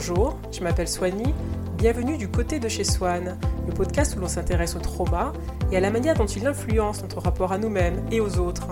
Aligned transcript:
Bonjour, 0.00 0.38
je 0.52 0.60
m'appelle 0.60 0.86
Soigny. 0.86 1.34
Bienvenue 1.76 2.16
du 2.16 2.28
côté 2.28 2.60
de 2.60 2.68
chez 2.68 2.84
Swan, 2.84 3.36
le 3.66 3.74
podcast 3.74 4.14
où 4.14 4.20
l'on 4.20 4.28
s'intéresse 4.28 4.76
au 4.76 4.78
trauma 4.78 5.32
et 5.72 5.76
à 5.76 5.80
la 5.80 5.90
manière 5.90 6.14
dont 6.14 6.24
il 6.24 6.46
influence 6.46 7.02
notre 7.02 7.18
rapport 7.18 7.50
à 7.50 7.58
nous-mêmes 7.58 8.00
et 8.12 8.20
aux 8.20 8.38
autres. 8.38 8.68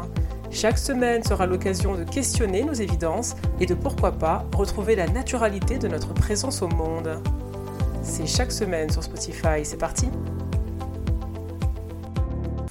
Chaque 0.52 0.78
semaine 0.78 1.24
sera 1.24 1.46
l'occasion 1.46 1.96
de 1.96 2.04
questionner 2.04 2.62
nos 2.62 2.74
évidences 2.74 3.34
et 3.58 3.66
de 3.66 3.74
pourquoi 3.74 4.12
pas 4.12 4.46
retrouver 4.54 4.94
la 4.94 5.08
naturalité 5.08 5.78
de 5.78 5.88
notre 5.88 6.14
présence 6.14 6.62
au 6.62 6.68
monde. 6.68 7.20
C'est 8.04 8.28
chaque 8.28 8.52
semaine 8.52 8.88
sur 8.90 9.02
Spotify, 9.02 9.64
c'est 9.64 9.78
parti 9.78 10.06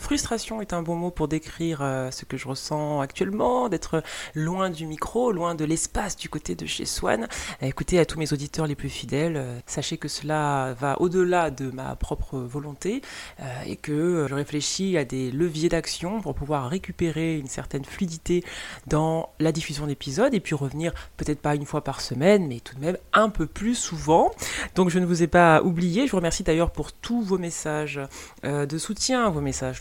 Frustration 0.05 0.61
est 0.61 0.71
un 0.71 0.83
bon 0.83 0.95
mot 0.95 1.09
pour 1.09 1.27
décrire 1.27 1.79
euh, 1.81 2.11
ce 2.11 2.25
que 2.25 2.37
je 2.37 2.47
ressens 2.47 3.01
actuellement, 3.01 3.69
d'être 3.69 4.03
loin 4.35 4.69
du 4.69 4.85
micro, 4.85 5.31
loin 5.31 5.55
de 5.55 5.65
l'espace 5.65 6.15
du 6.15 6.29
côté 6.29 6.53
de 6.53 6.67
chez 6.67 6.85
Swan. 6.85 7.27
Écoutez 7.63 7.97
à 7.97 8.05
tous 8.05 8.19
mes 8.19 8.31
auditeurs 8.31 8.67
les 8.67 8.75
plus 8.75 8.89
fidèles, 8.89 9.35
euh, 9.35 9.57
sachez 9.65 9.97
que 9.97 10.07
cela 10.07 10.75
va 10.79 11.01
au-delà 11.01 11.49
de 11.49 11.71
ma 11.71 11.95
propre 11.95 12.37
volonté 12.37 13.01
euh, 13.39 13.61
et 13.65 13.77
que 13.77 14.27
je 14.29 14.35
réfléchis 14.35 14.95
à 14.95 15.05
des 15.05 15.31
leviers 15.31 15.69
d'action 15.69 16.21
pour 16.21 16.35
pouvoir 16.35 16.69
récupérer 16.69 17.39
une 17.39 17.47
certaine 17.47 17.83
fluidité 17.83 18.43
dans 18.85 19.29
la 19.39 19.51
diffusion 19.51 19.87
d'épisodes 19.87 20.35
et 20.35 20.39
puis 20.39 20.53
revenir 20.53 20.93
peut-être 21.17 21.41
pas 21.41 21.55
une 21.55 21.65
fois 21.65 21.83
par 21.83 21.99
semaine, 21.99 22.47
mais 22.47 22.59
tout 22.59 22.75
de 22.75 22.81
même 22.81 22.97
un 23.13 23.29
peu 23.29 23.47
plus 23.47 23.73
souvent. 23.73 24.29
Donc 24.75 24.91
je 24.91 24.99
ne 24.99 25.05
vous 25.07 25.23
ai 25.23 25.27
pas 25.27 25.63
oublié. 25.63 26.05
Je 26.05 26.11
vous 26.11 26.17
remercie 26.17 26.43
d'ailleurs 26.43 26.69
pour 26.69 26.93
tous 26.93 27.23
vos 27.23 27.39
messages 27.39 27.99
de 28.43 28.77
soutien, 28.77 29.31
vos 29.31 29.41
messages 29.41 29.79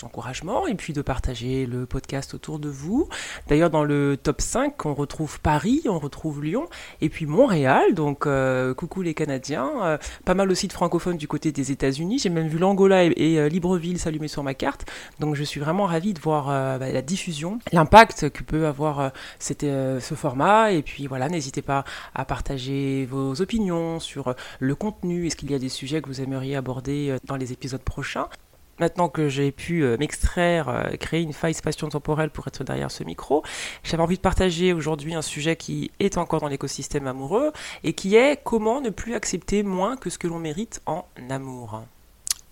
et 0.68 0.74
puis 0.74 0.92
de 0.92 1.02
partager 1.02 1.66
le 1.66 1.86
podcast 1.86 2.34
autour 2.34 2.59
de 2.59 2.68
vous. 2.68 3.09
D'ailleurs, 3.48 3.70
dans 3.70 3.84
le 3.84 4.16
top 4.16 4.40
5, 4.40 4.87
on 4.87 4.95
retrouve 4.95 5.40
Paris, 5.40 5.82
on 5.87 5.98
retrouve 5.98 6.42
Lyon 6.42 6.66
et 7.00 7.09
puis 7.09 7.27
Montréal. 7.27 7.95
Donc, 7.95 8.27
euh, 8.27 8.74
coucou 8.74 9.02
les 9.02 9.14
Canadiens. 9.14 9.70
Euh, 9.82 9.98
pas 10.24 10.35
mal 10.35 10.51
aussi 10.51 10.68
de 10.68 10.73
francophones 10.73 11.16
du 11.16 11.26
côté 11.26 11.52
des 11.52 11.73
États-Unis. 11.73 12.20
J'ai 12.20 12.30
même 12.30 12.46
vu 12.46 12.59
l'Angola 12.59 13.04
et, 13.04 13.38
euh, 13.38 13.48
Libreville 13.48 13.98
s'allumer 13.98 14.29
sur 14.29 14.42
ma 14.42 14.54
carte. 14.54 14.87
Donc, 15.18 15.35
je 15.35 15.42
suis 15.42 15.60
vraiment 15.60 15.85
ravie 15.85 16.15
de 16.15 16.20
voir 16.20 16.46
bah, 16.79 16.92
la 16.92 17.02
diffusion, 17.02 17.59
l'impact 17.73 18.30
que 18.30 18.42
peut 18.42 18.66
avoir 18.66 19.10
ce 19.38 20.15
format. 20.15 20.73
Et 20.73 20.82
puis, 20.82 21.07
voilà, 21.07 21.29
n'hésitez 21.29 21.62
pas 21.62 21.85
à 22.15 22.24
partager 22.24 23.07
vos 23.07 23.40
opinions 23.40 24.01
sur 24.01 24.35
le 24.60 24.74
contenu. 24.74 25.26
Est-ce 25.26 25.37
qu'il 25.37 25.51
y 25.51 25.54
a 25.54 25.59
des 25.59 25.68
sujets 25.68 26.01
que 26.01 26.09
vous 26.09 26.20
aimeriez 26.20 26.57
aborder 26.57 27.16
dans 27.26 27.37
les 27.37 27.52
épisodes 27.52 27.82
prochains? 27.82 28.29
Maintenant 28.78 29.08
que 29.08 29.28
j'ai 29.28 29.52
pu 29.52 29.84
euh, 29.84 29.96
m'extraire, 29.98 30.68
euh, 30.68 30.96
créer 30.96 31.22
une 31.22 31.32
faille 31.32 31.54
spatio-temporelle 31.54 32.30
pour 32.30 32.46
être 32.48 32.64
derrière 32.64 32.90
ce 32.90 33.04
micro, 33.04 33.44
j'avais 33.82 34.02
envie 34.02 34.16
de 34.16 34.22
partager 34.22 34.72
aujourd'hui 34.72 35.14
un 35.14 35.22
sujet 35.22 35.56
qui 35.56 35.90
est 36.00 36.18
encore 36.18 36.40
dans 36.40 36.48
l'écosystème 36.48 37.06
amoureux 37.06 37.52
et 37.84 37.92
qui 37.92 38.16
est 38.16 38.40
comment 38.42 38.80
ne 38.80 38.90
plus 38.90 39.14
accepter 39.14 39.62
moins 39.62 39.96
que 39.96 40.10
ce 40.10 40.18
que 40.18 40.26
l'on 40.26 40.38
mérite 40.38 40.82
en 40.86 41.06
amour 41.30 41.82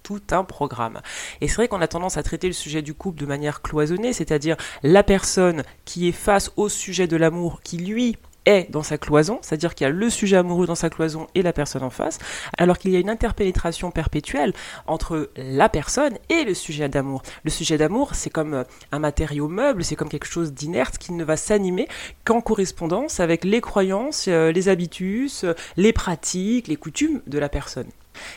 tout 0.02 0.22
un 0.32 0.44
programme. 0.44 1.00
Et 1.40 1.48
c'est 1.48 1.54
vrai 1.54 1.68
qu'on 1.68 1.80
a 1.80 1.86
tendance 1.88 2.16
à 2.16 2.22
traiter 2.22 2.48
le 2.48 2.52
sujet 2.52 2.82
du 2.82 2.94
couple 2.94 3.20
de 3.20 3.26
manière 3.26 3.62
cloisonnée, 3.62 4.12
c'est-à-dire 4.12 4.56
la 4.82 5.02
personne 5.02 5.62
qui 5.84 6.08
est 6.08 6.12
face 6.12 6.50
au 6.56 6.68
sujet 6.68 7.06
de 7.06 7.16
l'amour, 7.16 7.60
qui 7.62 7.78
lui 7.78 8.16
est 8.46 8.70
dans 8.70 8.82
sa 8.82 8.98
cloison, 8.98 9.38
c'est-à-dire 9.42 9.74
qu'il 9.74 9.86
y 9.86 9.88
a 9.88 9.92
le 9.92 10.10
sujet 10.10 10.36
amoureux 10.36 10.66
dans 10.66 10.74
sa 10.74 10.90
cloison 10.90 11.26
et 11.34 11.42
la 11.42 11.52
personne 11.52 11.82
en 11.82 11.90
face, 11.90 12.18
alors 12.58 12.78
qu'il 12.78 12.90
y 12.90 12.96
a 12.96 12.98
une 12.98 13.10
interpénétration 13.10 13.90
perpétuelle 13.90 14.52
entre 14.86 15.30
la 15.36 15.68
personne 15.68 16.18
et 16.28 16.44
le 16.44 16.54
sujet 16.54 16.88
d'amour. 16.88 17.22
Le 17.44 17.50
sujet 17.50 17.78
d'amour, 17.78 18.14
c'est 18.14 18.30
comme 18.30 18.54
euh, 18.54 18.64
un 18.90 18.98
matériau 18.98 19.48
meuble, 19.48 19.84
c'est 19.84 19.96
comme 19.96 20.08
quelque 20.08 20.26
chose 20.26 20.52
d'inerte 20.52 20.98
qui 20.98 21.12
ne 21.12 21.24
va 21.24 21.36
s'animer 21.36 21.88
qu'en 22.24 22.40
correspondance 22.40 23.20
avec 23.20 23.44
les 23.44 23.60
croyances, 23.60 24.26
euh, 24.28 24.52
les 24.52 24.68
habitudes, 24.68 25.30
euh, 25.44 25.54
les 25.76 25.92
pratiques, 25.92 26.68
les 26.68 26.76
coutumes 26.76 27.22
de 27.26 27.38
la 27.38 27.48
personne. 27.48 27.88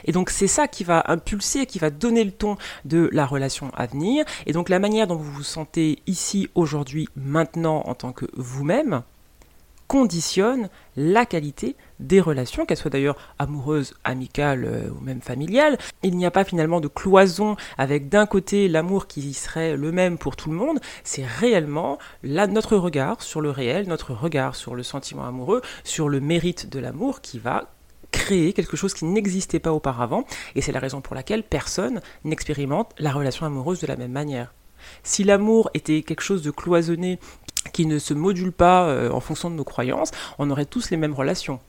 Et 0.05 0.11
donc 0.11 0.29
c'est 0.29 0.47
ça 0.47 0.67
qui 0.67 0.83
va 0.83 1.03
impulser, 1.07 1.65
qui 1.65 1.79
va 1.79 1.89
donner 1.89 2.23
le 2.23 2.31
ton 2.31 2.57
de 2.85 3.09
la 3.11 3.25
relation 3.25 3.71
à 3.75 3.85
venir. 3.85 4.25
Et 4.45 4.53
donc 4.53 4.69
la 4.69 4.79
manière 4.79 5.07
dont 5.07 5.15
vous 5.15 5.31
vous 5.31 5.43
sentez 5.43 5.99
ici, 6.07 6.49
aujourd'hui, 6.55 7.07
maintenant 7.15 7.83
en 7.85 7.95
tant 7.95 8.11
que 8.11 8.25
vous-même, 8.35 9.03
conditionne 9.87 10.69
la 10.95 11.25
qualité 11.25 11.75
des 11.99 12.19
relations, 12.19 12.65
qu'elles 12.65 12.77
soient 12.77 12.91
d'ailleurs 12.91 13.17
amoureuses, 13.39 13.93
amicales 14.03 14.65
euh, 14.65 14.89
ou 14.89 15.01
même 15.01 15.21
familiales. 15.21 15.77
Il 16.03 16.17
n'y 16.17 16.25
a 16.25 16.31
pas 16.31 16.43
finalement 16.43 16.81
de 16.81 16.87
cloison 16.87 17.55
avec 17.77 18.09
d'un 18.09 18.25
côté 18.25 18.67
l'amour 18.67 19.07
qui 19.07 19.33
serait 19.33 19.77
le 19.77 19.91
même 19.91 20.17
pour 20.17 20.35
tout 20.35 20.49
le 20.49 20.55
monde, 20.55 20.79
c'est 21.03 21.25
réellement 21.25 21.97
là 22.23 22.47
notre 22.47 22.77
regard 22.77 23.21
sur 23.21 23.41
le 23.41 23.49
réel, 23.49 23.87
notre 23.87 24.13
regard 24.13 24.55
sur 24.55 24.75
le 24.75 24.83
sentiment 24.83 25.25
amoureux, 25.25 25.61
sur 25.83 26.09
le 26.09 26.19
mérite 26.19 26.69
de 26.69 26.79
l'amour 26.79 27.21
qui 27.21 27.39
va 27.39 27.69
créer 28.11 28.53
quelque 28.53 28.77
chose 28.77 28.93
qui 28.93 29.05
n'existait 29.05 29.59
pas 29.59 29.73
auparavant, 29.73 30.25
et 30.55 30.61
c'est 30.61 30.71
la 30.71 30.79
raison 30.79 31.01
pour 31.01 31.15
laquelle 31.15 31.43
personne 31.43 32.01
n'expérimente 32.23 32.93
la 32.97 33.11
relation 33.11 33.45
amoureuse 33.45 33.81
de 33.81 33.87
la 33.87 33.97
même 33.97 34.11
manière. 34.11 34.53
Si 35.03 35.23
l'amour 35.23 35.69
était 35.73 36.01
quelque 36.01 36.21
chose 36.21 36.41
de 36.41 36.51
cloisonné 36.51 37.19
qui 37.73 37.85
ne 37.85 37.99
se 37.99 38.13
module 38.13 38.51
pas 38.51 38.87
euh, 38.87 39.11
en 39.11 39.19
fonction 39.19 39.49
de 39.49 39.55
nos 39.55 39.63
croyances, 39.63 40.11
on 40.39 40.49
aurait 40.49 40.65
tous 40.65 40.89
les 40.89 40.97
mêmes 40.97 41.13
relations. 41.13 41.59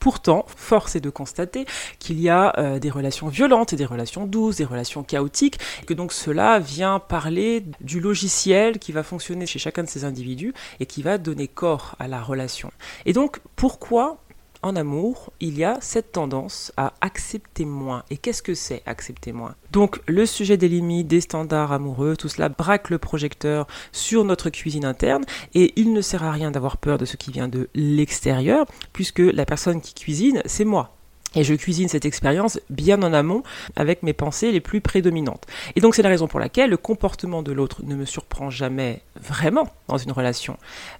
Pourtant, 0.00 0.46
force 0.56 0.96
est 0.96 1.00
de 1.00 1.10
constater 1.10 1.66
qu'il 1.98 2.18
y 2.20 2.30
a 2.30 2.58
euh, 2.58 2.78
des 2.78 2.88
relations 2.88 3.28
violentes, 3.28 3.74
des 3.74 3.84
relations 3.84 4.26
douces, 4.26 4.56
des 4.56 4.64
relations 4.64 5.02
chaotiques, 5.02 5.58
et 5.82 5.84
que 5.84 5.92
donc 5.92 6.14
cela 6.14 6.58
vient 6.58 6.98
parler 6.98 7.66
du 7.82 8.00
logiciel 8.00 8.78
qui 8.78 8.92
va 8.92 9.02
fonctionner 9.02 9.44
chez 9.44 9.58
chacun 9.58 9.82
de 9.82 9.88
ces 9.88 10.04
individus 10.04 10.54
et 10.80 10.86
qui 10.86 11.02
va 11.02 11.18
donner 11.18 11.48
corps 11.48 11.96
à 11.98 12.08
la 12.08 12.22
relation. 12.22 12.72
Et 13.04 13.12
donc, 13.12 13.40
pourquoi 13.56 14.16
en 14.62 14.76
amour, 14.76 15.32
il 15.40 15.58
y 15.58 15.64
a 15.64 15.78
cette 15.80 16.12
tendance 16.12 16.72
à 16.76 16.92
accepter 17.00 17.64
moins. 17.64 18.04
Et 18.10 18.16
qu'est-ce 18.16 18.42
que 18.42 18.54
c'est 18.54 18.82
accepter 18.86 19.32
moins? 19.32 19.54
Donc 19.72 20.00
le 20.06 20.26
sujet 20.26 20.56
des 20.56 20.68
limites, 20.68 21.08
des 21.08 21.20
standards 21.20 21.72
amoureux, 21.72 22.16
tout 22.16 22.28
cela 22.28 22.48
braque 22.48 22.90
le 22.90 22.98
projecteur 22.98 23.66
sur 23.92 24.24
notre 24.24 24.50
cuisine 24.50 24.84
interne 24.84 25.24
et 25.54 25.72
il 25.76 25.92
ne 25.92 26.00
sert 26.00 26.24
à 26.24 26.32
rien 26.32 26.50
d'avoir 26.50 26.76
peur 26.76 26.98
de 26.98 27.04
ce 27.04 27.16
qui 27.16 27.30
vient 27.30 27.48
de 27.48 27.68
l'extérieur 27.74 28.66
puisque 28.92 29.20
la 29.20 29.46
personne 29.46 29.80
qui 29.80 29.94
cuisine, 29.94 30.42
c'est 30.44 30.64
moi. 30.64 30.96
Et 31.36 31.44
je 31.44 31.54
cuisine 31.54 31.88
cette 31.88 32.04
expérience 32.04 32.58
bien 32.70 33.02
en 33.02 33.12
amont 33.12 33.42
avec 33.76 34.02
mes 34.02 34.12
pensées 34.12 34.50
les 34.50 34.60
plus 34.60 34.80
prédominantes. 34.80 35.46
Et 35.76 35.80
donc 35.80 35.94
c'est 35.94 36.02
la 36.02 36.08
raison 36.08 36.26
pour 36.26 36.40
laquelle 36.40 36.70
le 36.70 36.76
comportement 36.76 37.42
de 37.42 37.52
l'autre 37.52 37.82
ne 37.84 37.94
me 37.94 38.04
surprend 38.04 38.50
jamais 38.50 39.02
vraiment 39.20 39.68
dans 39.86 39.98
une 39.98 40.12
relation. 40.12 40.56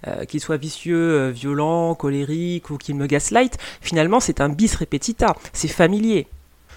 Euh, 0.07 0.23
qu'il 0.25 0.39
soit 0.39 0.57
vicieux, 0.57 1.19
euh, 1.19 1.31
violent, 1.31 1.95
colérique 1.95 2.69
ou 2.69 2.77
qu'il 2.77 2.95
me 2.95 3.07
gaslight, 3.07 3.57
finalement 3.81 4.21
c'est 4.21 4.39
un 4.39 4.49
bis 4.49 4.73
repetita, 4.75 5.35
c'est 5.51 5.67
familier. 5.67 6.27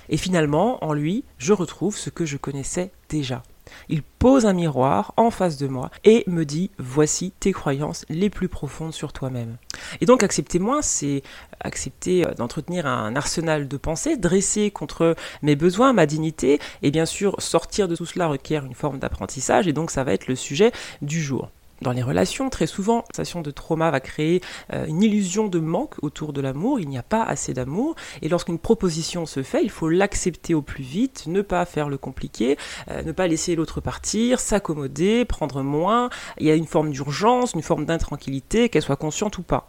Et 0.08 0.16
finalement, 0.16 0.84
en 0.84 0.92
lui, 0.92 1.24
je 1.38 1.52
retrouve 1.52 1.96
ce 1.96 2.10
que 2.10 2.26
je 2.26 2.36
connaissais 2.36 2.90
déjà. 3.08 3.42
Il 3.88 4.02
pose 4.02 4.46
un 4.46 4.52
miroir 4.52 5.14
en 5.16 5.30
face 5.30 5.56
de 5.56 5.66
moi 5.66 5.90
et 6.04 6.24
me 6.26 6.44
dit 6.44 6.70
voici 6.78 7.32
tes 7.40 7.52
croyances 7.52 8.04
les 8.08 8.30
plus 8.30 8.48
profondes 8.48 8.92
sur 8.92 9.12
toi-même. 9.12 9.56
Et 10.00 10.06
donc 10.06 10.22
accepter 10.22 10.58
moi, 10.58 10.82
c'est 10.82 11.22
accepter 11.60 12.26
euh, 12.26 12.34
d'entretenir 12.34 12.86
un 12.86 13.16
arsenal 13.16 13.68
de 13.68 13.76
pensées 13.76 14.16
dressé 14.16 14.70
contre 14.70 15.16
mes 15.42 15.56
besoins, 15.56 15.92
ma 15.92 16.06
dignité, 16.06 16.60
et 16.82 16.90
bien 16.90 17.06
sûr 17.06 17.34
sortir 17.38 17.88
de 17.88 17.96
tout 17.96 18.06
cela 18.06 18.26
requiert 18.26 18.64
une 18.64 18.74
forme 18.74 18.98
d'apprentissage, 18.98 19.66
et 19.68 19.72
donc 19.72 19.90
ça 19.90 20.04
va 20.04 20.12
être 20.12 20.26
le 20.26 20.36
sujet 20.36 20.72
du 21.02 21.22
jour 21.22 21.50
dans 21.82 21.92
les 21.92 22.02
relations, 22.02 22.50
très 22.50 22.66
souvent, 22.66 22.98
la 22.98 23.02
sensation 23.16 23.40
de 23.42 23.50
trauma 23.50 23.90
va 23.90 24.00
créer 24.00 24.40
euh, 24.72 24.86
une 24.86 25.02
illusion 25.02 25.48
de 25.48 25.58
manque 25.58 25.96
autour 26.02 26.32
de 26.32 26.40
l'amour, 26.40 26.80
il 26.80 26.88
n'y 26.88 26.98
a 26.98 27.02
pas 27.02 27.22
assez 27.22 27.52
d'amour, 27.52 27.94
et 28.22 28.28
lorsqu'une 28.28 28.58
proposition 28.58 29.26
se 29.26 29.42
fait, 29.42 29.62
il 29.62 29.70
faut 29.70 29.88
l'accepter 29.88 30.54
au 30.54 30.62
plus 30.62 30.84
vite, 30.84 31.24
ne 31.26 31.42
pas 31.42 31.64
faire 31.64 31.88
le 31.88 31.98
compliqué, 31.98 32.56
euh, 32.90 33.02
ne 33.02 33.12
pas 33.12 33.26
laisser 33.26 33.56
l'autre 33.56 33.80
partir, 33.80 34.40
s'accommoder, 34.40 35.24
prendre 35.24 35.62
moins, 35.62 36.10
il 36.38 36.46
y 36.46 36.50
a 36.50 36.54
une 36.54 36.66
forme 36.66 36.90
d'urgence, 36.90 37.52
une 37.54 37.62
forme 37.62 37.84
d'intranquillité, 37.84 38.68
qu'elle 38.68 38.82
soit 38.82 38.96
consciente 38.96 39.38
ou 39.38 39.42
pas. 39.42 39.66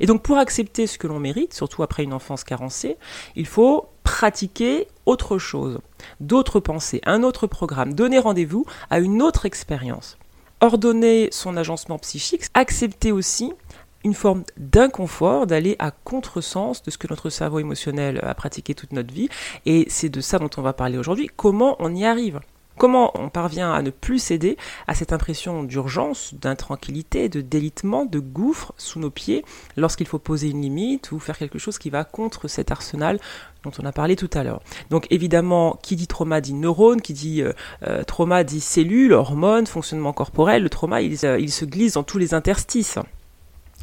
Et 0.00 0.06
donc 0.06 0.22
pour 0.22 0.36
accepter 0.36 0.86
ce 0.86 0.98
que 0.98 1.06
l'on 1.06 1.18
mérite, 1.18 1.54
surtout 1.54 1.82
après 1.82 2.02
une 2.02 2.12
enfance 2.12 2.44
carencée, 2.44 2.98
il 3.36 3.46
faut 3.46 3.86
pratiquer 4.02 4.88
autre 5.06 5.38
chose, 5.38 5.78
d'autres 6.20 6.60
pensées, 6.60 7.00
un 7.06 7.22
autre 7.22 7.46
programme, 7.46 7.94
donner 7.94 8.18
rendez-vous 8.18 8.66
à 8.90 8.98
une 8.98 9.22
autre 9.22 9.46
expérience 9.46 10.18
ordonner 10.62 11.28
son 11.32 11.56
agencement 11.58 11.98
psychique, 11.98 12.44
accepter 12.54 13.12
aussi 13.12 13.52
une 14.04 14.14
forme 14.14 14.44
d'inconfort, 14.56 15.46
d'aller 15.46 15.76
à 15.78 15.90
contresens 15.90 16.82
de 16.82 16.90
ce 16.90 16.98
que 16.98 17.06
notre 17.08 17.30
cerveau 17.30 17.58
émotionnel 17.58 18.20
a 18.22 18.34
pratiqué 18.34 18.74
toute 18.74 18.92
notre 18.92 19.12
vie. 19.12 19.28
Et 19.66 19.86
c'est 19.88 20.08
de 20.08 20.20
ça 20.20 20.38
dont 20.38 20.50
on 20.56 20.62
va 20.62 20.72
parler 20.72 20.98
aujourd'hui. 20.98 21.28
Comment 21.36 21.76
on 21.78 21.94
y 21.94 22.04
arrive? 22.04 22.40
Comment 22.78 23.12
on 23.14 23.28
parvient 23.28 23.72
à 23.72 23.82
ne 23.82 23.90
plus 23.90 24.18
céder 24.18 24.56
à 24.86 24.94
cette 24.94 25.12
impression 25.12 25.62
d'urgence, 25.62 26.34
d'intranquillité, 26.34 27.28
de 27.28 27.40
délitement, 27.40 28.04
de 28.04 28.18
gouffre 28.18 28.72
sous 28.76 28.98
nos 28.98 29.10
pieds 29.10 29.44
lorsqu'il 29.76 30.06
faut 30.06 30.18
poser 30.18 30.50
une 30.50 30.62
limite 30.62 31.12
ou 31.12 31.18
faire 31.18 31.38
quelque 31.38 31.58
chose 31.58 31.78
qui 31.78 31.90
va 31.90 32.04
contre 32.04 32.48
cet 32.48 32.70
arsenal 32.70 33.18
dont 33.62 33.72
on 33.80 33.84
a 33.84 33.92
parlé 33.92 34.16
tout 34.16 34.30
à 34.32 34.42
l'heure? 34.42 34.60
Donc 34.90 35.06
évidemment, 35.10 35.78
qui 35.82 35.96
dit 35.96 36.06
trauma 36.06 36.40
dit 36.40 36.54
neurone, 36.54 37.00
qui 37.00 37.12
dit 37.12 37.42
euh, 37.42 37.52
euh, 37.86 38.02
trauma 38.04 38.44
dit 38.44 38.60
cellules, 38.60 39.12
hormones, 39.12 39.66
fonctionnement 39.66 40.12
corporel. 40.12 40.62
Le 40.62 40.70
trauma, 40.70 41.00
euh, 41.00 41.38
il 41.38 41.52
se 41.52 41.64
glisse 41.64 41.94
dans 41.94 42.02
tous 42.02 42.18
les 42.18 42.34
interstices. 42.34 42.98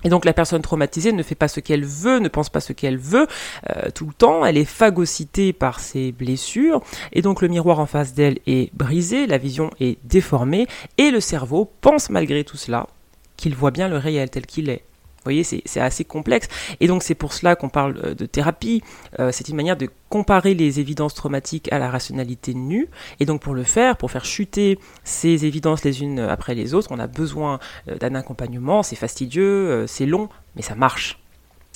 Et 0.04 0.10
donc 0.10 0.26
la 0.26 0.34
personne 0.34 0.62
traumatisée 0.62 1.12
ne 1.12 1.24
fait 1.24 1.36
pas 1.36 1.48
ce 1.48 1.60
qu'elle 1.60 1.86
veut, 1.86 2.20
ne 2.20 2.30
pense 2.30 2.50
pas 2.50 2.62
ce 2.62 2.74
qu'elle 2.74 2.98
veut 2.98 3.28
euh, 3.70 3.90
tout 3.94 4.06
le 4.06 4.14
temps, 4.14 4.46
elle 4.46 4.58
est 4.58 4.66
phagocytée 4.66 5.54
par 5.54 5.80
ses 5.80 6.12
blessures, 6.12 6.82
et 7.12 7.22
donc 7.22 7.42
le 7.42 7.48
miroir 7.48 7.80
en 7.80 7.86
face 7.86 8.14
d'elle 8.14 8.40
est 8.48 8.74
brisé, 8.76 9.28
la 9.28 9.38
vision 9.38 9.72
est 9.80 9.98
déformée, 10.06 10.68
et 10.98 11.12
le 11.12 11.20
cerveau 11.20 11.70
pense 11.82 12.10
malgré 12.10 12.44
tout 12.44 12.58
cela 12.58 12.88
qu'il 13.36 13.56
voit 13.56 13.72
bien 13.72 13.88
le 13.88 13.98
réel 13.98 14.30
tel 14.30 14.46
qu'il 14.46 14.70
est. 14.70 14.84
Vous 15.20 15.26
voyez, 15.26 15.44
c'est 15.44 15.82
assez 15.82 16.06
complexe. 16.06 16.48
Et 16.80 16.88
donc 16.88 17.04
c'est 17.04 17.16
pour 17.16 17.34
cela 17.34 17.58
qu'on 17.58 17.68
parle 17.68 18.00
euh, 18.04 18.16
de 18.16 18.26
thérapie. 18.26 18.82
Euh, 19.20 19.32
c'est 19.34 19.50
une 19.50 19.56
manière 19.58 19.76
de 19.76 19.90
comparer 20.08 20.54
les 20.54 20.80
évidences 20.80 21.14
traumatiques 21.14 21.72
à 21.74 21.78
la 21.78 21.90
rationalité 21.90 22.54
nue. 22.54 22.88
Et 23.20 23.26
donc 23.26 23.42
pour 23.42 23.54
le 23.54 23.64
faire, 23.64 23.98
pour 23.98 24.12
faire 24.12 24.24
chuter 24.24 24.80
ces 25.04 25.46
évidences 25.46 25.84
les 25.84 26.02
unes 26.02 26.20
après 26.20 26.56
les 26.56 26.74
autres, 26.74 26.88
on 26.92 27.00
a 27.00 27.08
besoin 27.08 27.60
euh, 27.90 27.98
d'un 27.98 28.16
accompagnement. 28.16 28.82
C'est 28.82 28.96
fastidieux, 28.96 29.86
c'est 29.88 30.06
long, 30.06 30.30
mais 30.56 30.62
ça 30.62 30.76
marche. 30.76 31.20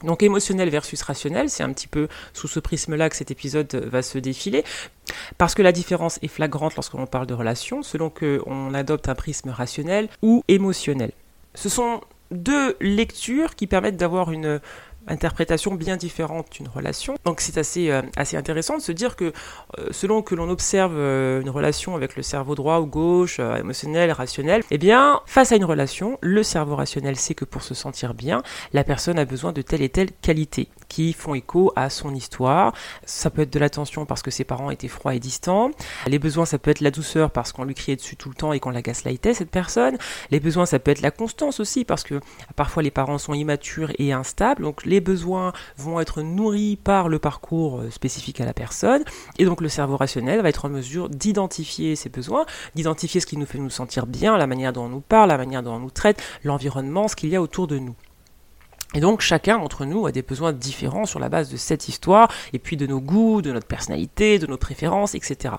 Donc 0.03 0.23
émotionnel 0.23 0.69
versus 0.69 1.01
rationnel, 1.01 1.49
c'est 1.49 1.63
un 1.63 1.71
petit 1.71 1.87
peu 1.87 2.07
sous 2.33 2.47
ce 2.47 2.59
prisme-là 2.59 3.09
que 3.09 3.15
cet 3.15 3.31
épisode 3.31 3.73
va 3.75 4.01
se 4.01 4.17
défiler, 4.17 4.65
parce 5.37 5.55
que 5.55 5.61
la 5.61 5.71
différence 5.71 6.19
est 6.21 6.27
flagrante 6.27 6.75
lorsque 6.75 6.93
l'on 6.93 7.05
parle 7.05 7.25
de 7.25 7.33
relations, 7.33 7.83
selon 7.83 8.09
qu'on 8.09 8.73
adopte 8.73 9.07
un 9.07 9.15
prisme 9.15 9.49
rationnel 9.49 10.09
ou 10.21 10.43
émotionnel. 10.49 11.11
Ce 11.55 11.69
sont 11.69 12.01
deux 12.33 12.75
lectures 12.81 13.55
qui 13.55 13.67
permettent 13.67 13.97
d'avoir 13.97 14.31
une 14.31 14.59
interprétation 15.07 15.73
bien 15.75 15.97
différente 15.97 16.47
d'une 16.51 16.67
relation. 16.67 17.15
Donc 17.25 17.41
c'est 17.41 17.57
assez, 17.57 17.91
euh, 17.91 18.01
intéressant 18.33 18.77
de 18.77 18.81
se 18.81 18.91
dire 18.91 19.15
que 19.15 19.25
euh, 19.25 19.87
selon 19.91 20.21
que 20.21 20.35
l'on 20.35 20.49
observe 20.49 20.93
euh, 20.95 21.41
une 21.41 21.49
relation 21.49 21.95
avec 21.95 22.15
le 22.15 22.23
cerveau 22.23 22.55
droit 22.55 22.79
ou 22.79 22.85
gauche, 22.85 23.39
émotionnel, 23.39 24.11
rationnel, 24.11 24.63
eh 24.71 24.77
bien 24.77 25.21
face 25.25 25.51
à 25.51 25.55
une 25.55 25.65
relation, 25.65 26.17
le 26.21 26.43
cerveau 26.43 26.75
rationnel 26.75 27.15
sait 27.15 27.35
que 27.35 27.45
pour 27.45 27.63
se 27.63 27.73
sentir 27.73 28.13
bien, 28.13 28.43
la 28.71 28.83
personne 28.83 29.19
a 29.19 29.25
besoin 29.25 29.51
de 29.51 29.61
telle 29.61 29.81
et 29.81 29.89
telle 29.89 30.11
qualité 30.21 30.69
qui 30.93 31.11
font 31.13 31.33
écho 31.33 31.73
à 31.75 31.89
son 31.89 32.13
histoire. 32.13 32.71
Ça 33.03 33.31
peut 33.31 33.41
être 33.41 33.51
de 33.51 33.57
l'attention 33.57 34.05
parce 34.05 34.21
que 34.21 34.29
ses 34.29 34.43
parents 34.43 34.69
étaient 34.69 34.87
froids 34.87 35.15
et 35.15 35.19
distants. 35.19 35.71
Les 36.05 36.19
besoins, 36.19 36.45
ça 36.45 36.59
peut 36.59 36.69
être 36.69 36.81
la 36.81 36.91
douceur 36.91 37.31
parce 37.31 37.51
qu'on 37.51 37.63
lui 37.63 37.73
criait 37.73 37.95
dessus 37.95 38.15
tout 38.15 38.29
le 38.29 38.35
temps 38.35 38.53
et 38.53 38.59
qu'on 38.59 38.69
la 38.69 38.83
gaslightait, 38.83 39.33
cette 39.33 39.49
personne. 39.49 39.97
Les 40.29 40.39
besoins, 40.39 40.67
ça 40.67 40.77
peut 40.77 40.91
être 40.91 41.01
la 41.01 41.09
constance 41.09 41.59
aussi 41.59 41.83
parce 41.83 42.03
que 42.03 42.19
parfois 42.55 42.83
les 42.83 42.91
parents 42.91 43.17
sont 43.17 43.33
immatures 43.33 43.91
et 43.97 44.13
instables. 44.13 44.61
Donc 44.61 44.85
les 44.85 45.01
besoins 45.01 45.51
vont 45.77 45.99
être 45.99 46.21
nourris 46.21 46.75
par 46.75 47.09
le 47.09 47.17
parcours 47.17 47.79
euh, 47.79 47.89
spécifique 47.89 48.39
à 48.39 48.45
la 48.45 48.53
personne. 48.53 49.03
Et 49.39 49.45
donc 49.45 49.61
le 49.61 49.69
cerveau 49.69 49.97
rationnel 49.97 50.41
va 50.41 50.49
être 50.49 50.65
en 50.65 50.69
mesure 50.69 51.09
d'identifier 51.09 51.95
ces 51.95 52.09
besoins, 52.09 52.45
d'identifier 52.75 53.19
ce 53.19 53.25
qui 53.25 53.37
nous 53.37 53.47
fait 53.47 53.57
nous 53.57 53.71
sentir 53.71 54.05
bien, 54.05 54.37
la 54.37 54.45
manière 54.45 54.73
dont 54.73 54.85
on 54.85 54.89
nous 54.89 55.01
parle, 55.01 55.29
la 55.29 55.37
manière 55.37 55.63
dont 55.63 55.73
on 55.73 55.79
nous 55.79 55.89
traite, 55.89 56.21
l'environnement, 56.43 57.07
ce 57.07 57.15
qu'il 57.15 57.29
y 57.29 57.35
a 57.35 57.41
autour 57.41 57.65
de 57.65 57.79
nous. 57.79 57.95
Et 58.93 58.99
donc 58.99 59.21
chacun 59.21 59.57
d'entre 59.57 59.85
nous 59.85 60.05
a 60.05 60.11
des 60.11 60.21
besoins 60.21 60.53
différents 60.53 61.05
sur 61.05 61.19
la 61.19 61.29
base 61.29 61.49
de 61.49 61.57
cette 61.57 61.87
histoire, 61.87 62.31
et 62.53 62.59
puis 62.59 62.77
de 62.77 62.85
nos 62.85 62.99
goûts, 62.99 63.41
de 63.41 63.51
notre 63.51 63.67
personnalité, 63.67 64.39
de 64.39 64.47
nos 64.47 64.57
préférences, 64.57 65.15
etc. 65.15 65.55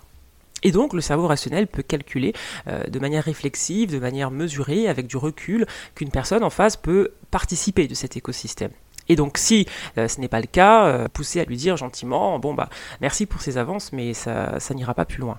Et 0.62 0.72
donc 0.72 0.94
le 0.94 1.00
cerveau 1.00 1.26
rationnel 1.26 1.66
peut 1.66 1.82
calculer 1.82 2.32
euh, 2.68 2.84
de 2.84 2.98
manière 2.98 3.24
réflexive, 3.24 3.92
de 3.92 3.98
manière 3.98 4.30
mesurée, 4.30 4.88
avec 4.88 5.06
du 5.06 5.16
recul, 5.16 5.66
qu'une 5.94 6.10
personne 6.10 6.42
en 6.42 6.50
face 6.50 6.76
peut 6.76 7.12
participer 7.30 7.86
de 7.86 7.94
cet 7.94 8.16
écosystème. 8.16 8.70
Et 9.08 9.16
donc 9.16 9.36
si 9.36 9.66
euh, 9.98 10.08
ce 10.08 10.20
n'est 10.20 10.28
pas 10.28 10.40
le 10.40 10.46
cas, 10.46 10.86
euh, 10.86 11.08
pousser 11.12 11.40
à 11.40 11.44
lui 11.44 11.56
dire 11.56 11.76
gentiment, 11.76 12.38
bon 12.38 12.54
bah 12.54 12.70
merci 13.02 13.26
pour 13.26 13.42
ces 13.42 13.58
avances, 13.58 13.92
mais 13.92 14.14
ça, 14.14 14.58
ça 14.58 14.74
n'ira 14.74 14.94
pas 14.94 15.04
plus 15.04 15.20
loin. 15.20 15.38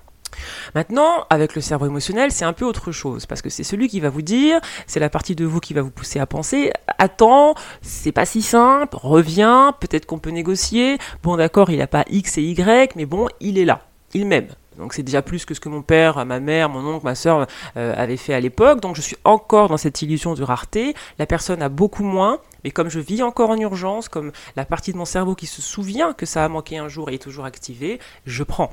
Maintenant, 0.74 1.26
avec 1.30 1.54
le 1.54 1.60
cerveau 1.60 1.86
émotionnel, 1.86 2.30
c'est 2.32 2.44
un 2.44 2.52
peu 2.52 2.64
autre 2.64 2.92
chose, 2.92 3.26
parce 3.26 3.42
que 3.42 3.50
c'est 3.50 3.64
celui 3.64 3.88
qui 3.88 4.00
va 4.00 4.08
vous 4.08 4.22
dire, 4.22 4.60
c'est 4.86 5.00
la 5.00 5.10
partie 5.10 5.34
de 5.34 5.44
vous 5.44 5.60
qui 5.60 5.74
va 5.74 5.82
vous 5.82 5.90
pousser 5.90 6.18
à 6.18 6.26
penser, 6.26 6.72
attends, 6.98 7.54
c'est 7.82 8.12
pas 8.12 8.26
si 8.26 8.42
simple, 8.42 8.96
reviens, 8.96 9.74
peut-être 9.80 10.06
qu'on 10.06 10.18
peut 10.18 10.30
négocier, 10.30 10.98
bon 11.22 11.36
d'accord, 11.36 11.70
il 11.70 11.78
n'a 11.78 11.86
pas 11.86 12.04
X 12.10 12.38
et 12.38 12.42
Y, 12.42 12.96
mais 12.96 13.06
bon, 13.06 13.28
il 13.40 13.58
est 13.58 13.64
là, 13.64 13.80
il 14.14 14.26
m'aime. 14.26 14.48
Donc 14.78 14.92
c'est 14.92 15.02
déjà 15.02 15.22
plus 15.22 15.44
que 15.44 15.54
ce 15.54 15.60
que 15.60 15.68
mon 15.68 15.82
père, 15.82 16.24
ma 16.26 16.40
mère, 16.40 16.68
mon 16.68 16.86
oncle, 16.86 17.04
ma 17.04 17.14
soeur 17.14 17.46
euh, 17.76 17.94
avaient 17.96 18.16
fait 18.16 18.34
à 18.34 18.40
l'époque. 18.40 18.80
Donc 18.80 18.94
je 18.94 19.00
suis 19.00 19.16
encore 19.24 19.68
dans 19.68 19.76
cette 19.76 20.02
illusion 20.02 20.34
de 20.34 20.42
rareté. 20.42 20.94
La 21.18 21.26
personne 21.26 21.62
a 21.62 21.68
beaucoup 21.68 22.04
moins. 22.04 22.40
Mais 22.64 22.70
comme 22.70 22.90
je 22.90 23.00
vis 23.00 23.22
encore 23.22 23.50
en 23.50 23.56
urgence, 23.56 24.08
comme 24.08 24.32
la 24.56 24.64
partie 24.64 24.92
de 24.92 24.98
mon 24.98 25.04
cerveau 25.04 25.34
qui 25.34 25.46
se 25.46 25.62
souvient 25.62 26.12
que 26.12 26.26
ça 26.26 26.44
a 26.44 26.48
manqué 26.48 26.78
un 26.78 26.88
jour 26.88 27.10
et 27.10 27.14
est 27.14 27.18
toujours 27.18 27.44
activée, 27.44 28.00
je 28.26 28.42
prends 28.42 28.72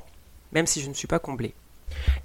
même 0.54 0.68
si 0.68 0.82
je 0.82 0.90
ne 0.90 0.94
suis 0.94 1.08
pas 1.08 1.20
comblé. 1.20 1.54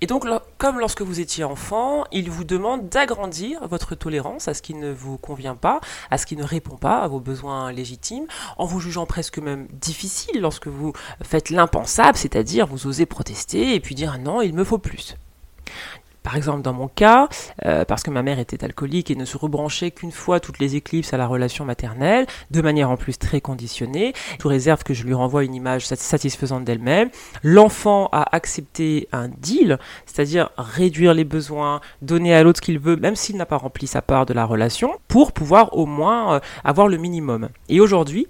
Et 0.01 0.07
donc, 0.07 0.25
comme 0.57 0.79
lorsque 0.79 1.03
vous 1.03 1.21
étiez 1.21 1.45
enfant, 1.45 2.05
il 2.13 2.31
vous 2.31 2.45
demande 2.45 2.89
d'agrandir 2.89 3.67
votre 3.69 3.95
tolérance 3.95 4.49
à 4.49 4.55
ce 4.55 4.63
qui 4.63 4.75
ne 4.75 4.91
vous 4.91 5.19
convient 5.19 5.57
pas, 5.57 5.81
à 6.11 6.19
ce 6.19 6.27
qui 6.27 6.37
ne 6.37 6.45
répond 6.45 6.77
pas 6.77 6.99
à 6.99 7.09
vos 7.09 7.21
besoins 7.21 7.73
légitimes, 7.73 8.27
en 8.57 8.65
vous 8.65 8.81
jugeant 8.81 9.07
presque 9.07 9.39
même 9.39 9.67
difficile 9.73 10.41
lorsque 10.41 10.69
vous 10.69 10.93
faites 11.23 11.51
l'impensable, 11.51 12.17
c'est-à-dire 12.17 12.67
vous 12.67 12.87
osez 12.87 13.07
protester 13.07 13.75
et 13.75 13.81
puis 13.81 13.95
dire 13.95 14.19
non, 14.19 14.41
il 14.41 14.55
me 14.55 14.65
faut 14.65 14.79
plus. 14.79 15.17
Par 16.23 16.37
exemple, 16.37 16.63
dans 16.63 16.73
mon 16.73 16.89
cas, 16.89 17.29
euh, 17.65 17.85
parce 17.85 18.03
que 18.03 18.11
ma 18.11 18.23
mère 18.23 18.39
était 18.39 18.65
alcoolique 18.65 19.11
et 19.11 19.17
ne 19.17 19.25
se 19.25 19.37
rebranchait 19.37 19.91
qu'une 19.91 20.13
fois 20.13 20.41
toutes 20.41 20.59
les 20.59 20.77
éclipses 20.77 21.15
à 21.15 21.17
la 21.17 21.27
relation 21.27 21.65
maternelle, 21.65 22.27
de 22.51 22.61
manière 22.61 22.91
en 22.91 22.97
plus 22.97 23.19
très 23.19 23.41
conditionnée, 23.41 24.13
sous 24.41 24.49
réserve 24.49 24.83
que 24.83 24.95
je 24.95 25.05
lui 25.05 25.15
renvoie 25.15 25.45
une 25.45 25.55
image 25.55 25.87
satisfaisante 25.87 26.65
d'elle-même, 26.65 27.11
l'enfant 27.43 28.09
a 28.13 28.35
accepté 28.35 29.09
un 29.13 29.29
deal, 29.29 29.79
c'est-à-dire 30.07 30.51
réduire 30.57 31.15
les 31.15 31.25
besoins, 31.25 31.81
donner 32.03 32.35
à 32.35 32.43
l'autre 32.43 32.59
ce 32.59 32.63
qu'il 32.63 32.79
veut, 32.79 32.97
même 32.97 33.17
s'il 33.17 33.37
n'a 33.37 33.47
pas 33.47 33.57
rempli 33.57 33.87
sa 33.87 34.03
part 34.03 34.27
de 34.27 34.35
la 34.35 34.45
relation, 34.45 34.99
pour 35.09 35.33
pouvoir 35.33 35.77
au 35.77 35.87
moins 35.87 36.35
euh, 36.35 36.41
avoir 36.65 36.89
le 36.89 36.97
minimum. 36.97 37.49
Et 37.69 37.81
aujourd'hui, 37.81 38.27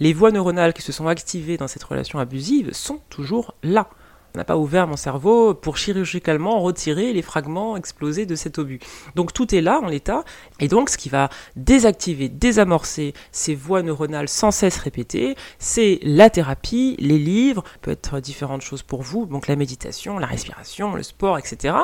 les 0.00 0.12
voies 0.12 0.30
neuronales 0.30 0.72
qui 0.72 0.82
se 0.82 0.92
sont 0.92 1.08
activées 1.08 1.56
dans 1.56 1.68
cette 1.68 1.84
relation 1.84 2.18
abusive 2.18 2.72
sont 2.72 3.00
toujours 3.10 3.54
là 3.62 3.88
n'a 4.34 4.44
pas 4.44 4.56
ouvert 4.56 4.86
mon 4.86 4.96
cerveau 4.96 5.54
pour 5.54 5.76
chirurgicalement 5.76 6.60
retirer 6.60 7.12
les 7.12 7.22
fragments 7.22 7.76
explosés 7.76 8.26
de 8.26 8.34
cet 8.34 8.58
obus. 8.58 8.80
Donc 9.14 9.32
tout 9.32 9.54
est 9.54 9.60
là 9.60 9.80
en 9.80 9.86
l'état, 9.86 10.24
et 10.60 10.68
donc 10.68 10.90
ce 10.90 10.98
qui 10.98 11.08
va 11.08 11.28
désactiver, 11.56 12.28
désamorcer 12.28 13.14
ces 13.32 13.54
voies 13.54 13.82
neuronales 13.82 14.28
sans 14.28 14.50
cesse 14.50 14.76
répétées, 14.78 15.36
c'est 15.58 16.00
la 16.02 16.30
thérapie, 16.30 16.96
les 16.98 17.18
livres, 17.18 17.62
peut 17.82 17.92
être 17.92 18.20
différentes 18.20 18.62
choses 18.62 18.82
pour 18.82 19.02
vous, 19.02 19.26
donc 19.26 19.46
la 19.46 19.56
méditation, 19.56 20.18
la 20.18 20.26
respiration, 20.26 20.94
le 20.94 21.02
sport, 21.02 21.38
etc., 21.38 21.74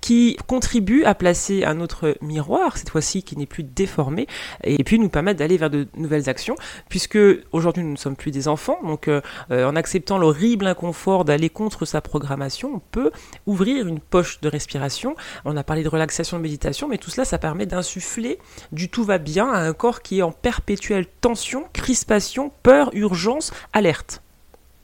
qui 0.00 0.36
contribuent 0.46 1.04
à 1.04 1.14
placer 1.14 1.64
un 1.64 1.80
autre 1.80 2.16
miroir, 2.20 2.76
cette 2.76 2.90
fois-ci 2.90 3.22
qui 3.22 3.36
n'est 3.36 3.46
plus 3.46 3.62
déformé, 3.62 4.26
et 4.62 4.84
puis 4.84 4.98
nous 4.98 5.08
permettre 5.08 5.38
d'aller 5.38 5.56
vers 5.56 5.70
de 5.70 5.86
nouvelles 5.96 6.28
actions, 6.28 6.56
puisque 6.88 7.18
aujourd'hui 7.52 7.82
nous 7.82 7.92
ne 7.92 7.96
sommes 7.96 8.16
plus 8.16 8.30
des 8.30 8.48
enfants, 8.48 8.78
donc 8.84 9.08
euh, 9.08 9.20
en 9.50 9.76
acceptant 9.76 10.18
l'horrible 10.18 10.66
inconfort 10.66 11.24
d'aller 11.24 11.48
contre 11.48 11.84
sa 11.94 12.00
programmation, 12.00 12.74
on 12.74 12.80
peut 12.80 13.12
ouvrir 13.46 13.86
une 13.86 14.00
poche 14.00 14.40
de 14.40 14.48
respiration. 14.48 15.14
On 15.44 15.56
a 15.56 15.62
parlé 15.62 15.84
de 15.84 15.88
relaxation, 15.88 16.38
de 16.38 16.42
méditation, 16.42 16.88
mais 16.88 16.98
tout 16.98 17.10
cela, 17.10 17.24
ça 17.24 17.38
permet 17.38 17.66
d'insuffler 17.66 18.40
du 18.72 18.88
tout 18.88 19.04
va 19.04 19.18
bien 19.18 19.48
à 19.52 19.60
un 19.60 19.72
corps 19.72 20.02
qui 20.02 20.18
est 20.18 20.22
en 20.22 20.32
perpétuelle 20.32 21.06
tension, 21.20 21.66
crispation, 21.72 22.50
peur, 22.64 22.90
urgence, 22.94 23.52
alerte. 23.72 24.22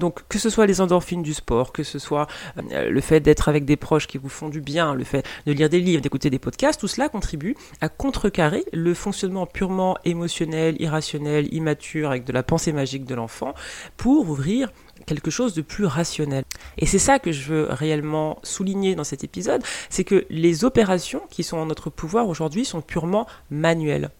Donc 0.00 0.26
que 0.28 0.38
ce 0.38 0.48
soit 0.48 0.66
les 0.66 0.80
endorphines 0.80 1.22
du 1.22 1.34
sport, 1.34 1.72
que 1.72 1.82
ce 1.82 1.98
soit 1.98 2.26
euh, 2.56 2.90
le 2.90 3.00
fait 3.02 3.20
d'être 3.20 3.50
avec 3.50 3.66
des 3.66 3.76
proches 3.76 4.06
qui 4.06 4.16
vous 4.16 4.30
font 4.30 4.48
du 4.48 4.62
bien, 4.62 4.94
le 4.94 5.04
fait 5.04 5.26
de 5.46 5.52
lire 5.52 5.68
des 5.68 5.78
livres, 5.78 6.00
d'écouter 6.00 6.30
des 6.30 6.38
podcasts, 6.38 6.80
tout 6.80 6.88
cela 6.88 7.10
contribue 7.10 7.54
à 7.82 7.90
contrecarrer 7.90 8.64
le 8.72 8.94
fonctionnement 8.94 9.44
purement 9.44 9.98
émotionnel, 10.06 10.76
irrationnel, 10.80 11.52
immature, 11.52 12.08
avec 12.08 12.24
de 12.24 12.32
la 12.32 12.42
pensée 12.42 12.72
magique 12.72 13.04
de 13.04 13.14
l'enfant, 13.14 13.54
pour 13.98 14.26
ouvrir 14.30 14.72
quelque 15.06 15.30
chose 15.30 15.54
de 15.54 15.62
plus 15.62 15.86
rationnel. 15.86 16.44
Et 16.78 16.86
c'est 16.86 16.98
ça 16.98 17.18
que 17.18 17.32
je 17.32 17.52
veux 17.52 17.66
réellement 17.70 18.38
souligner 18.42 18.94
dans 18.94 19.04
cet 19.04 19.24
épisode, 19.24 19.62
c'est 19.88 20.04
que 20.04 20.26
les 20.30 20.64
opérations 20.64 21.22
qui 21.30 21.42
sont 21.42 21.56
en 21.56 21.66
notre 21.66 21.90
pouvoir 21.90 22.28
aujourd'hui 22.28 22.64
sont 22.64 22.80
purement 22.80 23.26
manuelles. 23.50 24.10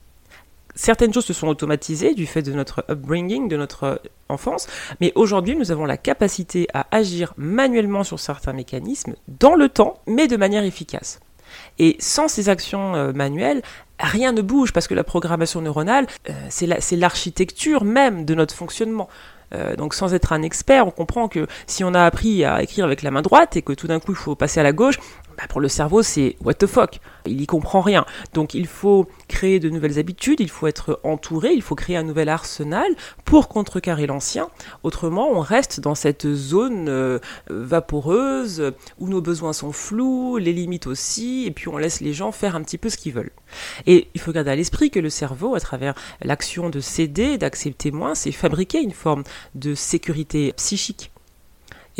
Certaines 0.77 1.13
choses 1.13 1.25
se 1.25 1.33
sont 1.33 1.49
automatisées 1.49 2.15
du 2.15 2.27
fait 2.27 2.43
de 2.43 2.53
notre 2.53 2.85
upbringing, 2.89 3.49
de 3.49 3.57
notre 3.57 4.01
enfance, 4.29 4.69
mais 5.01 5.13
aujourd'hui 5.17 5.57
nous 5.57 5.73
avons 5.73 5.85
la 5.85 5.97
capacité 5.97 6.69
à 6.73 6.87
agir 6.93 7.35
manuellement 7.37 8.05
sur 8.05 8.21
certains 8.21 8.53
mécanismes 8.53 9.15
dans 9.27 9.57
le 9.57 9.69
temps, 9.69 10.01
mais 10.07 10.29
de 10.29 10.37
manière 10.37 10.63
efficace. 10.63 11.19
Et 11.79 11.97
sans 11.99 12.29
ces 12.29 12.49
actions 12.49 12.95
euh, 12.95 13.13
manuelles, 13.13 13.63
rien 13.99 14.33
ne 14.33 14.43
bouge 14.43 14.73
parce 14.73 14.87
que 14.87 14.95
la 14.95 15.05
programmation 15.05 15.61
neuronale, 15.61 16.07
euh, 16.29 16.33
c'est 16.49 16.97
l'architecture 16.97 17.85
même 17.85 18.25
de 18.25 18.35
notre 18.35 18.55
fonctionnement. 18.55 19.09
Euh, 19.55 19.77
donc 19.77 19.95
sans 19.95 20.15
être 20.15 20.33
un 20.33 20.43
expert, 20.43 20.87
on 20.87 20.91
comprend 20.91 21.29
que 21.29 21.47
si 21.67 21.85
on 21.85 21.95
a 21.95 22.05
appris 22.05 22.45
à 22.45 22.63
écrire 22.63 22.85
avec 22.85 23.03
la 23.03 23.11
main 23.11 23.23
droite 23.23 23.57
et 23.57 23.63
que 23.63 23.73
tout 23.73 23.87
d'un 23.87 24.01
coup 24.01 24.13
il 24.13 24.17
faut 24.17 24.35
passer 24.35 24.61
à 24.61 24.63
la 24.63 24.73
gauche, 24.73 24.99
bah, 25.41 25.47
pour 25.49 25.61
le 25.61 25.69
cerveau, 25.69 26.03
c'est 26.03 26.37
what 26.45 26.55
the 26.55 26.67
fuck. 26.67 27.01
Il 27.25 27.41
y 27.41 27.47
comprend 27.47 27.81
rien. 27.81 28.05
Donc 28.35 28.53
il 28.53 28.67
faut 28.67 29.07
créer 29.29 29.59
de 29.59 29.71
nouvelles 29.71 29.99
habitudes, 29.99 30.41
il 30.41 30.51
faut 30.51 30.67
être 30.67 31.01
entouré, 31.03 31.53
il 31.53 31.63
faut 31.63 31.75
créer 31.75 31.97
un 31.97 32.03
nouvel 32.03 32.29
arsenal 32.29 32.89
pour 33.25 33.49
contrecarrer 33.49 34.07
l'ancien. 34.07 34.49
Autrement, 34.83 35.31
on 35.31 35.41
reste 35.41 35.81
dans 35.81 35.95
cette 35.95 36.31
zone 36.35 36.89
euh, 36.89 37.19
vaporeuse 37.49 38.73
où 38.99 39.09
nos 39.09 39.23
besoins 39.23 39.55
sont 39.55 39.73
flous, 39.73 40.37
les 40.37 40.53
limites 40.53 40.87
aussi, 40.87 41.47
et 41.47 41.51
puis 41.51 41.69
on 41.69 41.79
laisse 41.79 42.01
les 42.01 42.13
gens 42.13 42.33
faire 42.33 42.55
un 42.55 42.63
petit 42.63 42.79
peu 42.79 42.91
ce 42.91 42.99
qu'ils 42.99 43.15
veulent. 43.15 43.33
Et 43.87 44.09
il 44.15 44.21
faut 44.21 44.33
garder 44.33 44.51
à 44.51 44.57
l'esprit 44.57 44.91
que 44.91 45.01
le 45.01 45.11
cerveau, 45.11 45.55
à 45.55 45.61
travers 45.61 45.95
l'action 46.21 46.69
de 46.69 46.81
céder, 46.81 47.39
d'accepter 47.39 47.91
moins, 47.91 48.15
c'est 48.15 48.33
fabriquer 48.33 48.83
une 48.83 48.93
forme 48.93 49.25
de 49.55 49.75
sécurité 49.75 50.53
psychique. 50.53 51.11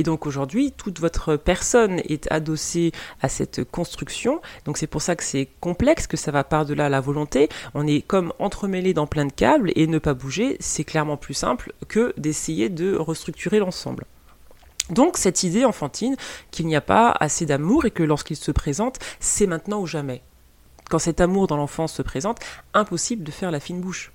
Et 0.01 0.03
donc 0.03 0.27
aujourd'hui, 0.27 0.73
toute 0.73 0.99
votre 0.99 1.37
personne 1.37 2.01
est 2.09 2.27
adossée 2.33 2.93
à 3.21 3.29
cette 3.29 3.71
construction. 3.71 4.41
Donc 4.65 4.79
c'est 4.79 4.87
pour 4.87 5.03
ça 5.03 5.15
que 5.15 5.23
c'est 5.23 5.47
complexe, 5.61 6.07
que 6.07 6.17
ça 6.17 6.31
va 6.31 6.43
par-delà 6.43 6.89
la 6.89 7.03
volonté. 7.03 7.51
On 7.75 7.87
est 7.87 8.01
comme 8.01 8.33
entremêlé 8.39 8.95
dans 8.95 9.07
plein 9.07 9.27
de 9.27 9.33
câbles 9.33 9.73
et 9.77 9.87
ne 9.87 9.99
pas 9.99 10.15
bouger, 10.15 10.57
c'est 10.59 10.85
clairement 10.85 11.19
plus 11.19 11.35
simple 11.35 11.75
que 11.87 12.15
d'essayer 12.17 12.71
de 12.71 12.97
restructurer 12.97 13.59
l'ensemble. 13.59 14.07
Donc 14.89 15.19
cette 15.19 15.43
idée 15.43 15.67
enfantine 15.67 16.17
qu'il 16.51 16.67
n'y 16.67 16.77
a 16.77 16.81
pas 16.81 17.15
assez 17.21 17.45
d'amour 17.45 17.85
et 17.85 17.91
que 17.91 18.03
lorsqu'il 18.03 18.37
se 18.37 18.53
présente, 18.53 19.01
c'est 19.19 19.47
maintenant 19.47 19.83
ou 19.83 19.87
jamais. 19.87 20.23
Quand 20.89 20.99
cet 20.99 21.21
amour 21.21 21.47
dans 21.47 21.59
l'enfance 21.59 21.93
se 21.93 22.01
présente, 22.01 22.39
impossible 22.73 23.23
de 23.23 23.31
faire 23.31 23.51
la 23.51 23.61
fine 23.61 23.83
bouche. 23.83 24.13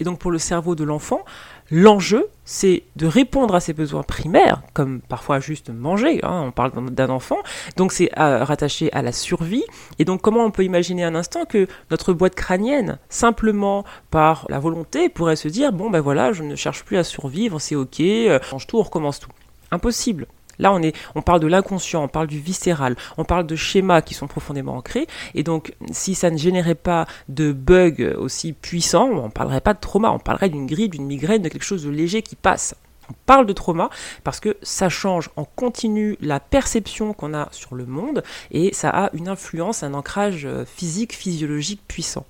Et 0.00 0.04
donc 0.04 0.18
pour 0.18 0.30
le 0.30 0.38
cerveau 0.38 0.74
de 0.74 0.84
l'enfant, 0.84 1.24
l'enjeu, 1.70 2.28
c'est 2.44 2.82
de 2.96 3.06
répondre 3.06 3.54
à 3.54 3.60
ses 3.60 3.72
besoins 3.72 4.02
primaires, 4.02 4.62
comme 4.72 5.00
parfois 5.00 5.40
juste 5.40 5.70
manger, 5.70 6.20
hein, 6.22 6.44
on 6.46 6.50
parle 6.50 6.72
d'un 6.90 7.10
enfant, 7.10 7.38
donc 7.76 7.92
c'est 7.92 8.10
rattaché 8.16 8.92
à 8.92 9.02
la 9.02 9.12
survie. 9.12 9.64
Et 9.98 10.04
donc 10.04 10.22
comment 10.22 10.44
on 10.44 10.50
peut 10.50 10.64
imaginer 10.64 11.04
un 11.04 11.14
instant 11.14 11.44
que 11.44 11.66
notre 11.90 12.12
boîte 12.12 12.34
crânienne, 12.34 12.98
simplement 13.08 13.84
par 14.10 14.46
la 14.48 14.58
volonté, 14.58 15.08
pourrait 15.08 15.36
se 15.36 15.48
dire, 15.48 15.72
bon 15.72 15.90
ben 15.90 16.00
voilà, 16.00 16.32
je 16.32 16.42
ne 16.42 16.56
cherche 16.56 16.84
plus 16.84 16.96
à 16.96 17.04
survivre, 17.04 17.60
c'est 17.60 17.74
ok, 17.74 18.00
euh, 18.00 18.40
change 18.42 18.66
tout, 18.66 18.78
on 18.78 18.82
recommence 18.82 19.20
tout. 19.20 19.30
Impossible. 19.70 20.26
Là, 20.58 20.72
on, 20.72 20.82
est, 20.82 20.96
on 21.14 21.22
parle 21.22 21.40
de 21.40 21.46
l'inconscient, 21.46 22.02
on 22.02 22.08
parle 22.08 22.26
du 22.26 22.38
viscéral, 22.38 22.96
on 23.16 23.24
parle 23.24 23.46
de 23.46 23.56
schémas 23.56 24.02
qui 24.02 24.14
sont 24.14 24.26
profondément 24.26 24.76
ancrés. 24.76 25.06
Et 25.34 25.42
donc, 25.42 25.74
si 25.90 26.14
ça 26.14 26.30
ne 26.30 26.36
générait 26.36 26.74
pas 26.74 27.06
de 27.28 27.52
bugs 27.52 28.14
aussi 28.16 28.52
puissants, 28.52 29.08
on 29.08 29.26
ne 29.26 29.30
parlerait 29.30 29.60
pas 29.60 29.74
de 29.74 29.80
trauma, 29.80 30.10
on 30.10 30.18
parlerait 30.18 30.48
d'une 30.48 30.66
grippe, 30.66 30.92
d'une 30.92 31.06
migraine, 31.06 31.42
de 31.42 31.48
quelque 31.48 31.64
chose 31.64 31.84
de 31.84 31.90
léger 31.90 32.22
qui 32.22 32.36
passe. 32.36 32.74
On 33.10 33.14
parle 33.24 33.46
de 33.46 33.52
trauma 33.52 33.88
parce 34.22 34.38
que 34.38 34.56
ça 34.62 34.88
change 34.88 35.30
en 35.36 35.44
continu 35.44 36.16
la 36.20 36.40
perception 36.40 37.14
qu'on 37.14 37.32
a 37.32 37.48
sur 37.52 37.74
le 37.74 37.86
monde 37.86 38.22
et 38.50 38.74
ça 38.74 38.90
a 38.90 39.10
une 39.14 39.28
influence, 39.28 39.82
un 39.82 39.94
ancrage 39.94 40.44
euh, 40.44 40.64
physique, 40.66 41.14
physiologique 41.14 41.80
puissant. 41.88 42.26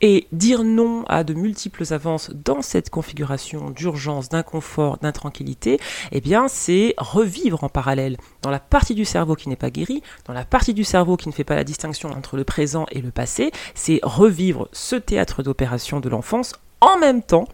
Et 0.00 0.26
dire 0.32 0.64
non 0.64 1.04
à 1.06 1.24
de 1.24 1.34
multiples 1.34 1.84
avances 1.92 2.30
dans 2.30 2.62
cette 2.62 2.90
configuration 2.90 3.70
d'urgence, 3.70 4.28
d'inconfort, 4.28 4.98
d'intranquillité, 4.98 5.78
eh 6.12 6.20
bien, 6.20 6.48
c'est 6.48 6.94
revivre 6.98 7.64
en 7.64 7.68
parallèle 7.68 8.16
dans 8.42 8.50
la 8.50 8.60
partie 8.60 8.94
du 8.94 9.04
cerveau 9.04 9.34
qui 9.34 9.48
n'est 9.48 9.56
pas 9.56 9.70
guérie, 9.70 10.02
dans 10.26 10.34
la 10.34 10.44
partie 10.44 10.74
du 10.74 10.84
cerveau 10.84 11.16
qui 11.16 11.28
ne 11.28 11.34
fait 11.34 11.44
pas 11.44 11.56
la 11.56 11.64
distinction 11.64 12.10
entre 12.10 12.36
le 12.36 12.44
présent 12.44 12.86
et 12.90 13.00
le 13.00 13.10
passé, 13.10 13.50
c'est 13.74 14.00
revivre 14.02 14.68
ce 14.72 14.96
théâtre 14.96 15.42
d'opération 15.42 16.00
de 16.00 16.08
l'enfance 16.08 16.54
en 16.80 16.98
même 16.98 17.22
temps 17.22 17.46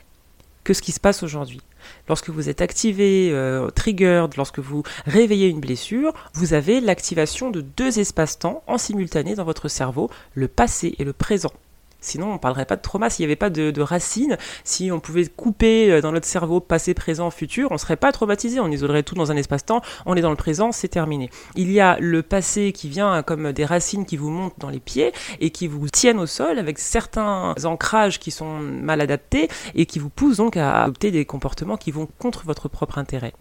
que 0.65 0.75
ce 0.75 0.83
qui 0.83 0.93
se 0.93 1.01
passe 1.01 1.23
aujourd'hui. 1.23 1.61
Lorsque 2.09 2.31
vous 2.31 2.49
êtes 2.49 2.61
activé, 2.61 3.31
euh, 3.31 3.71
triggered, 3.71 4.37
lorsque 4.37 4.59
vous 4.59 4.83
réveillez 5.07 5.49
une 5.49 5.61
blessure, 5.61 6.13
vous 6.35 6.55
avez 6.55 6.81
l'activation 6.81 7.51
de 7.51 7.61
deux 7.61 8.01
espaces-temps 8.01 8.63
en 8.67 8.79
simultané 8.79 9.35
dans 9.37 9.45
votre 9.45 9.69
cerveau, 9.69 10.11
le 10.35 10.49
passé 10.49 10.95
et 10.99 11.05
le 11.05 11.13
présent. 11.13 11.53
Sinon, 12.01 12.31
on 12.31 12.33
ne 12.35 12.39
parlerait 12.39 12.67
pas 12.67 12.77
de 12.77 12.83
trauma 12.83 13.11
s'il 13.11 13.25
n'y 13.25 13.29
avait 13.29 13.37
pas 13.37 13.51
de, 13.51 13.81
racines. 13.81 14.37
Si 14.65 14.91
on 14.91 15.01
pouvait 15.01 15.27
couper 15.27 15.91
euh, 15.91 16.01
dans 16.01 16.13
notre 16.13 16.27
cerveau 16.27 16.61
passé, 16.61 16.95
présent, 16.95 17.31
futur, 17.31 17.69
on 17.71 17.75
ne 17.75 17.79
serait 17.79 17.97
pas 17.97 18.13
traumatisé. 18.13 18.61
On 18.61 18.71
isolerait 18.71 19.03
tout 19.03 19.15
dans 19.15 19.33
un 19.33 19.37
espace-temps. 19.37 19.83
On 20.07 20.17
est 20.17 20.21
dans 20.21 20.31
le 20.31 20.37
présent, 20.37 20.73
c'est 20.73 20.89
terminé. 20.89 21.31
Il 21.55 21.71
y 21.71 21.81
a 21.81 21.97
le 22.01 22.23
passé 22.23 22.73
qui 22.73 22.89
vient 22.89 23.23
comme 23.23 23.53
des 23.53 23.65
racines 23.65 24.07
qui 24.07 24.17
vous 24.17 24.31
montent 24.31 24.59
dans 24.59 24.71
les 24.71 24.81
pieds 24.81 25.13
et 25.41 25.51
qui 25.51 25.67
vous 25.67 25.89
tiennent 25.89 26.19
au 26.19 26.27
sol 26.27 26.59
avec 26.59 26.79
certains 26.79 27.55
ancrages 27.65 28.19
qui 28.19 28.31
sont 28.31 28.59
mal 28.59 29.01
adaptés 29.01 29.49
et 29.75 29.87
qui 29.87 29.99
vous 29.99 30.11
poussent 30.11 30.39
donc 30.39 30.57
à 30.57 30.83
adopter 30.85 31.11
des 31.11 31.25
comportements 31.25 31.77
qui 31.77 31.91
vont 31.91 32.09
contre 32.19 32.45
votre 32.45 32.69
propre 32.69 32.99
intérêt. 32.99 33.33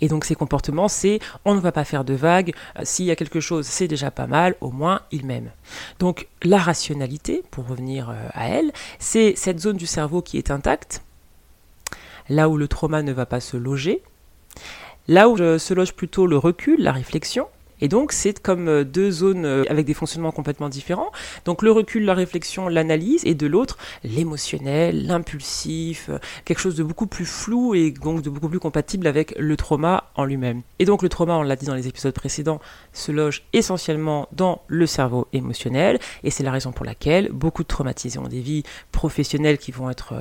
Et 0.00 0.08
donc 0.08 0.24
ces 0.24 0.34
comportements, 0.34 0.88
c'est 0.88 1.20
on 1.44 1.54
ne 1.54 1.60
va 1.60 1.72
pas 1.72 1.84
faire 1.84 2.04
de 2.04 2.14
vagues, 2.14 2.54
euh, 2.78 2.82
s'il 2.84 3.06
y 3.06 3.10
a 3.10 3.16
quelque 3.16 3.40
chose, 3.40 3.66
c'est 3.66 3.88
déjà 3.88 4.10
pas 4.10 4.26
mal, 4.26 4.54
au 4.60 4.70
moins 4.70 5.02
il 5.10 5.26
m'aime. 5.26 5.50
Donc 5.98 6.28
la 6.42 6.58
rationalité, 6.58 7.42
pour 7.50 7.66
revenir 7.66 8.10
euh, 8.10 8.14
à 8.32 8.48
elle, 8.48 8.72
c'est 8.98 9.34
cette 9.36 9.60
zone 9.60 9.76
du 9.76 9.86
cerveau 9.86 10.22
qui 10.22 10.38
est 10.38 10.50
intacte, 10.50 11.02
là 12.28 12.48
où 12.48 12.56
le 12.56 12.68
trauma 12.68 13.02
ne 13.02 13.12
va 13.12 13.26
pas 13.26 13.40
se 13.40 13.56
loger, 13.56 14.02
là 15.08 15.28
où 15.28 15.36
euh, 15.38 15.58
se 15.58 15.74
loge 15.74 15.94
plutôt 15.94 16.26
le 16.26 16.36
recul, 16.36 16.82
la 16.82 16.92
réflexion, 16.92 17.48
et 17.82 17.88
donc, 17.88 18.12
c'est 18.12 18.40
comme 18.40 18.68
euh, 18.68 18.84
deux 18.84 19.10
zones 19.10 19.44
euh, 19.44 19.64
avec 19.68 19.84
des 19.86 19.92
fonctionnements 19.92 20.30
complètement 20.30 20.68
différents. 20.68 21.10
Donc, 21.44 21.62
le 21.62 21.72
recul, 21.72 22.04
la 22.04 22.14
réflexion, 22.14 22.68
l'analyse, 22.68 23.22
et 23.24 23.34
de 23.34 23.46
l'autre, 23.48 23.76
l'émotionnel, 24.04 25.04
l'impulsif, 25.08 26.08
euh, 26.08 26.18
quelque 26.44 26.60
chose 26.60 26.76
de 26.76 26.84
beaucoup 26.84 27.08
plus 27.08 27.26
flou 27.26 27.74
et 27.74 27.90
donc 27.90 28.22
de 28.22 28.30
beaucoup 28.30 28.48
plus 28.48 28.60
compatible 28.60 29.08
avec 29.08 29.34
le 29.36 29.56
trauma 29.56 30.04
en 30.14 30.24
lui-même. 30.24 30.62
Et 30.78 30.84
donc, 30.84 31.02
le 31.02 31.08
trauma, 31.08 31.34
on 31.34 31.42
l'a 31.42 31.56
dit 31.56 31.66
dans 31.66 31.74
les 31.74 31.88
épisodes 31.88 32.14
précédents, 32.14 32.60
se 32.92 33.10
loge 33.10 33.42
essentiellement 33.52 34.28
dans 34.30 34.62
le 34.68 34.86
cerveau 34.86 35.26
émotionnel, 35.32 35.98
et 36.22 36.30
c'est 36.30 36.44
la 36.44 36.52
raison 36.52 36.70
pour 36.70 36.86
laquelle 36.86 37.30
beaucoup 37.32 37.64
de 37.64 37.68
traumatisés 37.68 38.20
ont 38.20 38.28
des 38.28 38.40
vies 38.40 38.62
professionnelles 38.92 39.58
qui 39.58 39.72
vont 39.72 39.90
être 39.90 40.14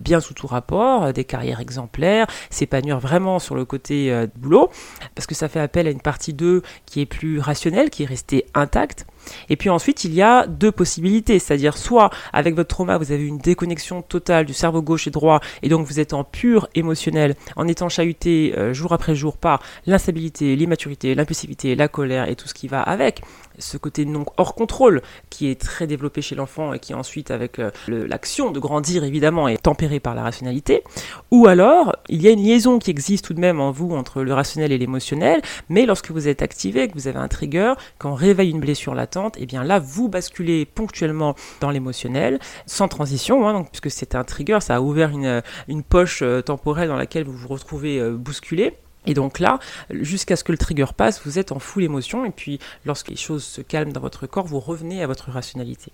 bien 0.00 0.20
sous 0.20 0.34
tout 0.34 0.48
rapport, 0.48 1.12
des 1.12 1.24
carrières 1.24 1.60
exemplaires, 1.60 2.26
s'épanouir 2.50 2.98
vraiment 2.98 3.38
sur 3.38 3.54
le 3.54 3.64
côté 3.64 4.26
boulot, 4.36 4.70
parce 5.14 5.26
que 5.26 5.34
ça 5.34 5.48
fait 5.48 5.60
appel 5.60 5.86
à 5.86 5.90
une 5.90 6.00
partie 6.00 6.32
d'eux 6.32 6.62
qui 6.86 7.00
est 7.00 7.03
plus 7.06 7.38
rationnel, 7.38 7.90
qui 7.90 8.02
est 8.02 8.06
resté 8.06 8.46
intact. 8.54 9.06
Et 9.48 9.56
puis 9.56 9.70
ensuite, 9.70 10.04
il 10.04 10.14
y 10.14 10.22
a 10.22 10.46
deux 10.46 10.72
possibilités, 10.72 11.38
c'est-à-dire 11.38 11.76
soit 11.76 12.10
avec 12.32 12.54
votre 12.54 12.68
trauma, 12.68 12.98
vous 12.98 13.12
avez 13.12 13.24
une 13.24 13.38
déconnexion 13.38 14.02
totale 14.02 14.44
du 14.44 14.52
cerveau 14.52 14.82
gauche 14.82 15.06
et 15.06 15.10
droit, 15.10 15.40
et 15.62 15.68
donc 15.68 15.86
vous 15.86 16.00
êtes 16.00 16.12
en 16.12 16.24
pur 16.24 16.68
émotionnel, 16.74 17.34
en 17.56 17.66
étant 17.66 17.88
chahuté 17.88 18.54
euh, 18.56 18.74
jour 18.74 18.92
après 18.92 19.14
jour 19.14 19.36
par 19.36 19.62
l'instabilité, 19.86 20.56
l'immaturité, 20.56 21.14
l'impulsivité, 21.14 21.74
la 21.74 21.88
colère 21.88 22.28
et 22.28 22.36
tout 22.36 22.48
ce 22.48 22.54
qui 22.54 22.68
va 22.68 22.82
avec 22.82 23.22
ce 23.58 23.76
côté 23.76 24.04
non 24.04 24.24
hors 24.36 24.54
contrôle 24.54 25.02
qui 25.30 25.48
est 25.48 25.60
très 25.60 25.86
développé 25.86 26.22
chez 26.22 26.34
l'enfant 26.34 26.72
et 26.72 26.78
qui 26.78 26.94
ensuite 26.94 27.30
avec 27.30 27.58
euh, 27.58 27.70
l'action 27.88 28.50
de 28.50 28.58
grandir 28.58 29.04
évidemment 29.04 29.48
est 29.48 29.62
tempéré 29.62 30.00
par 30.00 30.14
la 30.14 30.22
rationalité. 30.22 30.82
Ou 31.30 31.46
alors 31.46 31.96
il 32.08 32.22
y 32.22 32.28
a 32.28 32.30
une 32.30 32.42
liaison 32.42 32.78
qui 32.78 32.90
existe 32.90 33.24
tout 33.24 33.34
de 33.34 33.40
même 33.40 33.60
en 33.60 33.70
vous 33.70 33.92
entre 33.92 34.22
le 34.22 34.32
rationnel 34.34 34.72
et 34.72 34.78
l'émotionnel 34.78 35.42
mais 35.68 35.86
lorsque 35.86 36.10
vous 36.10 36.28
êtes 36.28 36.42
activé 36.42 36.88
que 36.88 36.94
vous 36.94 37.08
avez 37.08 37.18
un 37.18 37.28
trigger 37.28 37.74
quand 37.98 38.12
on 38.12 38.14
réveille 38.14 38.50
une 38.50 38.60
blessure 38.60 38.94
latente 38.94 39.36
et 39.36 39.42
eh 39.42 39.46
bien 39.46 39.64
là 39.64 39.78
vous 39.78 40.08
basculez 40.08 40.64
ponctuellement 40.64 41.34
dans 41.60 41.70
l'émotionnel 41.70 42.38
sans 42.66 42.88
transition 42.88 43.46
hein, 43.46 43.52
donc, 43.54 43.70
puisque 43.70 43.90
c'est 43.90 44.14
un 44.14 44.24
trigger 44.24 44.58
ça 44.60 44.76
a 44.76 44.80
ouvert 44.80 45.10
une, 45.10 45.42
une 45.68 45.82
poche 45.82 46.22
euh, 46.22 46.42
temporelle 46.42 46.88
dans 46.88 46.96
laquelle 46.96 47.24
vous 47.24 47.36
vous 47.36 47.48
retrouvez 47.48 47.98
euh, 47.98 48.16
bousculé 48.16 48.74
et 49.06 49.14
donc 49.14 49.38
là, 49.38 49.58
jusqu'à 49.90 50.36
ce 50.36 50.44
que 50.44 50.52
le 50.52 50.58
trigger 50.58 50.86
passe, 50.96 51.22
vous 51.24 51.38
êtes 51.38 51.52
en 51.52 51.58
full 51.58 51.84
émotion, 51.84 52.24
et 52.24 52.30
puis 52.30 52.58
lorsque 52.84 53.08
les 53.08 53.16
choses 53.16 53.44
se 53.44 53.60
calment 53.60 53.92
dans 53.92 54.00
votre 54.00 54.26
corps, 54.26 54.46
vous 54.46 54.60
revenez 54.60 55.02
à 55.02 55.06
votre 55.06 55.30
rationalité. 55.30 55.92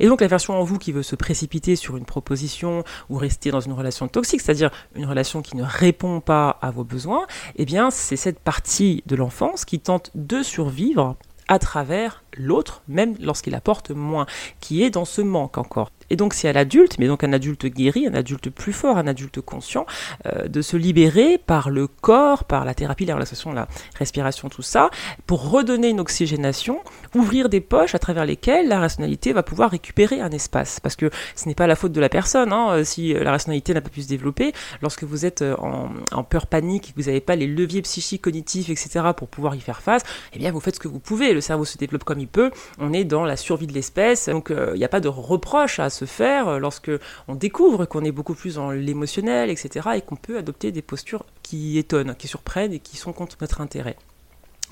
Et 0.00 0.08
donc 0.08 0.20
la 0.20 0.26
version 0.26 0.54
en 0.54 0.64
vous 0.64 0.78
qui 0.78 0.92
veut 0.92 1.02
se 1.02 1.16
précipiter 1.16 1.76
sur 1.76 1.96
une 1.96 2.04
proposition 2.04 2.84
ou 3.08 3.16
rester 3.16 3.50
dans 3.50 3.60
une 3.60 3.72
relation 3.72 4.08
toxique, 4.08 4.40
c'est-à-dire 4.40 4.70
une 4.94 5.06
relation 5.06 5.42
qui 5.42 5.56
ne 5.56 5.62
répond 5.62 6.20
pas 6.20 6.58
à 6.62 6.70
vos 6.70 6.84
besoins, 6.84 7.26
eh 7.56 7.64
bien 7.64 7.90
c'est 7.90 8.16
cette 8.16 8.40
partie 8.40 9.02
de 9.06 9.16
l'enfance 9.16 9.64
qui 9.64 9.78
tente 9.78 10.10
de 10.14 10.42
survivre 10.42 11.16
à 11.46 11.58
travers 11.58 12.24
l'autre, 12.36 12.82
même 12.88 13.16
lorsqu'il 13.20 13.54
apporte 13.54 13.90
moins, 13.90 14.26
qui 14.60 14.82
est 14.82 14.90
dans 14.90 15.04
ce 15.04 15.20
manque 15.20 15.58
encore. 15.58 15.90
Et 16.10 16.16
donc 16.16 16.34
c'est 16.34 16.48
à 16.48 16.52
l'adulte, 16.52 16.98
mais 16.98 17.06
donc 17.06 17.24
un 17.24 17.32
adulte 17.32 17.66
guéri, 17.66 18.06
un 18.06 18.14
adulte 18.14 18.50
plus 18.50 18.72
fort, 18.72 18.98
un 18.98 19.06
adulte 19.06 19.40
conscient, 19.40 19.86
euh, 20.26 20.48
de 20.48 20.62
se 20.62 20.76
libérer 20.76 21.38
par 21.38 21.70
le 21.70 21.86
corps, 21.86 22.44
par 22.44 22.64
la 22.64 22.74
thérapie, 22.74 23.04
la 23.04 23.14
la 23.54 23.68
respiration, 23.98 24.48
tout 24.48 24.62
ça, 24.62 24.90
pour 25.26 25.50
redonner 25.50 25.88
une 25.88 26.00
oxygénation, 26.00 26.80
ouvrir 27.14 27.48
des 27.48 27.60
poches 27.60 27.94
à 27.94 27.98
travers 27.98 28.26
lesquelles 28.26 28.68
la 28.68 28.80
rationalité 28.80 29.32
va 29.32 29.42
pouvoir 29.42 29.70
récupérer 29.70 30.20
un 30.20 30.30
espace. 30.30 30.80
Parce 30.80 30.96
que 30.96 31.10
ce 31.36 31.48
n'est 31.48 31.54
pas 31.54 31.66
la 31.66 31.76
faute 31.76 31.92
de 31.92 32.00
la 32.00 32.08
personne, 32.08 32.52
hein, 32.52 32.70
euh, 32.70 32.84
si 32.84 33.14
la 33.14 33.30
rationalité 33.30 33.72
n'a 33.72 33.80
pas 33.80 33.88
pu 33.88 34.02
se 34.02 34.08
développer, 34.08 34.52
lorsque 34.82 35.04
vous 35.04 35.24
êtes 35.24 35.42
euh, 35.42 35.56
en, 35.58 35.90
en 36.12 36.24
peur 36.24 36.46
panique 36.46 36.90
et 36.90 36.92
que 36.92 36.96
vous 37.00 37.06
n'avez 37.06 37.20
pas 37.20 37.36
les 37.36 37.46
leviers 37.46 37.82
psychiques, 37.82 38.22
cognitifs, 38.22 38.68
etc., 38.68 39.06
pour 39.16 39.28
pouvoir 39.28 39.54
y 39.54 39.60
faire 39.60 39.80
face, 39.80 40.02
eh 40.32 40.38
bien 40.38 40.50
vous 40.52 40.60
faites 40.60 40.76
ce 40.76 40.80
que 40.80 40.88
vous 40.88 41.00
pouvez, 41.00 41.32
le 41.32 41.40
cerveau 41.40 41.64
se 41.64 41.78
développe 41.78 42.04
comme 42.04 42.20
il 42.20 42.28
peut, 42.28 42.50
on 42.78 42.92
est 42.92 43.04
dans 43.04 43.24
la 43.24 43.36
survie 43.36 43.66
de 43.66 43.72
l'espèce, 43.72 44.28
donc 44.28 44.50
il 44.50 44.78
n'y 44.78 44.84
a 44.84 44.88
pas 44.88 45.00
de 45.00 45.08
reproche 45.08 45.78
à 45.78 45.90
se 45.94 46.04
faire 46.04 46.48
euh, 46.48 46.58
lorsque 46.58 46.90
on 47.28 47.34
découvre 47.34 47.86
qu'on 47.86 48.04
est 48.04 48.12
beaucoup 48.12 48.34
plus 48.34 48.56
dans 48.56 48.70
l'émotionnel, 48.70 49.50
etc., 49.50 49.88
et 49.96 50.00
qu'on 50.02 50.16
peut 50.16 50.36
adopter 50.36 50.72
des 50.72 50.82
postures 50.82 51.24
qui 51.42 51.78
étonnent, 51.78 52.14
qui 52.16 52.28
surprennent 52.28 52.72
et 52.72 52.80
qui 52.80 52.96
sont 52.96 53.12
contre 53.12 53.36
notre 53.40 53.60
intérêt. 53.60 53.96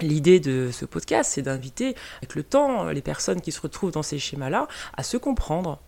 L'idée 0.01 0.41
de 0.41 0.71
ce 0.73 0.85
podcast, 0.85 1.33
c'est 1.35 1.43
d'inviter, 1.43 1.95
avec 2.19 2.35
le 2.35 2.43
temps, 2.43 2.87
les 2.87 3.03
personnes 3.03 3.41
qui 3.41 3.53
se 3.53 3.61
retrouvent 3.61 3.93
dans 3.93 4.03
ces 4.03 4.19
schémas-là 4.19 4.67
à 4.97 5.03
se 5.03 5.17
comprendre, 5.17 5.81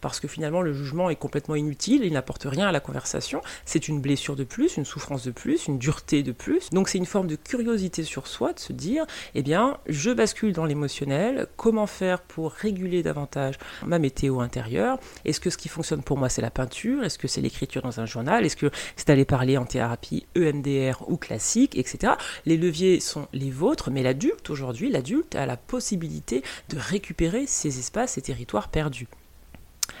parce 0.00 0.20
que 0.20 0.28
finalement 0.28 0.62
le 0.62 0.72
jugement 0.72 1.10
est 1.10 1.16
complètement 1.16 1.54
inutile, 1.54 2.04
il 2.04 2.12
n'apporte 2.12 2.44
rien 2.44 2.68
à 2.68 2.72
la 2.72 2.80
conversation, 2.80 3.40
c'est 3.64 3.88
une 3.88 4.00
blessure 4.00 4.36
de 4.36 4.44
plus, 4.44 4.76
une 4.76 4.84
souffrance 4.84 5.24
de 5.24 5.30
plus, 5.30 5.66
une 5.66 5.78
dureté 5.78 6.22
de 6.22 6.32
plus. 6.32 6.70
Donc 6.70 6.88
c'est 6.88 6.98
une 6.98 7.06
forme 7.06 7.26
de 7.26 7.36
curiosité 7.36 8.04
sur 8.04 8.26
soi 8.26 8.52
de 8.52 8.58
se 8.58 8.72
dire, 8.72 9.06
eh 9.34 9.42
bien, 9.42 9.78
je 9.86 10.10
bascule 10.10 10.52
dans 10.52 10.64
l'émotionnel, 10.64 11.46
comment 11.56 11.86
faire 11.86 12.20
pour 12.20 12.52
réguler 12.52 13.02
davantage 13.02 13.58
ma 13.84 13.98
météo 13.98 14.40
intérieure? 14.40 14.98
Est-ce 15.24 15.40
que 15.40 15.50
ce 15.50 15.58
qui 15.58 15.68
fonctionne 15.68 16.02
pour 16.02 16.18
moi 16.18 16.28
c'est 16.28 16.42
la 16.42 16.50
peinture? 16.50 17.04
Est-ce 17.04 17.18
que 17.18 17.28
c'est 17.28 17.40
l'écriture 17.40 17.82
dans 17.82 18.00
un 18.00 18.06
journal? 18.06 18.44
Est-ce 18.44 18.56
que 18.56 18.70
c'est 18.96 19.08
d'aller 19.08 19.24
parler 19.24 19.56
en 19.56 19.64
thérapie 19.64 20.26
EMDR 20.36 21.08
ou 21.08 21.16
classique, 21.16 21.76
etc. 21.76 22.14
Les 22.46 22.56
leviers 22.56 23.00
sont 23.00 23.28
les 23.32 23.50
vôtres, 23.50 23.90
mais 23.90 24.02
l'adulte 24.02 24.50
aujourd'hui, 24.50 24.90
l'adulte 24.90 25.34
a 25.34 25.46
la 25.46 25.56
possibilité 25.56 26.42
de 26.68 26.78
récupérer 26.78 27.46
ces 27.46 27.78
espaces, 27.78 28.12
ces 28.12 28.22
territoires 28.22 28.68
perdus. 28.68 29.08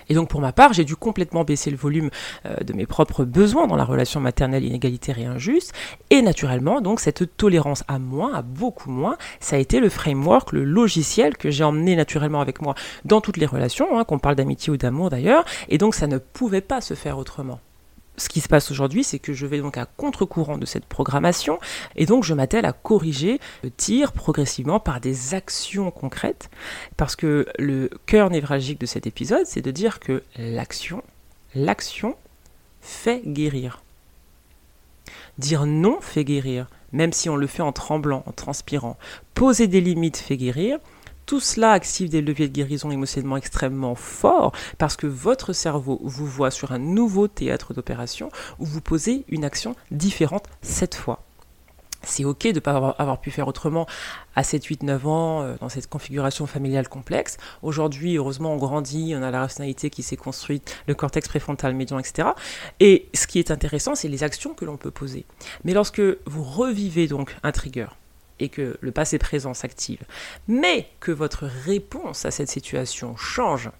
Et 0.08 0.14
donc 0.14 0.28
pour 0.28 0.40
ma 0.40 0.52
part, 0.52 0.72
j'ai 0.72 0.84
dû 0.84 0.96
complètement 0.96 1.44
baisser 1.44 1.70
le 1.70 1.76
volume 1.76 2.10
euh, 2.46 2.56
de 2.64 2.72
mes 2.72 2.86
propres 2.86 3.24
besoins 3.24 3.66
dans 3.66 3.76
la 3.76 3.84
relation 3.84 4.20
maternelle 4.20 4.64
inégalitaire 4.64 5.18
et 5.18 5.26
injuste. 5.26 5.72
Et 6.10 6.22
naturellement, 6.22 6.80
donc 6.80 7.00
cette 7.00 7.36
tolérance 7.36 7.84
à 7.88 7.98
moins, 7.98 8.34
à 8.34 8.42
beaucoup 8.42 8.90
moins, 8.90 9.16
ça 9.40 9.56
a 9.56 9.58
été 9.58 9.80
le 9.80 9.88
framework, 9.88 10.52
le 10.52 10.64
logiciel 10.64 11.36
que 11.36 11.50
j'ai 11.50 11.64
emmené 11.64 11.96
naturellement 11.96 12.40
avec 12.40 12.62
moi 12.62 12.74
dans 13.04 13.20
toutes 13.20 13.36
les 13.36 13.46
relations, 13.46 13.98
hein, 13.98 14.04
qu'on 14.04 14.18
parle 14.18 14.36
d'amitié 14.36 14.72
ou 14.72 14.76
d'amour 14.76 15.10
d'ailleurs. 15.10 15.44
Et 15.68 15.78
donc 15.78 15.94
ça 15.94 16.06
ne 16.06 16.18
pouvait 16.18 16.60
pas 16.60 16.80
se 16.80 16.94
faire 16.94 17.18
autrement 17.18 17.60
ce 18.18 18.28
qui 18.28 18.40
se 18.40 18.48
passe 18.48 18.70
aujourd'hui, 18.70 19.04
c'est 19.04 19.18
que 19.18 19.32
je 19.32 19.46
vais 19.46 19.58
donc 19.58 19.78
à 19.78 19.86
contre-courant 19.86 20.58
de 20.58 20.66
cette 20.66 20.84
programmation 20.84 21.58
et 21.96 22.06
donc 22.06 22.24
je 22.24 22.34
m'attelle 22.34 22.66
à 22.66 22.72
corriger 22.72 23.40
le 23.62 23.70
tir 23.70 24.12
progressivement 24.12 24.80
par 24.80 25.00
des 25.00 25.34
actions 25.34 25.90
concrètes 25.90 26.50
parce 26.96 27.16
que 27.16 27.46
le 27.58 27.88
cœur 28.06 28.30
névralgique 28.30 28.80
de 28.80 28.86
cet 28.86 29.06
épisode, 29.06 29.46
c'est 29.46 29.62
de 29.62 29.70
dire 29.70 30.00
que 30.00 30.22
l'action, 30.36 31.02
l'action 31.54 32.16
fait 32.80 33.22
guérir. 33.24 33.82
Dire 35.38 35.66
non 35.66 36.00
fait 36.00 36.24
guérir, 36.24 36.66
même 36.92 37.12
si 37.12 37.28
on 37.28 37.36
le 37.36 37.46
fait 37.46 37.62
en 37.62 37.72
tremblant, 37.72 38.24
en 38.26 38.32
transpirant. 38.32 38.96
Poser 39.34 39.68
des 39.68 39.80
limites 39.80 40.16
fait 40.16 40.36
guérir, 40.36 40.78
tout 41.28 41.40
cela 41.40 41.72
active 41.72 42.08
des 42.08 42.22
leviers 42.22 42.48
de 42.48 42.54
guérison 42.54 42.90
émotionnellement 42.90 43.36
extrêmement 43.36 43.94
forts 43.94 44.52
parce 44.78 44.96
que 44.96 45.06
votre 45.06 45.52
cerveau 45.52 46.00
vous 46.02 46.26
voit 46.26 46.50
sur 46.50 46.72
un 46.72 46.78
nouveau 46.78 47.28
théâtre 47.28 47.74
d'opération 47.74 48.30
où 48.58 48.64
vous 48.64 48.80
posez 48.80 49.26
une 49.28 49.44
action 49.44 49.76
différente 49.90 50.46
cette 50.62 50.94
fois. 50.94 51.22
C'est 52.02 52.24
ok 52.24 52.44
de 52.44 52.52
ne 52.52 52.60
pas 52.60 52.94
avoir, 52.96 53.20
pu 53.20 53.30
faire 53.30 53.46
autrement 53.46 53.86
à 54.36 54.42
7, 54.42 54.64
8, 54.64 54.82
9 54.84 55.06
ans 55.06 55.42
euh, 55.42 55.56
dans 55.60 55.68
cette 55.68 55.88
configuration 55.88 56.46
familiale 56.46 56.88
complexe. 56.88 57.36
Aujourd'hui, 57.60 58.16
heureusement, 58.16 58.54
on 58.54 58.56
grandit, 58.56 59.12
on 59.14 59.22
a 59.22 59.30
la 59.30 59.40
rationalité 59.40 59.90
qui 59.90 60.02
s'est 60.02 60.16
construite, 60.16 60.74
le 60.86 60.94
cortex 60.94 61.28
préfrontal 61.28 61.74
médian, 61.74 61.98
etc. 61.98 62.28
Et 62.80 63.10
ce 63.12 63.26
qui 63.26 63.38
est 63.38 63.50
intéressant, 63.50 63.94
c'est 63.94 64.08
les 64.08 64.22
actions 64.22 64.54
que 64.54 64.64
l'on 64.64 64.78
peut 64.78 64.92
poser. 64.92 65.26
Mais 65.64 65.74
lorsque 65.74 66.00
vous 66.24 66.44
revivez 66.44 67.06
donc 67.06 67.36
un 67.42 67.52
trigger, 67.52 67.88
et 68.40 68.48
que 68.48 68.76
le 68.80 68.92
passé 68.92 69.18
présent 69.18 69.54
s'active, 69.54 70.02
mais 70.46 70.88
que 71.00 71.12
votre 71.12 71.44
réponse 71.44 72.24
à 72.24 72.30
cette 72.30 72.48
situation 72.48 73.16
change, 73.16 73.70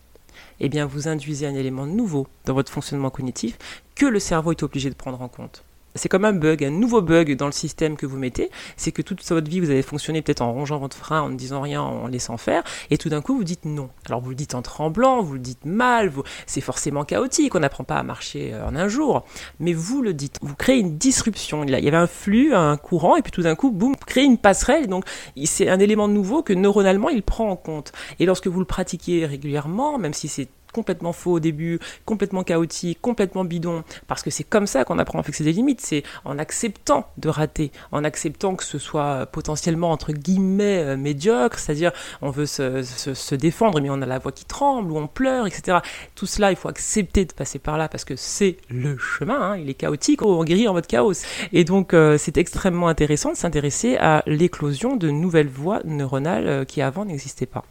eh 0.60 0.68
bien 0.68 0.86
vous 0.86 1.08
induisez 1.08 1.46
un 1.46 1.54
élément 1.54 1.86
nouveau 1.86 2.26
dans 2.44 2.54
votre 2.54 2.72
fonctionnement 2.72 3.10
cognitif 3.10 3.58
que 3.94 4.06
le 4.06 4.18
cerveau 4.18 4.52
est 4.52 4.62
obligé 4.62 4.90
de 4.90 4.94
prendre 4.94 5.20
en 5.22 5.28
compte 5.28 5.64
c'est 5.98 6.08
comme 6.08 6.24
un 6.24 6.32
bug, 6.32 6.64
un 6.64 6.70
nouveau 6.70 7.02
bug 7.02 7.36
dans 7.36 7.46
le 7.46 7.52
système 7.52 7.96
que 7.96 8.06
vous 8.06 8.16
mettez, 8.16 8.50
c'est 8.76 8.92
que 8.92 9.02
toute 9.02 9.26
votre 9.28 9.50
vie 9.50 9.60
vous 9.60 9.70
avez 9.70 9.82
fonctionné 9.82 10.22
peut-être 10.22 10.40
en 10.40 10.52
rongeant 10.52 10.78
votre 10.78 10.96
frein, 10.96 11.20
en 11.20 11.28
ne 11.28 11.36
disant 11.36 11.60
rien, 11.60 11.82
en 11.82 12.06
laissant 12.06 12.36
faire, 12.36 12.62
et 12.90 12.98
tout 12.98 13.08
d'un 13.08 13.20
coup 13.20 13.36
vous 13.36 13.44
dites 13.44 13.64
non. 13.64 13.90
Alors 14.06 14.20
vous 14.20 14.30
le 14.30 14.36
dites 14.36 14.54
en 14.54 14.62
tremblant, 14.62 15.22
vous 15.22 15.34
le 15.34 15.40
dites 15.40 15.64
mal, 15.64 16.12
c'est 16.46 16.60
forcément 16.60 17.04
chaotique, 17.04 17.54
on 17.54 17.60
n'apprend 17.60 17.84
pas 17.84 17.96
à 17.96 18.02
marcher 18.02 18.54
euh, 18.54 18.66
en 18.66 18.76
un 18.76 18.88
jour, 18.88 19.24
mais 19.60 19.72
vous 19.72 20.02
le 20.02 20.14
dites, 20.14 20.38
vous 20.42 20.54
créez 20.54 20.78
une 20.78 20.96
disruption. 20.96 21.64
Il 21.64 21.70
y 21.70 21.88
avait 21.88 21.96
un 21.96 22.06
flux, 22.06 22.54
un 22.54 22.76
courant, 22.76 23.16
et 23.16 23.22
puis 23.22 23.32
tout 23.32 23.42
d'un 23.42 23.54
coup, 23.54 23.70
boum, 23.70 23.96
créez 23.96 24.24
une 24.24 24.38
passerelle, 24.38 24.86
donc 24.86 25.04
c'est 25.44 25.68
un 25.68 25.78
élément 25.78 26.08
nouveau 26.08 26.42
que 26.42 26.52
neuronalement 26.52 27.08
il 27.08 27.22
prend 27.22 27.50
en 27.50 27.56
compte. 27.56 27.92
Et 28.18 28.26
lorsque 28.26 28.46
vous 28.46 28.60
le 28.60 28.66
pratiquez 28.66 29.26
régulièrement, 29.26 29.98
même 29.98 30.14
si 30.14 30.28
c'est 30.28 30.48
complètement 30.72 31.12
faux 31.12 31.32
au 31.32 31.40
début, 31.40 31.78
complètement 32.04 32.42
chaotique, 32.42 33.00
complètement 33.00 33.44
bidon, 33.44 33.84
parce 34.06 34.22
que 34.22 34.30
c'est 34.30 34.44
comme 34.44 34.66
ça 34.66 34.84
qu'on 34.84 34.98
apprend 34.98 35.18
à 35.18 35.22
fixer 35.22 35.44
des 35.44 35.52
limites, 35.52 35.80
c'est 35.80 36.02
en 36.24 36.38
acceptant 36.38 37.10
de 37.18 37.28
rater, 37.28 37.72
en 37.92 38.04
acceptant 38.04 38.56
que 38.56 38.64
ce 38.64 38.78
soit 38.78 39.26
potentiellement 39.26 39.90
entre 39.90 40.12
guillemets 40.12 40.78
euh, 40.78 40.96
médiocre, 40.96 41.58
c'est-à-dire 41.58 41.92
on 42.22 42.30
veut 42.30 42.46
se, 42.46 42.82
se, 42.82 43.34
défendre 43.34 43.80
mais 43.80 43.90
on 43.90 44.02
a 44.02 44.06
la 44.06 44.18
voix 44.18 44.32
qui 44.32 44.44
tremble 44.44 44.92
ou 44.92 44.98
on 44.98 45.06
pleure, 45.06 45.46
etc. 45.46 45.78
Tout 46.14 46.26
cela, 46.26 46.50
il 46.50 46.56
faut 46.56 46.68
accepter 46.68 47.24
de 47.24 47.32
passer 47.32 47.58
par 47.58 47.78
là 47.78 47.88
parce 47.88 48.04
que 48.04 48.16
c'est 48.16 48.56
le 48.68 48.96
chemin, 48.98 49.40
hein, 49.40 49.56
il 49.56 49.68
est 49.68 49.74
chaotique, 49.74 50.22
on 50.22 50.42
guérit 50.44 50.68
en 50.68 50.72
mode 50.72 50.86
chaos. 50.86 51.12
Et 51.52 51.64
donc 51.64 51.94
euh, 51.94 52.18
c'est 52.18 52.36
extrêmement 52.36 52.88
intéressant 52.88 53.32
de 53.32 53.36
s'intéresser 53.36 53.96
à 53.96 54.22
l'éclosion 54.26 54.96
de 54.96 55.10
nouvelles 55.10 55.48
voies 55.48 55.80
neuronales 55.84 56.48
euh, 56.48 56.64
qui 56.64 56.82
avant 56.82 57.04
n'existaient 57.04 57.46
pas. 57.46 57.64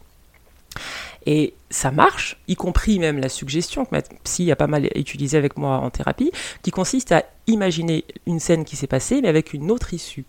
Et 1.28 1.54
ça 1.70 1.92
marche, 1.92 2.40
y 2.48 2.56
compris 2.56 3.00
même 3.00 3.20
la 3.20 3.28
suggestion 3.28 3.84
que 3.84 3.90
ma 3.92 4.02
psy 4.24 4.50
a 4.50 4.56
pas 4.56 4.68
mal 4.68 4.90
utilisée 4.96 5.38
avec 5.38 5.58
moi 5.58 5.78
en 5.80 5.90
thérapie, 5.90 6.32
qui 6.64 6.72
consiste 6.72 7.12
à 7.12 7.26
imaginer 7.48 8.06
une 8.26 8.40
scène 8.40 8.64
qui 8.64 8.78
s'est 8.78 8.88
passée, 8.88 9.22
mais 9.22 9.28
avec 9.28 9.54
une 9.54 9.70
autre 9.70 9.94
issue 9.94 10.24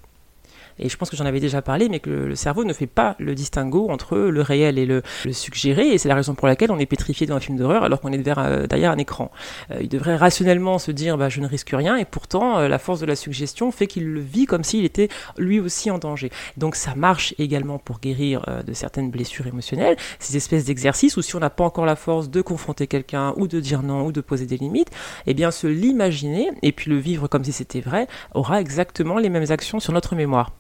et 0.78 0.88
je 0.88 0.96
pense 0.96 1.10
que 1.10 1.16
j'en 1.16 1.26
avais 1.26 1.40
déjà 1.40 1.62
parlé, 1.62 1.88
mais 1.88 2.00
que 2.00 2.10
le, 2.10 2.34
cerveau 2.34 2.64
ne 2.64 2.72
fait 2.72 2.86
pas 2.86 3.16
le 3.18 3.34
distinguo 3.34 3.88
entre 3.90 4.16
le 4.16 4.40
réel 4.42 4.78
et 4.78 4.86
le, 4.86 5.02
suggéré, 5.32 5.88
et 5.88 5.98
c'est 5.98 6.08
la 6.08 6.14
raison 6.14 6.34
pour 6.34 6.48
laquelle 6.48 6.70
on 6.70 6.78
est 6.78 6.86
pétrifié 6.86 7.26
dans 7.26 7.36
un 7.36 7.40
film 7.40 7.58
d'horreur 7.58 7.84
alors 7.84 8.00
qu'on 8.00 8.12
est 8.12 8.26
euh, 8.26 8.66
derrière, 8.66 8.92
un 8.92 8.98
écran. 8.98 9.30
Euh, 9.70 9.78
il 9.80 9.88
devrait 9.88 10.16
rationnellement 10.16 10.78
se 10.78 10.90
dire 10.90 11.18
bah, 11.18 11.28
je 11.28 11.40
ne 11.40 11.46
risque 11.46 11.70
rien, 11.72 11.96
et 11.96 12.04
pourtant 12.04 12.58
euh, 12.58 12.68
la 12.68 12.78
force 12.78 13.00
de 13.00 13.06
la 13.06 13.16
suggestion 13.16 13.70
fait 13.70 13.86
qu'il 13.86 14.06
le 14.06 14.20
vit 14.20 14.46
comme 14.46 14.64
s'il 14.64 14.84
était 14.84 15.08
lui 15.36 15.60
aussi 15.60 15.90
en 15.90 15.98
danger. 15.98 16.30
Donc 16.56 16.74
ça 16.74 16.94
marche 16.94 17.34
également 17.38 17.78
pour 17.78 18.00
guérir 18.00 18.44
de 18.66 18.72
certaines 18.72 19.10
blessures 19.10 19.46
émotionnelles, 19.46 19.96
ces 20.18 20.36
espèces 20.36 20.64
d'exercices 20.64 21.16
où 21.16 21.22
si 21.22 21.36
on 21.36 21.40
n'a 21.40 21.50
pas 21.50 21.64
encore 21.64 21.86
la 21.86 21.96
force 21.96 22.30
de 22.30 22.40
confronter 22.40 22.86
quelqu'un 22.86 23.34
ou 23.36 23.48
de 23.48 23.60
dire 23.60 23.82
non 23.82 24.06
ou 24.06 24.12
de 24.12 24.20
poser 24.20 24.46
des 24.46 24.56
limites, 24.56 24.90
eh 25.26 25.34
bien 25.34 25.50
se 25.50 25.66
l'imaginer 25.66 26.50
et 26.62 26.72
puis 26.72 26.90
le 26.90 26.98
vivre 26.98 27.28
comme 27.28 27.44
si 27.44 27.52
c'était 27.52 27.80
vrai 27.80 28.06
aura 28.34 28.60
exactement 28.60 29.18
les 29.18 29.28
mêmes 29.28 29.50
actions 29.50 29.80
sur 29.80 29.92
notre 29.92 30.14
mémoire. 30.14 30.52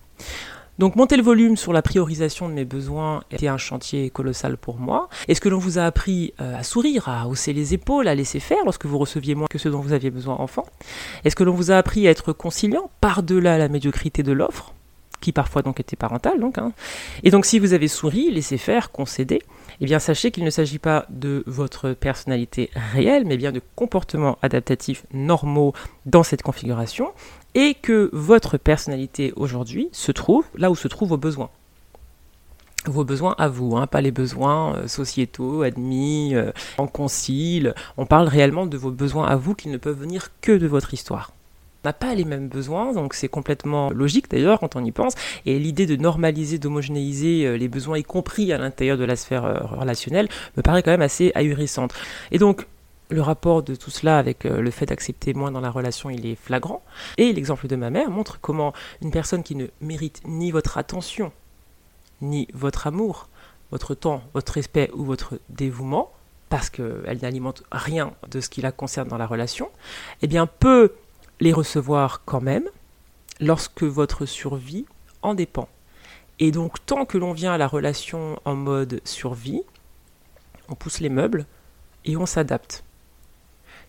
Donc 0.78 0.94
monter 0.94 1.16
le 1.16 1.24
volume 1.24 1.56
sur 1.56 1.72
la 1.72 1.82
priorisation 1.82 2.48
de 2.48 2.54
mes 2.54 2.64
besoins 2.64 3.24
était 3.32 3.48
un 3.48 3.58
chantier 3.58 4.10
colossal 4.10 4.56
pour 4.56 4.78
moi. 4.78 5.08
Est-ce 5.26 5.40
que 5.40 5.48
l'on 5.48 5.58
vous 5.58 5.80
a 5.80 5.82
appris 5.82 6.34
euh, 6.40 6.56
à 6.56 6.62
sourire, 6.62 7.08
à 7.08 7.26
hausser 7.26 7.52
les 7.52 7.74
épaules, 7.74 8.06
à 8.06 8.14
laisser 8.14 8.38
faire 8.38 8.64
lorsque 8.64 8.86
vous 8.86 8.98
receviez 8.98 9.34
moins 9.34 9.48
que 9.50 9.58
ce 9.58 9.68
dont 9.68 9.80
vous 9.80 9.92
aviez 9.92 10.10
besoin 10.10 10.36
enfant 10.36 10.66
Est-ce 11.24 11.34
que 11.34 11.42
l'on 11.42 11.52
vous 11.52 11.72
a 11.72 11.76
appris 11.76 12.06
à 12.06 12.12
être 12.12 12.32
conciliant 12.32 12.90
par-delà 13.00 13.58
la 13.58 13.68
médiocrité 13.68 14.22
de 14.22 14.32
l'offre 14.32 14.72
qui 15.20 15.32
parfois 15.32 15.62
donc 15.62 15.80
était 15.80 15.96
parentale 15.96 16.38
donc 16.38 16.58
hein 16.58 16.72
Et 17.24 17.30
donc 17.30 17.44
si 17.44 17.58
vous 17.58 17.72
avez 17.72 17.88
souri, 17.88 18.30
laissé 18.30 18.56
faire, 18.56 18.92
concédé, 18.92 19.42
eh 19.80 19.84
bien 19.84 19.98
sachez 19.98 20.30
qu'il 20.30 20.44
ne 20.44 20.50
s'agit 20.50 20.78
pas 20.78 21.06
de 21.08 21.42
votre 21.46 21.92
personnalité 21.92 22.70
réelle, 22.92 23.24
mais 23.24 23.36
bien 23.36 23.50
de 23.50 23.60
comportements 23.74 24.38
adaptatifs 24.42 25.04
normaux 25.12 25.72
dans 26.06 26.22
cette 26.22 26.42
configuration, 26.42 27.10
et 27.58 27.74
que 27.74 28.08
votre 28.12 28.56
personnalité 28.56 29.32
aujourd'hui 29.34 29.88
se 29.90 30.12
trouve 30.12 30.44
là 30.54 30.70
où 30.70 30.76
se 30.76 30.86
trouvent 30.86 31.08
vos 31.08 31.16
besoins. 31.16 31.50
Vos 32.86 33.02
besoins 33.02 33.34
à 33.36 33.48
vous, 33.48 33.76
hein, 33.76 33.88
pas 33.88 34.00
les 34.00 34.12
besoins 34.12 34.76
euh, 34.76 34.86
sociétaux, 34.86 35.62
admis, 35.62 36.36
euh, 36.36 36.52
en 36.78 36.86
concile. 36.86 37.74
On 37.96 38.06
parle 38.06 38.28
réellement 38.28 38.66
de 38.66 38.76
vos 38.76 38.92
besoins 38.92 39.26
à 39.26 39.34
vous 39.34 39.56
qui 39.56 39.70
ne 39.70 39.76
peuvent 39.76 39.98
venir 39.98 40.28
que 40.40 40.52
de 40.52 40.68
votre 40.68 40.94
histoire 40.94 41.32
n'a 41.84 41.92
pas 41.92 42.14
les 42.14 42.24
mêmes 42.24 42.48
besoins, 42.48 42.92
donc 42.92 43.14
c'est 43.14 43.28
complètement 43.28 43.90
logique 43.90 44.28
d'ailleurs 44.30 44.58
quand 44.60 44.76
on 44.76 44.84
y 44.84 44.92
pense. 44.92 45.14
Et 45.44 45.58
l'idée 45.58 45.86
de 45.86 45.96
normaliser, 45.96 46.58
d'homogénéiser 46.58 47.44
euh, 47.44 47.56
les 47.56 47.68
besoins, 47.68 47.98
y 47.98 48.04
compris 48.04 48.52
à 48.52 48.58
l'intérieur 48.58 48.98
de 48.98 49.04
la 49.04 49.16
sphère 49.16 49.68
relationnelle, 49.76 50.28
me 50.56 50.62
paraît 50.62 50.84
quand 50.84 50.92
même 50.92 51.02
assez 51.02 51.32
ahurissante. 51.34 51.92
Et 52.30 52.38
donc, 52.38 52.66
le 53.10 53.22
rapport 53.22 53.62
de 53.62 53.74
tout 53.74 53.90
cela 53.90 54.18
avec 54.18 54.44
euh, 54.44 54.60
le 54.60 54.70
fait 54.70 54.86
d'accepter 54.86 55.34
moins 55.34 55.50
dans 55.50 55.60
la 55.60 55.70
relation, 55.70 56.10
il 56.10 56.26
est 56.26 56.34
flagrant. 56.34 56.82
Et 57.16 57.32
l'exemple 57.32 57.66
de 57.66 57.76
ma 57.76 57.90
mère 57.90 58.10
montre 58.10 58.38
comment 58.40 58.72
une 59.02 59.10
personne 59.10 59.42
qui 59.42 59.54
ne 59.54 59.66
mérite 59.80 60.20
ni 60.26 60.50
votre 60.50 60.78
attention, 60.78 61.32
ni 62.20 62.48
votre 62.52 62.86
amour, 62.86 63.28
votre 63.70 63.94
temps, 63.94 64.22
votre 64.34 64.52
respect 64.52 64.90
ou 64.94 65.04
votre 65.04 65.38
dévouement, 65.48 66.12
parce 66.48 66.70
qu'elle 66.70 67.18
n'alimente 67.22 67.62
rien 67.70 68.12
de 68.28 68.40
ce 68.40 68.48
qui 68.48 68.60
la 68.60 68.72
concerne 68.72 69.08
dans 69.08 69.18
la 69.18 69.26
relation, 69.26 69.70
eh 70.22 70.26
bien 70.26 70.46
peut 70.46 70.92
les 71.40 71.52
recevoir 71.52 72.22
quand 72.24 72.40
même 72.40 72.68
lorsque 73.40 73.82
votre 73.82 74.26
survie 74.26 74.86
en 75.22 75.34
dépend. 75.34 75.68
Et 76.38 76.52
donc 76.52 76.84
tant 76.86 77.04
que 77.04 77.18
l'on 77.18 77.32
vient 77.32 77.52
à 77.52 77.58
la 77.58 77.66
relation 77.66 78.40
en 78.44 78.54
mode 78.54 79.00
survie, 79.04 79.62
on 80.68 80.74
pousse 80.74 81.00
les 81.00 81.08
meubles 81.08 81.46
et 82.04 82.16
on 82.16 82.26
s'adapte. 82.26 82.84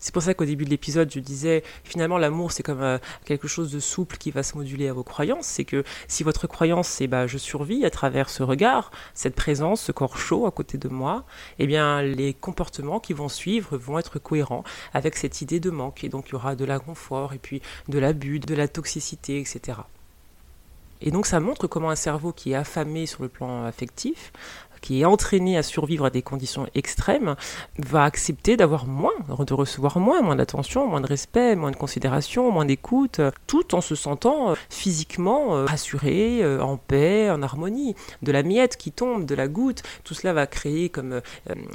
C'est 0.00 0.14
pour 0.14 0.22
ça 0.22 0.32
qu'au 0.32 0.46
début 0.46 0.64
de 0.64 0.70
l'épisode, 0.70 1.10
je 1.12 1.20
disais 1.20 1.62
finalement 1.84 2.16
l'amour 2.16 2.52
c'est 2.52 2.62
comme 2.62 2.80
euh, 2.80 2.98
quelque 3.26 3.46
chose 3.46 3.70
de 3.70 3.80
souple 3.80 4.16
qui 4.16 4.30
va 4.30 4.42
se 4.42 4.56
moduler 4.56 4.88
à 4.88 4.94
vos 4.94 5.04
croyances. 5.04 5.46
C'est 5.46 5.64
que 5.64 5.84
si 6.08 6.22
votre 6.22 6.46
croyance 6.46 6.88
c'est 6.88 7.06
bah 7.06 7.26
je 7.26 7.36
survis 7.36 7.84
à 7.84 7.90
travers 7.90 8.30
ce 8.30 8.42
regard, 8.42 8.90
cette 9.12 9.34
présence, 9.34 9.82
ce 9.82 9.92
corps 9.92 10.16
chaud 10.16 10.46
à 10.46 10.50
côté 10.50 10.78
de 10.78 10.88
moi, 10.88 11.24
eh 11.58 11.66
bien 11.66 12.02
les 12.02 12.32
comportements 12.32 12.98
qui 12.98 13.12
vont 13.12 13.28
suivre 13.28 13.76
vont 13.76 13.98
être 13.98 14.18
cohérents 14.18 14.64
avec 14.94 15.16
cette 15.16 15.42
idée 15.42 15.60
de 15.60 15.70
manque. 15.70 16.02
Et 16.02 16.08
donc 16.08 16.28
il 16.28 16.32
y 16.32 16.34
aura 16.34 16.56
de 16.56 16.64
l'inconfort 16.64 17.34
et 17.34 17.38
puis 17.38 17.60
de 17.88 17.98
l'abus, 17.98 18.40
de 18.40 18.54
la 18.54 18.68
toxicité, 18.68 19.38
etc. 19.38 19.80
Et 21.02 21.10
donc 21.10 21.26
ça 21.26 21.40
montre 21.40 21.66
comment 21.66 21.90
un 21.90 21.96
cerveau 21.96 22.32
qui 22.32 22.52
est 22.52 22.54
affamé 22.54 23.06
sur 23.06 23.22
le 23.22 23.28
plan 23.28 23.64
affectif 23.64 24.32
qui 24.80 25.00
est 25.00 25.04
entraîné 25.04 25.56
à 25.56 25.62
survivre 25.62 26.06
à 26.06 26.10
des 26.10 26.22
conditions 26.22 26.66
extrêmes, 26.74 27.36
va 27.78 28.04
accepter 28.04 28.56
d'avoir 28.56 28.86
moins, 28.86 29.12
de 29.38 29.54
recevoir 29.54 29.98
moins, 29.98 30.22
moins 30.22 30.36
d'attention, 30.36 30.86
moins 30.86 31.00
de 31.00 31.06
respect, 31.06 31.56
moins 31.56 31.70
de 31.70 31.76
considération, 31.76 32.50
moins 32.50 32.64
d'écoute, 32.64 33.20
tout 33.46 33.74
en 33.74 33.80
se 33.80 33.94
sentant 33.94 34.50
euh, 34.50 34.54
physiquement 34.68 35.56
euh, 35.56 35.64
rassuré, 35.64 36.42
euh, 36.42 36.60
en 36.60 36.76
paix, 36.76 37.30
en 37.30 37.42
harmonie. 37.42 37.94
De 38.22 38.32
la 38.32 38.42
miette 38.42 38.76
qui 38.76 38.92
tombe, 38.92 39.26
de 39.26 39.34
la 39.34 39.48
goutte, 39.48 39.82
tout 40.04 40.14
cela 40.14 40.32
va 40.32 40.46
créer 40.46 40.88
comme 40.88 41.20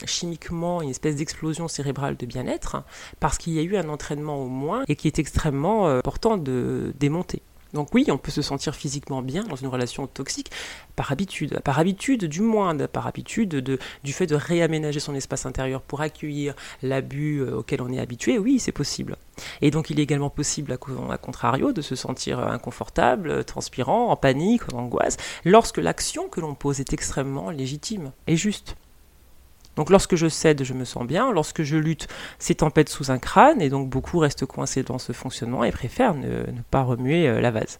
chimiquement 0.05 0.81
une 0.81 0.89
espèce 0.89 1.15
d'explosion 1.15 1.67
cérébrale 1.67 2.17
de 2.17 2.25
bien-être, 2.25 2.83
parce 3.19 3.37
qu'il 3.37 3.53
y 3.53 3.59
a 3.59 3.61
eu 3.61 3.77
un 3.77 3.89
entraînement 3.89 4.37
au 4.37 4.47
moins 4.47 4.83
et 4.87 4.95
qui 4.95 5.07
est 5.07 5.19
extrêmement 5.19 5.87
important 5.87 6.37
de 6.37 6.93
démonter. 6.99 7.41
Donc 7.73 7.89
oui, 7.93 8.05
on 8.09 8.17
peut 8.17 8.31
se 8.31 8.41
sentir 8.41 8.75
physiquement 8.75 9.21
bien 9.21 9.43
dans 9.43 9.55
une 9.55 9.67
relation 9.67 10.07
toxique 10.07 10.51
par 10.95 11.11
habitude, 11.11 11.59
par 11.61 11.79
habitude 11.79 12.25
du 12.25 12.41
moins, 12.41 12.75
par 12.87 13.07
habitude 13.07 13.49
de, 13.49 13.79
du 14.03 14.13
fait 14.13 14.27
de 14.27 14.35
réaménager 14.35 14.99
son 14.99 15.15
espace 15.15 15.45
intérieur 15.45 15.81
pour 15.81 16.01
accueillir 16.01 16.55
l'abus 16.81 17.39
euh, 17.39 17.57
auquel 17.57 17.81
on 17.81 17.91
est 17.91 17.99
habitué, 17.99 18.37
oui, 18.37 18.59
c'est 18.59 18.71
possible. 18.71 19.17
Et 19.61 19.71
donc 19.71 19.89
il 19.89 19.99
est 19.99 20.03
également 20.03 20.29
possible, 20.29 20.71
à, 20.71 21.17
contrario, 21.17 21.73
de 21.73 21.81
se 21.81 21.95
sentir 21.95 22.39
inconfortable, 22.39 23.43
transpirant, 23.43 24.09
en 24.09 24.15
panique, 24.15 24.61
en 24.73 24.77
angoisse, 24.77 25.17
lorsque 25.43 25.77
l'action 25.77 26.29
que 26.29 26.39
l'on 26.39 26.55
pose 26.55 26.79
est 26.79 26.93
extrêmement 26.93 27.49
légitime 27.49 28.11
et 28.27 28.37
juste. 28.37 28.75
Donc 29.75 29.89
lorsque 29.89 30.15
je 30.15 30.27
cède, 30.27 30.63
je 30.63 30.73
me 30.73 30.85
sens 30.85 31.05
bien. 31.05 31.31
Lorsque 31.31 31.63
je 31.63 31.77
lutte, 31.77 32.07
c'est 32.39 32.55
tempête 32.55 32.89
sous 32.89 33.11
un 33.11 33.19
crâne. 33.19 33.61
Et 33.61 33.69
donc 33.69 33.89
beaucoup 33.89 34.19
restent 34.19 34.45
coincés 34.45 34.83
dans 34.83 34.99
ce 34.99 35.13
fonctionnement 35.13 35.63
et 35.63 35.71
préfèrent 35.71 36.15
ne, 36.15 36.51
ne 36.51 36.61
pas 36.71 36.83
remuer 36.83 37.27
euh, 37.27 37.41
la 37.41 37.51
vase. 37.51 37.79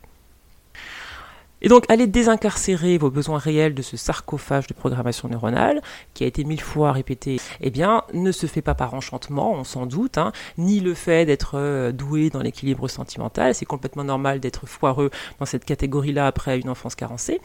Et 1.66 1.68
donc, 1.68 1.84
aller 1.90 2.06
désincarcérer 2.06 3.00
vos 3.00 3.10
besoins 3.10 3.40
réels 3.40 3.74
de 3.74 3.82
ce 3.82 3.98
sarcophage 3.98 4.68
de 4.68 4.76
programmation 4.76 5.28
neuronale, 5.28 5.82
qui 6.14 6.24
a 6.24 6.28
été 6.28 6.44
mille 6.44 6.62
fois 6.62 6.92
répété, 6.92 7.38
eh 7.60 7.72
bien, 7.72 8.04
ne 8.14 8.32
se 8.32 8.46
fait 8.46 8.62
pas 8.62 8.76
par 8.76 8.94
enchantement, 8.94 9.52
on 9.52 9.64
s'en 9.64 9.88
doute, 9.88 10.20
hein, 10.20 10.32
ni 10.60 10.80
le 10.80 10.94
fait 10.94 11.26
d'être 11.26 11.54
euh, 11.56 11.92
doué 11.92 12.30
dans 12.30 12.44
l'équilibre 12.44 12.88
sentimental. 12.88 13.56
C'est 13.56 13.66
complètement 13.66 14.04
normal 14.04 14.40
d'être 14.40 14.68
foireux 14.68 15.10
dans 15.40 15.48
cette 15.48 15.66
catégorie-là 15.66 16.28
après 16.28 16.60
une 16.60 16.70
enfance 16.70 16.94
carencée. 16.94 17.42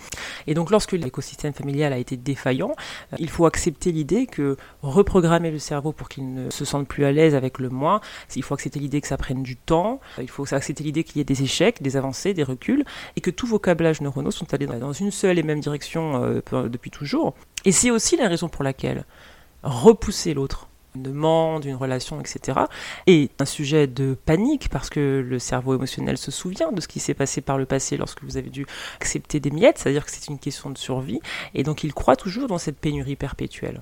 Et 0.47 0.53
donc, 0.53 0.71
lorsque 0.71 0.93
l'écosystème 0.93 1.55
familial 1.55 1.95
a 1.95 1.99
été 1.99 2.19
défaillant, 2.19 2.73
euh, 3.15 3.17
il 3.19 3.31
faut 3.31 3.47
accepter 3.47 3.91
l'idée 3.91 4.27
que 4.27 4.59
reprogrammer 4.83 5.51
le 5.51 5.59
cerveau 5.59 5.93
pour 5.93 6.11
qu'il 6.11 6.35
ne 6.35 6.51
se 6.51 6.67
sente 6.67 6.87
plus 6.87 7.07
à 7.07 7.13
l'aise 7.13 7.35
avec 7.35 7.59
le 7.59 7.71
moi, 7.71 8.03
il 8.37 8.43
faut 8.43 8.53
accepter 8.53 8.81
l'idée 8.81 9.01
que 9.01 9.09
ça 9.09 9.17
prenne 9.17 9.43
du 9.43 9.57
temps, 9.57 9.99
il 10.21 10.29
faut 10.29 10.45
accepter 10.55 10.85
l'idée 10.85 11.05
qu'il 11.05 11.17
y 11.17 11.21
ait 11.23 11.25
des 11.25 11.43
échecs, 11.43 11.81
des 11.81 11.97
avancées, 11.97 12.35
des 12.35 12.43
reculs, 12.43 12.85
et 13.17 13.23
que 13.23 13.31
tout 13.31 13.47
vocabulage 13.47 14.03
neuronaux 14.11 14.31
sont 14.31 14.53
allés 14.53 14.67
dans 14.67 14.93
une 14.93 15.11
seule 15.11 15.39
et 15.39 15.43
même 15.43 15.61
direction 15.61 16.23
euh, 16.23 16.69
depuis 16.69 16.91
toujours. 16.91 17.35
Et 17.65 17.73
c'est 17.73 17.91
aussi 17.91 18.17
la 18.17 18.29
raison 18.29 18.49
pour 18.49 18.65
laquelle 18.65 19.05
repousser 19.63 20.35
l'autre, 20.35 20.69
une 20.95 21.03
demande, 21.03 21.65
une 21.65 21.75
relation, 21.75 22.21
etc., 22.21 22.61
est 23.07 23.41
un 23.41 23.45
sujet 23.45 23.87
de 23.87 24.17
panique 24.25 24.69
parce 24.71 24.91
que 24.91 25.25
le 25.27 25.39
cerveau 25.39 25.75
émotionnel 25.75 26.19
se 26.19 26.31
souvient 26.31 26.73
de 26.73 26.81
ce 26.81 26.89
qui 26.89 27.01
s'est 27.01 27.15
passé 27.15 27.41
par 27.41 27.59
le 27.59 27.67
passé 27.67 27.97
lorsque 27.97 28.23
vous 28.23 28.37
avez 28.37 28.51
dû 28.51 28.67
accepter 28.97 29.41
des 29.41 29.51
miettes, 29.51 29.79
c'est-à-dire 29.79 30.05
que 30.05 30.11
c'est 30.11 30.29
une 30.29 30.39
question 30.39 30.71
de 30.71 30.79
survie, 30.79 31.21
et 31.55 31.63
donc 31.63 31.85
il 31.85 31.95
croit 31.95 32.17
toujours 32.17 32.49
dans 32.49 32.59
cette 32.59 32.79
pénurie 32.79 33.17
perpétuelle. 33.17 33.81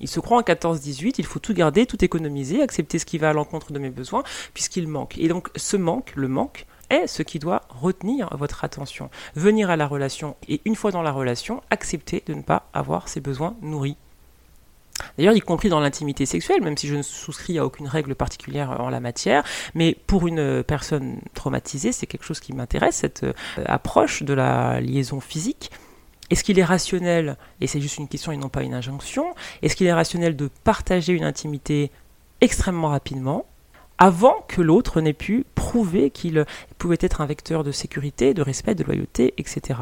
Il 0.00 0.08
se 0.08 0.18
croit 0.18 0.38
en 0.38 0.42
14-18, 0.42 1.14
il 1.18 1.26
faut 1.26 1.38
tout 1.38 1.54
garder, 1.54 1.86
tout 1.86 2.04
économiser, 2.04 2.60
accepter 2.62 2.98
ce 2.98 3.06
qui 3.06 3.18
va 3.18 3.30
à 3.30 3.32
l'encontre 3.32 3.72
de 3.72 3.78
mes 3.78 3.90
besoins, 3.90 4.24
puisqu'il 4.52 4.88
manque. 4.88 5.16
Et 5.18 5.28
donc 5.28 5.50
ce 5.54 5.76
manque, 5.76 6.12
le 6.16 6.26
manque, 6.26 6.66
est 6.92 7.06
ce 7.06 7.22
qui 7.22 7.38
doit 7.38 7.62
retenir 7.68 8.28
votre 8.36 8.64
attention. 8.64 9.10
Venir 9.34 9.70
à 9.70 9.76
la 9.76 9.86
relation 9.86 10.36
et 10.48 10.60
une 10.64 10.76
fois 10.76 10.92
dans 10.92 11.02
la 11.02 11.12
relation, 11.12 11.62
accepter 11.70 12.22
de 12.26 12.34
ne 12.34 12.42
pas 12.42 12.68
avoir 12.72 13.08
ses 13.08 13.20
besoins 13.20 13.56
nourris. 13.62 13.96
D'ailleurs, 15.16 15.34
y 15.34 15.40
compris 15.40 15.68
dans 15.68 15.80
l'intimité 15.80 16.26
sexuelle, 16.26 16.62
même 16.62 16.76
si 16.76 16.86
je 16.86 16.94
ne 16.94 17.02
souscris 17.02 17.58
à 17.58 17.64
aucune 17.64 17.88
règle 17.88 18.14
particulière 18.14 18.80
en 18.80 18.88
la 18.88 19.00
matière, 19.00 19.42
mais 19.74 19.96
pour 20.06 20.26
une 20.26 20.62
personne 20.62 21.18
traumatisée, 21.34 21.92
c'est 21.92 22.06
quelque 22.06 22.24
chose 22.24 22.40
qui 22.40 22.52
m'intéresse, 22.52 22.96
cette 22.96 23.24
euh, 23.24 23.32
approche 23.66 24.22
de 24.22 24.34
la 24.34 24.80
liaison 24.80 25.20
physique. 25.20 25.70
Est-ce 26.30 26.44
qu'il 26.44 26.58
est 26.58 26.64
rationnel, 26.64 27.36
et 27.60 27.66
c'est 27.66 27.80
juste 27.80 27.98
une 27.98 28.08
question 28.08 28.32
et 28.32 28.36
non 28.36 28.48
pas 28.48 28.62
une 28.62 28.74
injonction, 28.74 29.34
est-ce 29.62 29.76
qu'il 29.76 29.86
est 29.86 29.92
rationnel 29.92 30.36
de 30.36 30.48
partager 30.64 31.12
une 31.12 31.24
intimité 31.24 31.90
extrêmement 32.40 32.88
rapidement 32.88 33.46
avant 34.02 34.44
que 34.48 34.60
l'autre 34.60 35.00
n'ait 35.00 35.12
pu 35.12 35.46
prouver 35.54 36.10
qu'il 36.10 36.44
pouvait 36.76 36.98
être 36.98 37.20
un 37.20 37.26
vecteur 37.26 37.62
de 37.62 37.70
sécurité, 37.70 38.34
de 38.34 38.42
respect, 38.42 38.74
de 38.74 38.82
loyauté, 38.82 39.32
etc. 39.38 39.78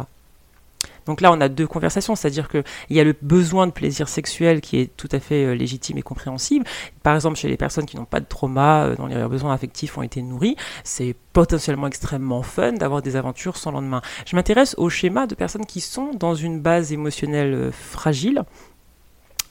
Donc 1.07 1.23
là, 1.23 1.33
on 1.33 1.41
a 1.41 1.49
deux 1.49 1.67
conversations, 1.67 2.15
c'est-à-dire 2.15 2.51
qu'il 2.51 2.63
y 2.91 3.01
a 3.01 3.05
le 3.05 3.15
besoin 3.23 3.67
de 3.67 3.73
plaisir 3.73 4.11
sexuel 4.11 4.61
qui 4.61 4.79
est 4.79 4.95
tout 4.95 5.09
à 5.11 5.21
fait 5.21 5.47
euh, 5.47 5.55
légitime 5.55 5.97
et 5.97 6.03
compréhensible. 6.03 6.67
Par 7.03 7.15
exemple, 7.15 7.39
chez 7.39 7.49
les 7.49 7.57
personnes 7.57 7.87
qui 7.87 7.97
n'ont 7.97 8.05
pas 8.05 8.21
de 8.21 8.27
trauma, 8.27 8.85
euh, 8.85 8.97
dont 8.97 9.07
les 9.07 9.27
besoins 9.27 9.55
affectifs 9.55 9.97
ont 9.97 10.03
été 10.03 10.21
nourris, 10.21 10.55
c'est 10.85 11.17
potentiellement 11.33 11.87
extrêmement 11.87 12.43
fun 12.43 12.73
d'avoir 12.75 13.01
des 13.01 13.17
aventures 13.17 13.57
sans 13.57 13.71
lendemain. 13.71 14.03
Je 14.27 14.37
m'intéresse 14.37 14.75
au 14.77 14.91
schéma 14.91 15.27
de 15.27 15.35
personnes 15.35 15.65
qui 15.65 15.81
sont 15.81 16.13
dans 16.13 16.35
une 16.35 16.61
base 16.61 16.93
émotionnelle 16.93 17.55
euh, 17.55 17.73
fragile, 17.73 18.43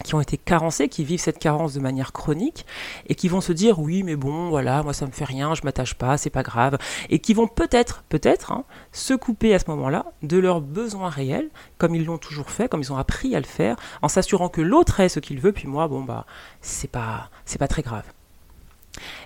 qui 0.03 0.15
ont 0.15 0.21
été 0.21 0.37
carencés, 0.37 0.89
qui 0.89 1.03
vivent 1.03 1.19
cette 1.19 1.39
carence 1.39 1.73
de 1.73 1.79
manière 1.79 2.13
chronique 2.13 2.65
et 3.07 3.15
qui 3.15 3.27
vont 3.27 3.41
se 3.41 3.51
dire 3.51 3.79
oui 3.79 4.03
mais 4.03 4.15
bon 4.15 4.49
voilà 4.49 4.83
moi 4.83 4.93
ça 4.93 5.05
me 5.05 5.11
fait 5.11 5.25
rien, 5.25 5.55
je 5.55 5.61
m'attache 5.63 5.93
pas, 5.93 6.17
c'est 6.17 6.29
pas 6.29 6.43
grave 6.43 6.77
et 7.09 7.19
qui 7.19 7.33
vont 7.33 7.47
peut-être 7.47 8.03
peut-être 8.09 8.51
hein, 8.51 8.63
se 8.91 9.13
couper 9.13 9.53
à 9.53 9.59
ce 9.59 9.65
moment-là 9.69 10.05
de 10.23 10.37
leurs 10.37 10.61
besoins 10.61 11.09
réels 11.09 11.49
comme 11.77 11.95
ils 11.95 12.05
l'ont 12.05 12.17
toujours 12.17 12.49
fait, 12.49 12.69
comme 12.69 12.81
ils 12.81 12.93
ont 12.93 12.97
appris 12.97 13.35
à 13.35 13.39
le 13.39 13.45
faire 13.45 13.75
en 14.01 14.07
s'assurant 14.07 14.49
que 14.49 14.61
l'autre 14.61 14.99
est 14.99 15.09
ce 15.09 15.19
qu'il 15.19 15.39
veut 15.39 15.51
puis 15.51 15.67
moi 15.67 15.87
bon 15.87 16.01
bah 16.01 16.25
c'est 16.61 16.89
pas 16.89 17.29
c'est 17.45 17.59
pas 17.59 17.67
très 17.67 17.81
grave. 17.81 18.05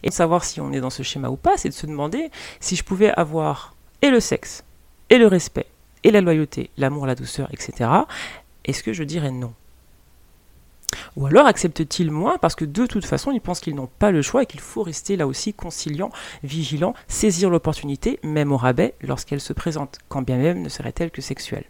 Et 0.03 0.09
de 0.09 0.13
savoir 0.13 0.43
si 0.43 0.61
on 0.61 0.71
est 0.71 0.81
dans 0.81 0.89
ce 0.89 1.03
schéma 1.03 1.29
ou 1.29 1.35
pas, 1.35 1.57
c'est 1.57 1.69
de 1.69 1.73
se 1.73 1.87
demander 1.87 2.29
si 2.59 2.75
je 2.75 2.83
pouvais 2.83 3.11
avoir 3.11 3.75
et 4.01 4.09
le 4.09 4.19
sexe 4.19 4.63
et 5.09 5.17
le 5.17 5.27
respect 5.27 5.67
et 6.03 6.11
la 6.11 6.21
loyauté, 6.21 6.69
l'amour, 6.77 7.05
la 7.05 7.15
douceur, 7.15 7.49
etc. 7.53 7.89
Est-ce 8.65 8.83
que 8.83 8.93
je 8.93 9.03
dirais 9.03 9.31
non? 9.31 9.53
Ou 11.15 11.25
alors 11.25 11.45
acceptent-ils 11.45 12.11
moins 12.11 12.37
parce 12.37 12.55
que 12.55 12.65
de 12.65 12.85
toute 12.85 13.05
façon 13.05 13.31
ils 13.31 13.41
pensent 13.41 13.59
qu'ils 13.59 13.75
n'ont 13.75 13.89
pas 13.99 14.11
le 14.11 14.21
choix 14.21 14.43
et 14.43 14.45
qu'il 14.45 14.59
faut 14.59 14.83
rester 14.83 15.15
là 15.15 15.27
aussi 15.27 15.53
conciliant, 15.53 16.11
vigilant, 16.43 16.93
saisir 17.07 17.49
l'opportunité, 17.49 18.19
même 18.23 18.51
au 18.51 18.57
rabais, 18.57 18.95
lorsqu'elle 19.01 19.41
se 19.41 19.53
présente, 19.53 19.99
quand 20.09 20.21
bien 20.21 20.37
même 20.37 20.61
ne 20.61 20.69
serait-elle 20.69 21.11
que 21.11 21.21
sexuelle. 21.21 21.65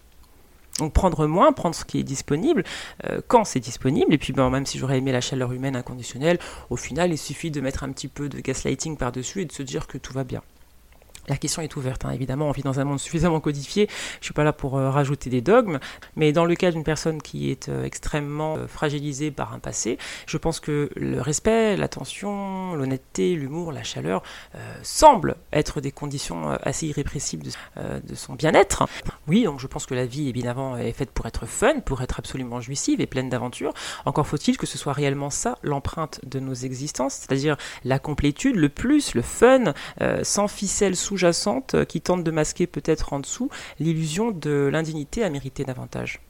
Donc 0.80 0.94
prendre 0.94 1.28
moins, 1.28 1.54
prendre 1.54 1.76
ce 1.76 1.86
qui 1.86 2.00
est 2.00 2.04
disponible 2.04 2.64
euh, 3.06 3.22
quand 3.28 3.44
c'est 3.44 3.60
disponible. 3.60 4.14
Et 4.14 4.18
puis 4.18 4.34
ben, 4.34 4.50
même 4.50 4.66
si 4.66 4.80
j'aurais 4.80 4.98
aimé 4.98 5.12
la 5.12 5.22
chaleur 5.22 5.52
humaine 5.52 5.76
inconditionnelle, 5.76 6.40
au 6.70 6.78
final 6.78 7.12
il 7.12 7.18
suffit 7.18 7.52
de 7.52 7.62
mettre 7.62 7.84
un 7.84 7.92
petit 7.92 8.08
peu 8.08 8.28
de 8.28 8.40
gaslighting 8.40 8.98
par-dessus 8.98 9.42
et 9.42 9.46
de 9.46 9.52
se 9.52 9.64
dire 9.64 9.88
que 9.88 9.98
tout 9.98 10.14
va 10.14 10.24
bien. 10.24 10.42
La 11.30 11.38
question 11.38 11.62
est 11.62 11.74
ouverte, 11.78 12.04
hein. 12.04 12.12
évidemment, 12.12 12.50
on 12.50 12.52
vit 12.52 12.64
dans 12.64 12.82
un 12.82 12.84
monde 12.84 13.00
suffisamment 13.00 13.40
codifié, 13.40 13.88
je 13.90 14.18
ne 14.20 14.24
suis 14.24 14.34
pas 14.34 14.44
là 14.44 14.52
pour 14.52 14.78
euh, 14.78 14.90
rajouter 14.90 15.30
des 15.30 15.40
dogmes, 15.40 15.80
mais 16.18 16.34
dans 16.34 16.44
le 16.44 16.54
cas 16.56 16.70
d'une 16.72 16.84
personne 16.84 17.22
qui 17.22 17.50
est 17.50 17.70
euh, 17.70 17.86
extrêmement 17.86 18.58
euh, 18.58 18.68
fragilisée 18.68 19.32
par 19.32 19.54
un 19.54 19.60
passé, 19.60 19.98
je 20.26 20.38
pense 20.38 20.60
que 20.60 20.90
le 20.98 21.22
respect, 21.22 21.78
l'attention, 21.78 22.76
l'honnêteté, 22.76 23.36
l'humour, 23.36 23.72
la 23.72 23.84
chaleur 23.84 24.22
semblent 24.82 25.36
être 25.52 25.82
des 25.82 25.92
conditions 25.92 26.52
assez 26.64 26.88
irrépressibles 26.88 27.44
de, 27.44 27.52
de 28.06 28.16
son 28.16 28.34
bien-être. 28.34 28.86
Oui, 29.28 29.44
donc 29.44 29.60
je 29.60 29.68
pense 29.68 29.86
que 29.86 29.94
la 29.94 30.06
vie, 30.06 30.30
évidemment, 30.30 30.78
est 30.78 30.92
faite 30.92 31.12
pour 31.12 31.26
être 31.26 31.46
fun, 31.46 31.80
pour 31.80 32.02
être 32.02 32.20
absolument 32.20 32.60
jouissive 32.62 33.02
et 33.02 33.08
pleine 33.08 33.30
d'aventures. 33.30 33.74
Encore 34.06 34.28
faut-il 34.28 34.58
que 34.58 34.66
ce 34.66 34.78
soit 34.78 34.94
réellement 34.94 35.30
ça, 35.30 35.58
l'empreinte 35.64 36.20
de 36.26 36.40
nos 36.40 36.54
existences, 36.54 37.14
c'est-à-dire 37.14 37.58
la 37.84 38.00
complétude, 38.00 38.56
le 38.56 38.70
plus, 38.70 39.14
le 39.14 39.22
fun, 39.22 39.74
sans 40.24 40.48
ficelle 40.48 40.96
sous 40.96 41.13
sous-jacente 41.14 41.86
qui 41.86 42.02
tente 42.02 42.24
de 42.24 42.32
masquer 42.32 42.66
peut-être 42.66 43.14
en 43.14 43.20
dessous 43.20 43.50
l'illusion 43.80 44.32
de 44.32 44.68
l'indignité 44.72 45.24
à 45.24 45.30
mériter 45.30 45.64
davantage. 45.64 46.22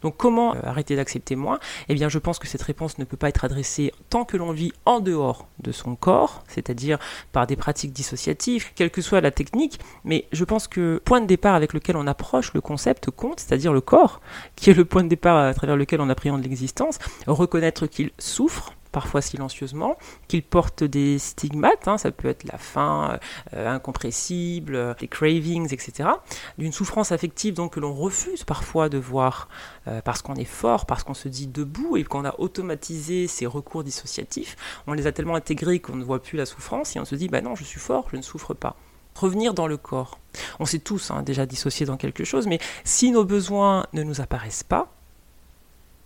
Donc 0.00 0.16
comment 0.16 0.54
euh, 0.54 0.60
arrêter 0.62 0.94
d'accepter 0.94 1.34
moi? 1.34 1.58
Eh 1.88 1.94
bien 1.94 2.08
je 2.08 2.20
pense 2.20 2.38
que 2.38 2.46
cette 2.46 2.62
réponse 2.62 2.98
ne 2.98 3.04
peut 3.04 3.16
pas 3.16 3.28
être 3.28 3.44
adressée 3.44 3.92
tant 4.10 4.24
que 4.24 4.36
l'on 4.36 4.52
vit 4.52 4.72
en 4.84 5.00
dehors 5.00 5.48
de 5.58 5.72
son 5.72 5.96
corps, 5.96 6.44
c'est-à-dire 6.46 7.00
par 7.32 7.48
des 7.48 7.56
pratiques 7.56 7.92
dissociatives, 7.92 8.72
quelle 8.76 8.92
que 8.92 9.02
soit 9.02 9.20
la 9.20 9.32
technique, 9.32 9.80
mais 10.04 10.26
je 10.30 10.44
pense 10.44 10.68
que 10.68 10.80
le 10.80 11.00
point 11.00 11.20
de 11.20 11.26
départ 11.26 11.56
avec 11.56 11.72
lequel 11.72 11.96
on 11.96 12.06
approche 12.06 12.54
le 12.54 12.60
concept 12.60 13.10
compte, 13.10 13.40
c'est-à-dire 13.40 13.72
le 13.72 13.80
corps, 13.80 14.20
qui 14.54 14.70
est 14.70 14.74
le 14.74 14.84
point 14.84 15.02
de 15.02 15.08
départ 15.08 15.36
à 15.36 15.52
travers 15.52 15.76
lequel 15.76 16.00
on 16.00 16.08
appréhende 16.10 16.44
l'existence, 16.44 17.00
reconnaître 17.26 17.88
qu'il 17.88 18.12
souffre, 18.20 18.72
parfois 18.96 19.20
silencieusement, 19.20 19.98
qu'il 20.26 20.42
porte 20.42 20.82
des 20.82 21.18
stigmates, 21.18 21.86
hein, 21.86 21.98
ça 21.98 22.10
peut 22.10 22.28
être 22.28 22.44
la 22.44 22.56
faim 22.56 23.18
euh, 23.52 23.68
incompressible, 23.68 24.96
des 24.98 25.06
cravings, 25.06 25.70
etc. 25.70 26.08
D'une 26.56 26.72
souffrance 26.72 27.12
affective 27.12 27.52
donc 27.52 27.74
que 27.74 27.80
l'on 27.80 27.92
refuse 27.92 28.44
parfois 28.44 28.88
de 28.88 28.96
voir 28.96 29.50
euh, 29.86 30.00
parce 30.00 30.22
qu'on 30.22 30.34
est 30.36 30.46
fort, 30.46 30.86
parce 30.86 31.04
qu'on 31.04 31.12
se 31.12 31.28
dit 31.28 31.46
debout 31.46 31.98
et 31.98 32.04
qu'on 32.04 32.24
a 32.24 32.34
automatisé 32.40 33.26
ces 33.26 33.44
recours 33.44 33.84
dissociatifs, 33.84 34.56
on 34.86 34.94
les 34.94 35.06
a 35.06 35.12
tellement 35.12 35.34
intégrés 35.34 35.78
qu'on 35.78 35.96
ne 35.96 36.02
voit 36.04 36.22
plus 36.22 36.38
la 36.38 36.46
souffrance 36.46 36.96
et 36.96 36.98
on 36.98 37.04
se 37.04 37.16
dit 37.16 37.28
bah 37.28 37.42
non 37.42 37.54
je 37.54 37.64
suis 37.64 37.80
fort, 37.80 38.06
je 38.10 38.16
ne 38.16 38.22
souffre 38.22 38.54
pas 38.54 38.76
revenir 39.14 39.52
dans 39.52 39.66
le 39.66 39.76
corps. 39.76 40.18
On 40.58 40.64
s'est 40.64 40.78
tous 40.78 41.10
hein, 41.10 41.22
déjà 41.22 41.44
dissociés 41.44 41.84
dans 41.84 41.98
quelque 41.98 42.24
chose, 42.24 42.46
mais 42.46 42.60
si 42.84 43.10
nos 43.10 43.24
besoins 43.24 43.86
ne 43.92 44.02
nous 44.02 44.22
apparaissent 44.22 44.62
pas, 44.62 44.95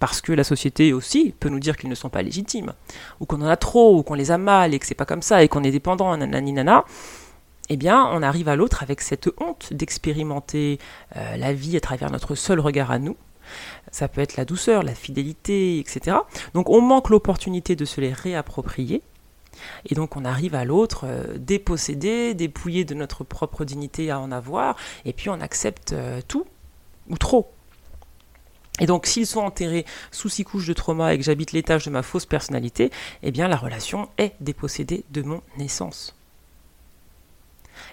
parce 0.00 0.20
que 0.20 0.32
la 0.32 0.44
société 0.44 0.92
aussi 0.92 1.34
peut 1.38 1.50
nous 1.50 1.60
dire 1.60 1.76
qu'ils 1.76 1.90
ne 1.90 1.94
sont 1.94 2.08
pas 2.08 2.22
légitimes, 2.22 2.72
ou 3.20 3.26
qu'on 3.26 3.40
en 3.42 3.46
a 3.46 3.56
trop, 3.56 3.96
ou 3.96 4.02
qu'on 4.02 4.14
les 4.14 4.32
a 4.32 4.38
mal, 4.38 4.74
et 4.74 4.78
que 4.80 4.86
c'est 4.86 4.94
pas 4.94 5.04
comme 5.04 5.22
ça, 5.22 5.44
et 5.44 5.48
qu'on 5.48 5.62
est 5.62 5.70
dépendant, 5.70 6.16
nanani 6.16 6.52
nana, 6.52 6.84
eh 7.68 7.76
bien, 7.76 8.04
on 8.12 8.22
arrive 8.22 8.48
à 8.48 8.56
l'autre 8.56 8.82
avec 8.82 9.02
cette 9.02 9.30
honte 9.38 9.72
d'expérimenter 9.72 10.78
euh, 11.16 11.36
la 11.36 11.52
vie 11.52 11.76
à 11.76 11.80
travers 11.80 12.10
notre 12.10 12.34
seul 12.34 12.58
regard 12.58 12.90
à 12.90 12.98
nous. 12.98 13.16
Ça 13.92 14.08
peut 14.08 14.20
être 14.20 14.36
la 14.36 14.44
douceur, 14.44 14.82
la 14.82 14.94
fidélité, 14.94 15.78
etc. 15.78 16.16
Donc 16.54 16.68
on 16.68 16.80
manque 16.80 17.10
l'opportunité 17.10 17.76
de 17.76 17.84
se 17.84 18.00
les 18.00 18.12
réapproprier. 18.12 19.02
Et 19.86 19.94
donc 19.94 20.16
on 20.16 20.24
arrive 20.24 20.54
à 20.54 20.64
l'autre 20.64 21.02
euh, 21.04 21.36
dépossédé, 21.36 22.34
dépouillé 22.34 22.84
de 22.84 22.94
notre 22.94 23.22
propre 23.22 23.64
dignité 23.64 24.10
à 24.10 24.18
en 24.18 24.32
avoir, 24.32 24.76
et 25.04 25.12
puis 25.12 25.28
on 25.28 25.40
accepte 25.40 25.92
euh, 25.92 26.20
tout, 26.26 26.46
ou 27.08 27.18
trop. 27.18 27.52
Et 28.80 28.86
donc, 28.86 29.06
s'ils 29.06 29.26
sont 29.26 29.40
enterrés 29.40 29.84
sous 30.10 30.28
six 30.28 30.44
couches 30.44 30.66
de 30.66 30.72
trauma 30.72 31.14
et 31.14 31.18
que 31.18 31.24
j'habite 31.24 31.52
l'étage 31.52 31.84
de 31.84 31.90
ma 31.90 32.02
fausse 32.02 32.26
personnalité, 32.26 32.90
eh 33.22 33.30
bien, 33.30 33.46
la 33.46 33.56
relation 33.56 34.08
est 34.18 34.32
dépossédée 34.40 35.04
de 35.10 35.22
mon 35.22 35.42
naissance. 35.58 36.14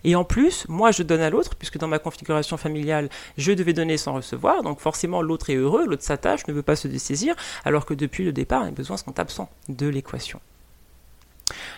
Et 0.04 0.16
en 0.16 0.24
plus, 0.24 0.68
moi, 0.68 0.92
je 0.92 1.04
donne 1.04 1.22
à 1.22 1.30
l'autre, 1.30 1.56
puisque 1.56 1.78
dans 1.78 1.88
ma 1.88 2.00
configuration 2.00 2.58
familiale, 2.58 3.10
je 3.38 3.52
devais 3.52 3.74
donner 3.74 3.98
sans 3.98 4.14
recevoir, 4.14 4.64
donc 4.64 4.80
forcément, 4.80 5.22
l'autre 5.22 5.50
est 5.50 5.56
heureux, 5.56 5.86
l'autre 5.86 6.04
s'attache, 6.04 6.48
ne 6.48 6.54
veut 6.54 6.62
pas 6.62 6.76
se 6.76 6.88
dessaisir, 6.88 7.36
alors 7.66 7.86
que 7.86 7.94
depuis 7.94 8.24
le 8.24 8.32
départ, 8.32 8.64
les 8.66 8.72
besoins 8.72 8.98
sont 8.98 9.20
absents 9.20 9.50
de 9.70 9.88
l'équation. 9.88 10.40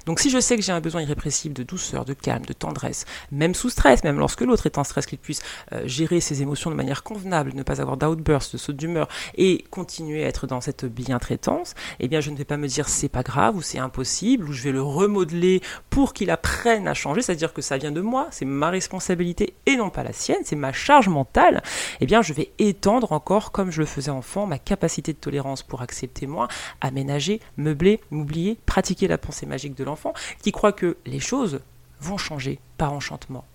Donc 0.06 0.20
si 0.20 0.30
je 0.30 0.40
sais 0.40 0.56
que 0.56 0.62
j'ai 0.62 0.72
un 0.72 0.82
besoin 0.82 1.02
irrépressible 1.02 1.54
de 1.54 1.64
douceur, 1.64 2.06
de 2.06 2.14
calme, 2.14 2.46
de 2.46 2.54
tendresse, 2.54 3.06
même 3.32 3.56
sous 3.56 3.70
stress, 3.70 4.04
même 4.04 4.20
lorsque 4.20 4.42
l'autre 4.42 4.66
est 4.66 4.78
en 4.78 4.84
stress, 4.84 5.06
qu'il 5.06 5.18
puisse 5.18 5.42
euh, 5.74 5.82
gérer 5.86 6.20
ses 6.20 6.42
émotions 6.42 6.70
de 6.70 6.76
manière 6.76 7.04
convenable, 7.04 7.52
ne 7.54 7.64
pas 7.64 7.82
avoir 7.82 7.98
d'outburst, 7.98 8.54
de 8.54 8.58
saut 8.58 8.74
d'humeur, 8.74 9.08
et 9.36 9.66
continuer 9.70 10.24
à 10.24 10.28
être 10.28 10.48
dans 10.48 10.62
cette 10.62 10.86
bientraitance, 10.86 11.76
eh 12.00 12.08
bien 12.08 12.22
je 12.22 12.32
ne 12.32 12.36
vais 12.36 12.46
pas 12.46 12.58
me 12.58 12.68
dire 12.68 12.90
c'est 12.90 13.10
pas 13.10 13.24
grave 13.24 13.56
ou 13.56 13.62
c'est 13.62 13.80
impossible, 13.80 14.50
ou 14.50 14.54
je 14.54 14.64
vais 14.64 14.72
le 14.72 14.82
remodeler 14.82 15.62
pour 15.90 16.14
qu'il 16.14 16.30
apprenne 16.30 16.88
à 16.88 16.94
changer, 16.94 17.22
c'est-à-dire 17.22 17.54
que 17.54 17.62
ça 17.62 17.78
vient 17.78 17.92
de 17.92 18.02
moi, 18.02 18.28
c'est 18.32 18.46
ma 18.46 18.70
responsabilité 18.70 19.54
et 19.66 19.76
non 19.76 19.90
pas 19.90 20.04
la 20.04 20.14
sienne, 20.14 20.42
c'est 20.44 20.56
ma 20.56 20.74
charge 20.74 21.10
mentale, 21.10 21.62
eh 22.00 22.06
bien 22.06 22.22
je 22.22 22.34
vais 22.34 22.52
étendre 22.60 23.12
encore, 23.12 23.52
comme 23.52 23.72
je 23.72 23.80
le 23.80 23.86
faisais 23.86 24.12
enfant, 24.12 24.46
ma 24.46 24.60
capacité 24.60 25.14
de 25.14 25.18
tolérance 25.18 25.64
pour 25.64 25.82
accepter 25.82 26.28
moi, 26.28 26.48
aménager, 26.82 27.40
meubler, 27.58 28.00
m'oublier, 28.12 28.58
pratiquer 28.66 29.08
la 29.08 29.18
pensée 29.18 29.46
magique 29.46 29.76
de 29.76 29.84
l'enfant, 29.84 29.99
qui 30.42 30.52
croit 30.52 30.72
que 30.72 30.98
les 31.06 31.20
choses 31.20 31.60
vont 32.02 32.18
changer 32.18 32.60
par 32.78 32.94
enchantement. 32.94 33.46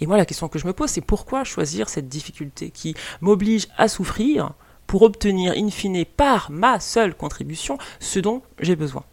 Et 0.00 0.06
moi, 0.06 0.16
la 0.16 0.26
question 0.26 0.48
que 0.48 0.58
je 0.58 0.66
me 0.66 0.72
pose, 0.72 0.90
c'est 0.90 1.00
pourquoi 1.00 1.44
choisir 1.44 1.88
cette 1.88 2.08
difficulté 2.08 2.70
qui 2.70 2.94
m'oblige 3.20 3.68
à 3.76 3.88
souffrir 3.88 4.52
pour 4.86 5.02
obtenir 5.02 5.54
in 5.56 5.70
fine 5.70 6.04
par 6.04 6.50
ma 6.50 6.80
seule 6.80 7.14
contribution 7.14 7.78
ce 7.98 8.20
dont 8.20 8.42
j'ai 8.60 8.76
besoin? 8.76 9.04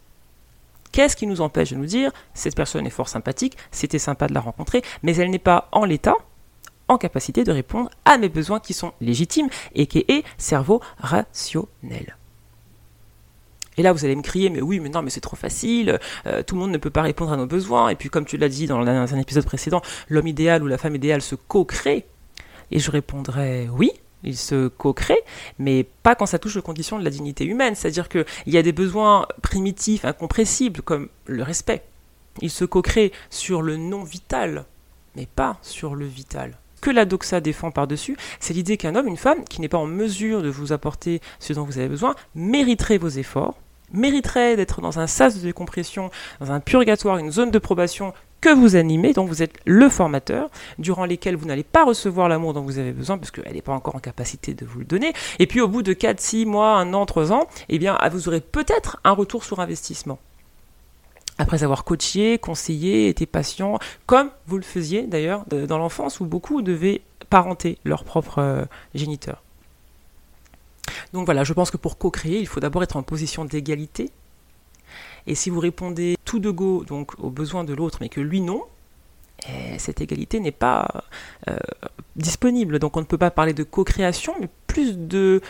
Qu'est-ce 0.92 1.16
qui 1.16 1.26
nous 1.26 1.40
empêche 1.40 1.70
de 1.70 1.76
nous 1.76 1.86
dire 1.86 2.12
cette 2.34 2.54
personne 2.54 2.86
est 2.86 2.90
fort 2.90 3.08
sympathique, 3.08 3.56
c'était 3.72 3.98
sympa 3.98 4.28
de 4.28 4.34
la 4.34 4.40
rencontrer, 4.40 4.82
mais 5.02 5.16
elle 5.16 5.30
n'est 5.30 5.38
pas 5.38 5.68
en 5.72 5.84
l'état 5.84 6.14
en 6.86 6.98
capacité 6.98 7.44
de 7.44 7.50
répondre 7.50 7.90
à 8.04 8.18
mes 8.18 8.28
besoins 8.28 8.60
qui 8.60 8.74
sont 8.74 8.92
légitimes 9.00 9.48
et 9.74 9.86
qui 9.86 10.04
est 10.06 10.22
cerveau 10.38 10.80
rationnel? 10.98 12.16
Et 13.76 13.82
là, 13.82 13.92
vous 13.92 14.04
allez 14.04 14.16
me 14.16 14.22
crier, 14.22 14.50
mais 14.50 14.60
oui, 14.60 14.80
mais 14.80 14.88
non, 14.88 15.02
mais 15.02 15.10
c'est 15.10 15.20
trop 15.20 15.36
facile, 15.36 15.98
euh, 16.26 16.42
tout 16.42 16.54
le 16.54 16.60
monde 16.60 16.70
ne 16.70 16.78
peut 16.78 16.90
pas 16.90 17.02
répondre 17.02 17.32
à 17.32 17.36
nos 17.36 17.46
besoins. 17.46 17.88
Et 17.88 17.96
puis, 17.96 18.08
comme 18.08 18.24
tu 18.24 18.36
l'as 18.36 18.48
dit 18.48 18.66
dans 18.66 18.86
un 18.86 19.18
épisode 19.18 19.44
précédent, 19.44 19.82
l'homme 20.08 20.26
idéal 20.26 20.62
ou 20.62 20.66
la 20.66 20.78
femme 20.78 20.94
idéale 20.94 21.22
se 21.22 21.34
co-crée. 21.34 22.06
Et 22.70 22.78
je 22.78 22.90
répondrais 22.90 23.68
oui, 23.70 23.90
il 24.22 24.36
se 24.36 24.68
co-crée, 24.68 25.20
mais 25.58 25.86
pas 26.02 26.14
quand 26.14 26.26
ça 26.26 26.38
touche 26.38 26.56
aux 26.56 26.62
conditions 26.62 26.98
de 26.98 27.04
la 27.04 27.10
dignité 27.10 27.44
humaine. 27.44 27.74
C'est-à-dire 27.74 28.08
qu'il 28.08 28.24
y 28.46 28.56
a 28.56 28.62
des 28.62 28.72
besoins 28.72 29.26
primitifs, 29.42 30.04
incompressibles, 30.04 30.82
comme 30.82 31.08
le 31.26 31.42
respect. 31.42 31.82
Il 32.40 32.50
se 32.50 32.64
co-crée 32.64 33.12
sur 33.30 33.62
le 33.62 33.76
non 33.76 34.02
vital, 34.02 34.64
mais 35.14 35.26
pas 35.26 35.58
sur 35.62 35.94
le 35.94 36.06
vital 36.06 36.58
que 36.80 36.90
la 36.90 37.06
doxa 37.06 37.40
défend 37.40 37.70
par-dessus, 37.70 38.14
c'est 38.40 38.52
l'idée 38.52 38.76
qu'un 38.76 38.94
homme, 38.94 39.08
une 39.08 39.16
femme, 39.16 39.42
qui 39.44 39.62
n'est 39.62 39.70
pas 39.70 39.78
en 39.78 39.86
mesure 39.86 40.42
de 40.42 40.50
vous 40.50 40.74
apporter 40.74 41.22
ce 41.38 41.54
dont 41.54 41.64
vous 41.64 41.78
avez 41.78 41.88
besoin, 41.88 42.14
mériterait 42.34 42.98
vos 42.98 43.08
efforts, 43.08 43.54
mériterait 43.94 44.56
d'être 44.56 44.80
dans 44.80 44.98
un 44.98 45.06
sas 45.06 45.36
de 45.36 45.40
décompression, 45.40 46.10
dans 46.40 46.52
un 46.52 46.60
purgatoire, 46.60 47.18
une 47.18 47.30
zone 47.30 47.50
de 47.50 47.58
probation 47.58 48.12
que 48.40 48.50
vous 48.50 48.76
animez, 48.76 49.14
dont 49.14 49.24
vous 49.24 49.42
êtes 49.42 49.54
le 49.64 49.88
formateur, 49.88 50.50
durant 50.78 51.06
lesquels 51.06 51.34
vous 51.34 51.46
n'allez 51.46 51.62
pas 51.62 51.84
recevoir 51.84 52.28
l'amour 52.28 52.52
dont 52.52 52.60
vous 52.60 52.78
avez 52.78 52.92
besoin, 52.92 53.16
parce 53.16 53.30
qu'elle 53.30 53.54
n'est 53.54 53.62
pas 53.62 53.72
encore 53.72 53.96
en 53.96 54.00
capacité 54.00 54.52
de 54.52 54.66
vous 54.66 54.80
le 54.80 54.84
donner. 54.84 55.14
Et 55.38 55.46
puis 55.46 55.62
au 55.62 55.68
bout 55.68 55.82
de 55.82 55.94
4, 55.94 56.20
6 56.20 56.44
mois, 56.44 56.76
1 56.76 56.92
an, 56.92 57.06
3 57.06 57.32
ans, 57.32 57.48
eh 57.70 57.78
bien, 57.78 57.98
vous 58.12 58.28
aurez 58.28 58.42
peut-être 58.42 59.00
un 59.04 59.12
retour 59.12 59.44
sur 59.44 59.60
investissement 59.60 60.18
après 61.38 61.64
avoir 61.64 61.84
coaché, 61.84 62.38
conseillé, 62.38 63.08
été 63.08 63.26
patient, 63.26 63.78
comme 64.06 64.30
vous 64.46 64.56
le 64.56 64.62
faisiez 64.62 65.02
d'ailleurs 65.02 65.44
dans 65.46 65.78
l'enfance 65.78 66.20
où 66.20 66.26
beaucoup 66.26 66.62
devaient 66.62 67.02
parenter 67.28 67.78
leurs 67.84 68.04
propres 68.04 68.38
euh, 68.38 68.64
géniteurs. 68.94 69.43
Donc 71.12 71.26
voilà, 71.26 71.44
je 71.44 71.52
pense 71.52 71.70
que 71.70 71.76
pour 71.76 71.98
co-créer, 71.98 72.40
il 72.40 72.46
faut 72.46 72.60
d'abord 72.60 72.82
être 72.82 72.96
en 72.96 73.02
position 73.02 73.44
d'égalité. 73.44 74.10
Et 75.26 75.34
si 75.34 75.50
vous 75.50 75.60
répondez 75.60 76.16
tout 76.24 76.38
de 76.38 76.50
go 76.50 76.84
donc 76.84 77.12
aux 77.18 77.30
besoins 77.30 77.64
de 77.64 77.72
l'autre, 77.72 77.98
mais 78.00 78.08
que 78.08 78.20
lui 78.20 78.40
non, 78.40 78.62
eh, 79.48 79.78
cette 79.78 80.00
égalité 80.00 80.40
n'est 80.40 80.52
pas 80.52 81.04
euh, 81.48 81.56
disponible. 82.16 82.78
Donc 82.78 82.96
on 82.96 83.00
ne 83.00 83.06
peut 83.06 83.18
pas 83.18 83.30
parler 83.30 83.52
de 83.52 83.62
co-création, 83.62 84.34
mais 84.40 84.48
plus 84.66 84.96
de 84.96 85.40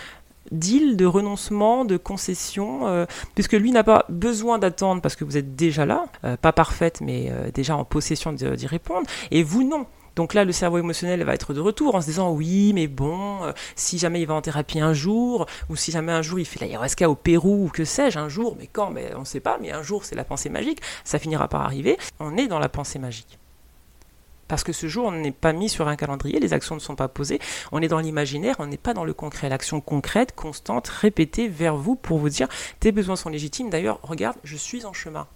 deal, 0.51 0.97
de 0.97 1.07
renoncement, 1.07 1.85
de 1.85 1.97
concession, 1.97 2.87
euh, 2.87 3.07
puisque 3.35 3.53
lui 3.53 3.73
n'a 3.73 3.85
pas 3.85 4.05
besoin 4.09 4.59
d'attendre 4.59 5.01
parce 5.01 5.17
que 5.17 5.25
vous 5.25 5.37
êtes 5.37 5.57
déjà 5.57 5.87
là, 5.87 6.05
euh, 6.25 6.37
pas 6.37 6.53
parfaite, 6.53 7.01
mais 7.01 7.33
déjà 7.55 7.77
en 7.77 7.85
possession 7.85 8.33
d'y 8.33 8.67
répondre, 8.67 9.07
et 9.31 9.43
vous 9.43 9.63
non. 9.63 9.87
Donc 10.17 10.35
là, 10.35 10.45
le 10.45 10.53
cerveau 10.53 10.79
émotionnel 10.79 11.23
va 11.25 11.35
être 11.35 11.55
de 11.55 11.61
retour 11.61 11.95
en 11.95 12.01
se 12.01 12.07
disant 12.07 12.31
oui, 12.31 12.73
mais 12.73 12.87
bon, 12.87 13.53
si 13.75 13.99
jamais 13.99 14.21
il 14.21 14.27
va 14.27 14.35
en 14.35 14.43
thérapie 14.43 14.81
un 14.81 14.93
jour, 14.93 15.47
ou 15.69 15.77
si 15.77 15.91
jamais 15.91 16.13
un 16.13 16.23
jour 16.23 16.39
il 16.39 16.45
fait 16.45 16.61
l'ayahuasca 16.61 17.11
au 17.11 17.15
Pérou, 17.15 17.67
ou 17.67 17.69
que 17.69 17.85
sais-je, 17.85 18.19
un 18.19 18.29
jour, 18.29 18.57
mais 18.59 18.69
quand, 18.73 18.91
mais 18.91 19.13
on 19.17 19.21
ne 19.21 19.25
sait 19.25 19.41
pas, 19.41 19.59
mais 19.61 19.73
un 19.73 19.83
jour 19.83 20.05
c'est 20.05 20.15
la 20.15 20.25
pensée 20.25 20.51
magique, 20.51 20.81
ça 21.03 21.19
finira 21.19 21.49
par 21.49 21.63
arriver, 21.63 21.99
on 22.21 22.37
est 22.37 22.47
dans 22.47 22.59
la 22.59 22.69
pensée 22.69 22.99
magique. 22.99 23.39
Parce 24.49 24.63
que 24.63 24.73
ce 24.73 24.87
jour, 24.87 25.07
on 25.07 25.13
n'est 25.13 25.33
pas 25.33 25.53
mis 25.53 25.69
sur 25.69 25.89
un 25.89 25.97
calendrier, 25.97 26.39
les 26.39 26.53
actions 26.53 26.75
ne 26.75 26.81
sont 26.81 26.97
pas 26.97 27.09
posées, 27.09 27.41
on 27.73 27.81
est 27.81 27.89
dans 27.89 27.99
l'imaginaire, 27.99 28.57
on 28.59 28.67
n'est 28.67 28.77
pas 28.77 28.95
dans 28.95 29.05
le 29.05 29.15
concret. 29.15 29.49
L'action 29.49 29.81
concrète, 29.81 30.35
constante, 30.35 30.89
répétée 30.89 31.49
vers 31.49 31.77
vous 31.77 31.97
pour 31.97 32.19
vous 32.19 32.29
dire 32.29 32.49
tes 32.79 32.93
besoins 32.93 33.17
sont 33.17 33.31
légitimes. 33.31 33.71
D'ailleurs, 33.71 34.01
regarde, 34.03 34.37
je 34.45 34.57
suis 34.57 34.85
en 34.85 34.93
chemin. 34.93 35.27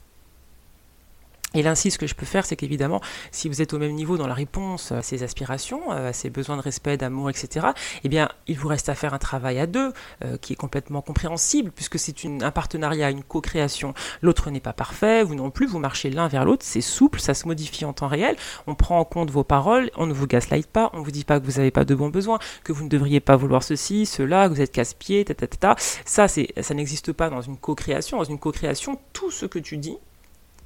Et 1.55 1.63
l'insiste 1.63 1.95
ce 1.95 1.99
que 1.99 2.07
je 2.07 2.15
peux 2.15 2.27
faire, 2.27 2.45
c'est 2.45 2.57
qu'évidemment, 2.57 3.01
si 3.33 3.49
vous 3.49 3.63
êtes 3.63 3.73
au 3.73 3.79
même 3.79 3.95
niveau 3.95 4.19
dans 4.19 4.27
la 4.27 4.35
réponse 4.35 4.93
à 4.93 5.01
ces 5.01 5.23
aspirations, 5.23 5.91
à 5.91 6.13
ces 6.13 6.29
besoins 6.29 6.59
de 6.59 6.63
respect, 6.63 6.99
d'amour, 6.99 7.31
etc., 7.31 7.69
eh 8.05 8.09
bien, 8.11 8.29
il 8.47 8.59
vous 8.59 8.69
reste 8.69 8.91
à 8.91 8.95
faire 8.95 9.15
un 9.15 9.19
travail 9.19 9.59
à 9.59 9.67
deux, 9.67 9.95
euh, 10.25 10.37
qui 10.37 10.53
est 10.53 10.57
complètement 10.57 11.01
compréhensible, 11.01 11.71
puisque 11.71 11.99
c'est 11.99 12.15
un 12.27 12.51
partenariat, 12.51 13.11
une 13.11 13.23
co-création. 13.23 13.95
L'autre 14.21 14.51
n'est 14.51 14.61
pas 14.61 14.75
parfait, 14.75 15.23
vous 15.23 15.35
non 15.35 15.51
plus, 15.51 15.67
vous 15.67 15.79
marchez 15.79 16.11
l'un 16.11 16.29
vers 16.29 16.45
l'autre, 16.45 16.67
c'est 16.67 16.83
souple, 16.83 17.19
ça 17.19 17.33
se 17.33 17.49
modifie 17.49 17.87
en 17.87 17.95
temps 17.95 18.09
réel, 18.09 18.37
on 18.67 18.75
prend 18.75 18.99
en 18.99 19.05
compte 19.07 19.31
vos 19.31 19.45
paroles, 19.45 19.91
on 19.97 20.05
ne 20.05 20.13
vous 20.13 20.27
gaslight 20.27 20.67
pas, 20.67 20.91
on 20.93 20.99
ne 20.99 21.05
vous 21.05 21.11
dit 21.11 21.25
pas 21.25 21.41
que 21.41 21.47
vous 21.47 21.53
n'avez 21.53 21.71
pas 21.71 21.87
de 21.87 21.95
bons 21.95 22.11
besoins, 22.11 22.39
que 22.63 22.73
vous 22.73 22.85
ne 22.85 22.91
devriez 22.91 23.21
pas 23.21 23.37
vouloir 23.37 23.63
ceci, 23.63 24.05
cela, 24.05 24.49
que 24.49 24.55
vous 24.55 24.61
êtes 24.61 24.73
casse-pied, 24.73 25.25
ta, 25.25 25.35
ta, 25.35 25.47
ta, 25.47 25.77
Ça, 25.79 26.29
ça 26.29 26.75
n'existe 26.75 27.13
pas 27.13 27.31
dans 27.31 27.41
une 27.41 27.57
co-création. 27.57 28.19
Dans 28.19 28.25
une 28.25 28.39
co-création, 28.39 28.99
tout 29.15 29.31
ce 29.31 29.47
que 29.47 29.59
tu 29.59 29.79
dis, 29.79 29.97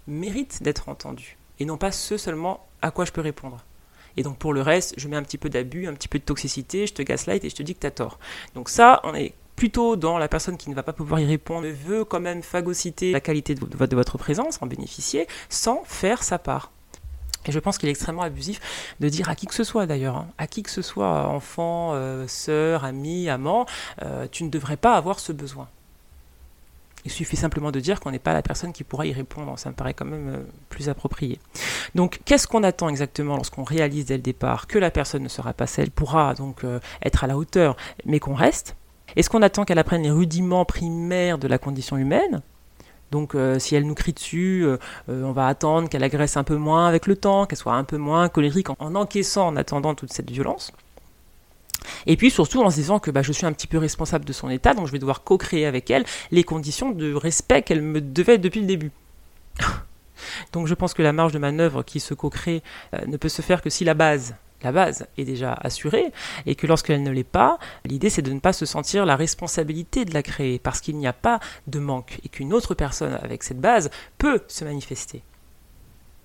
mérite 0.06 0.62
d'être 0.62 0.88
entendu, 0.88 1.36
et 1.58 1.64
non 1.64 1.76
pas 1.76 1.92
ce 1.92 2.16
seulement 2.16 2.66
à 2.80 2.90
quoi 2.90 3.04
je 3.04 3.12
peux 3.12 3.20
répondre. 3.20 3.64
Et 4.16 4.22
donc 4.22 4.38
pour 4.38 4.52
le 4.52 4.60
reste, 4.60 4.94
je 4.98 5.08
mets 5.08 5.16
un 5.16 5.22
petit 5.22 5.38
peu 5.38 5.48
d'abus, 5.48 5.86
un 5.86 5.94
petit 5.94 6.08
peu 6.08 6.18
de 6.18 6.24
toxicité, 6.24 6.86
je 6.86 6.94
te 6.94 7.02
gaslight 7.02 7.44
et 7.44 7.50
je 7.50 7.54
te 7.54 7.62
dis 7.62 7.74
que 7.74 7.80
tu 7.80 7.86
as 7.86 7.92
tort. 7.92 8.18
Donc 8.54 8.68
ça, 8.68 9.00
on 9.04 9.14
est 9.14 9.32
plutôt 9.56 9.96
dans 9.96 10.18
la 10.18 10.28
personne 10.28 10.56
qui 10.56 10.70
ne 10.70 10.74
va 10.74 10.82
pas 10.82 10.92
pouvoir 10.92 11.20
y 11.20 11.26
répondre, 11.26 11.66
veut 11.68 12.04
quand 12.04 12.20
même 12.20 12.42
phagocyter 12.42 13.12
la 13.12 13.20
qualité 13.20 13.54
de, 13.54 13.94
votre 13.94 14.18
présence, 14.18 14.60
en 14.60 14.66
bénéficier, 14.66 15.26
sans 15.48 15.82
faire 15.84 16.22
sa 16.22 16.38
part. 16.38 16.72
Et 17.44 17.52
je 17.52 17.58
pense 17.58 17.76
qu'il 17.76 17.88
est 17.88 17.92
extrêmement 17.92 18.22
abusif 18.22 18.60
de 19.00 19.08
dire 19.08 19.28
à 19.28 19.34
qui 19.34 19.46
que 19.46 19.54
ce 19.54 19.64
soit 19.64 19.86
d'ailleurs, 19.86 20.16
hein, 20.16 20.28
à 20.38 20.46
qui 20.46 20.62
que 20.62 20.70
ce 20.70 20.82
soit, 20.82 21.26
enfant, 21.28 21.90
euh, 21.94 22.26
sœur, 22.28 22.84
ami, 22.84 23.28
amant, 23.28 23.66
euh, 24.02 24.26
tu 24.30 24.44
ne 24.44 24.48
devrais 24.48 24.76
pas 24.76 24.94
avoir 24.94 25.18
ce 25.18 25.32
besoin. 25.32 25.68
Il 27.04 27.10
suffit 27.10 27.36
simplement 27.36 27.72
de 27.72 27.80
dire 27.80 27.98
qu'on 27.98 28.12
n'est 28.12 28.20
pas 28.20 28.32
la 28.32 28.42
personne 28.42 28.72
qui 28.72 28.84
pourra 28.84 29.06
y 29.06 29.12
répondre. 29.12 29.58
Ça 29.58 29.70
me 29.70 29.74
paraît 29.74 29.94
quand 29.94 30.04
même 30.04 30.28
euh, 30.28 30.42
plus 30.68 30.88
approprié. 30.88 31.40
Donc, 31.94 32.20
qu'est-ce 32.24 32.46
qu'on 32.46 32.62
attend 32.62 32.88
exactement 32.88 33.36
lorsqu'on 33.36 33.64
réalise 33.64 34.06
dès 34.06 34.16
le 34.16 34.22
départ 34.22 34.66
que 34.68 34.78
la 34.78 34.90
personne 34.90 35.22
ne 35.22 35.28
sera 35.28 35.52
pas 35.52 35.66
celle, 35.66 35.90
pourra 35.90 36.34
donc 36.34 36.64
euh, 36.64 36.78
être 37.04 37.24
à 37.24 37.26
la 37.26 37.36
hauteur, 37.36 37.76
mais 38.04 38.20
qu'on 38.20 38.34
reste? 38.34 38.76
Est-ce 39.16 39.28
qu'on 39.28 39.42
attend 39.42 39.64
qu'elle 39.64 39.80
apprenne 39.80 40.02
les 40.02 40.10
rudiments 40.10 40.64
primaires 40.64 41.38
de 41.38 41.48
la 41.48 41.58
condition 41.58 41.96
humaine? 41.96 42.40
Donc 43.10 43.34
euh, 43.34 43.58
si 43.58 43.74
elle 43.74 43.86
nous 43.86 43.94
crie 43.94 44.14
dessus, 44.14 44.64
on 45.08 45.32
va 45.32 45.46
attendre 45.46 45.90
qu'elle 45.90 46.04
agresse 46.04 46.38
un 46.38 46.44
peu 46.44 46.56
moins 46.56 46.86
avec 46.86 47.06
le 47.06 47.14
temps, 47.14 47.44
qu'elle 47.44 47.58
soit 47.58 47.74
un 47.74 47.84
peu 47.84 47.98
moins 47.98 48.30
colérique 48.30 48.70
en 48.70 48.94
encaissant 48.94 49.48
en 49.48 49.56
attendant 49.56 49.94
toute 49.94 50.12
cette 50.12 50.30
violence. 50.30 50.72
Et 52.06 52.16
puis 52.16 52.30
surtout 52.30 52.62
en 52.62 52.70
se 52.70 52.76
disant 52.76 52.98
que 52.98 53.10
bah, 53.10 53.22
je 53.22 53.32
suis 53.32 53.46
un 53.46 53.52
petit 53.52 53.66
peu 53.66 53.78
responsable 53.78 54.24
de 54.24 54.32
son 54.32 54.50
état, 54.50 54.74
donc 54.74 54.86
je 54.86 54.92
vais 54.92 54.98
devoir 54.98 55.22
co-créer 55.22 55.66
avec 55.66 55.90
elle 55.90 56.04
les 56.30 56.44
conditions 56.44 56.90
de 56.90 57.12
respect 57.14 57.62
qu'elle 57.62 57.82
me 57.82 58.00
devait 58.00 58.38
depuis 58.38 58.60
le 58.60 58.66
début. 58.66 58.90
donc 60.52 60.66
je 60.66 60.74
pense 60.74 60.94
que 60.94 61.02
la 61.02 61.12
marge 61.12 61.32
de 61.32 61.38
manœuvre 61.38 61.82
qui 61.82 62.00
se 62.00 62.14
co-crée 62.14 62.62
euh, 62.94 63.04
ne 63.06 63.16
peut 63.16 63.28
se 63.28 63.42
faire 63.42 63.62
que 63.62 63.70
si 63.70 63.84
la 63.84 63.94
base, 63.94 64.34
la 64.62 64.72
base 64.72 65.06
est 65.18 65.24
déjà 65.24 65.52
assurée, 65.54 66.12
et 66.46 66.54
que 66.54 66.66
lorsqu'elle 66.66 67.02
ne 67.02 67.10
l'est 67.10 67.24
pas, 67.24 67.58
l'idée 67.84 68.10
c'est 68.10 68.22
de 68.22 68.32
ne 68.32 68.40
pas 68.40 68.52
se 68.52 68.66
sentir 68.66 69.04
la 69.04 69.16
responsabilité 69.16 70.04
de 70.04 70.14
la 70.14 70.22
créer, 70.22 70.58
parce 70.58 70.80
qu'il 70.80 70.96
n'y 70.96 71.06
a 71.06 71.12
pas 71.12 71.40
de 71.66 71.78
manque, 71.78 72.20
et 72.24 72.28
qu'une 72.28 72.52
autre 72.52 72.74
personne 72.74 73.18
avec 73.22 73.42
cette 73.42 73.60
base 73.60 73.90
peut 74.18 74.40
se 74.48 74.64
manifester. 74.64 75.22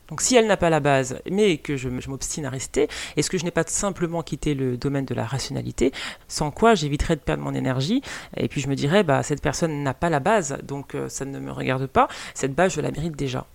Donc 0.10 0.22
si 0.22 0.36
elle 0.36 0.48
n'a 0.48 0.58
pas 0.58 0.70
la 0.70 0.80
base, 0.80 1.20
mais 1.30 1.58
que 1.58 1.76
je, 1.76 1.90
m'obstine 1.90 2.46
à 2.46 2.50
rester, 2.50 2.88
est-ce 3.18 3.30
que 3.30 3.38
je 3.38 3.44
n'ai 3.44 3.52
pas 3.52 3.64
simplement 3.68 4.24
quitté 4.24 4.54
le 4.54 4.78
domaine 4.78 5.06
de 5.06 5.14
la 5.14 5.26
rationalité, 5.26 5.92
sans 6.28 6.50
quoi 6.52 6.76
j'éviterais 6.76 7.16
de 7.16 7.22
perdre 7.22 7.44
mon 7.44 7.54
énergie, 7.54 8.02
et 8.38 8.48
puis 8.48 8.62
je 8.62 8.70
me 8.70 8.76
dirais, 8.76 9.04
bah, 9.04 9.22
cette 9.24 9.42
personne 9.42 9.84
n'a 9.84 9.94
pas 9.94 10.10
la 10.10 10.20
base, 10.20 10.58
donc 10.64 10.96
euh, 10.96 11.10
ça 11.10 11.26
ne 11.26 11.40
me 11.40 11.52
regarde 11.52 11.88
pas, 11.88 12.08
cette 12.34 12.56
base, 12.56 12.74
je 12.74 12.82
la 12.82 12.92
mérite 12.92 13.16
déjà. 13.16 13.46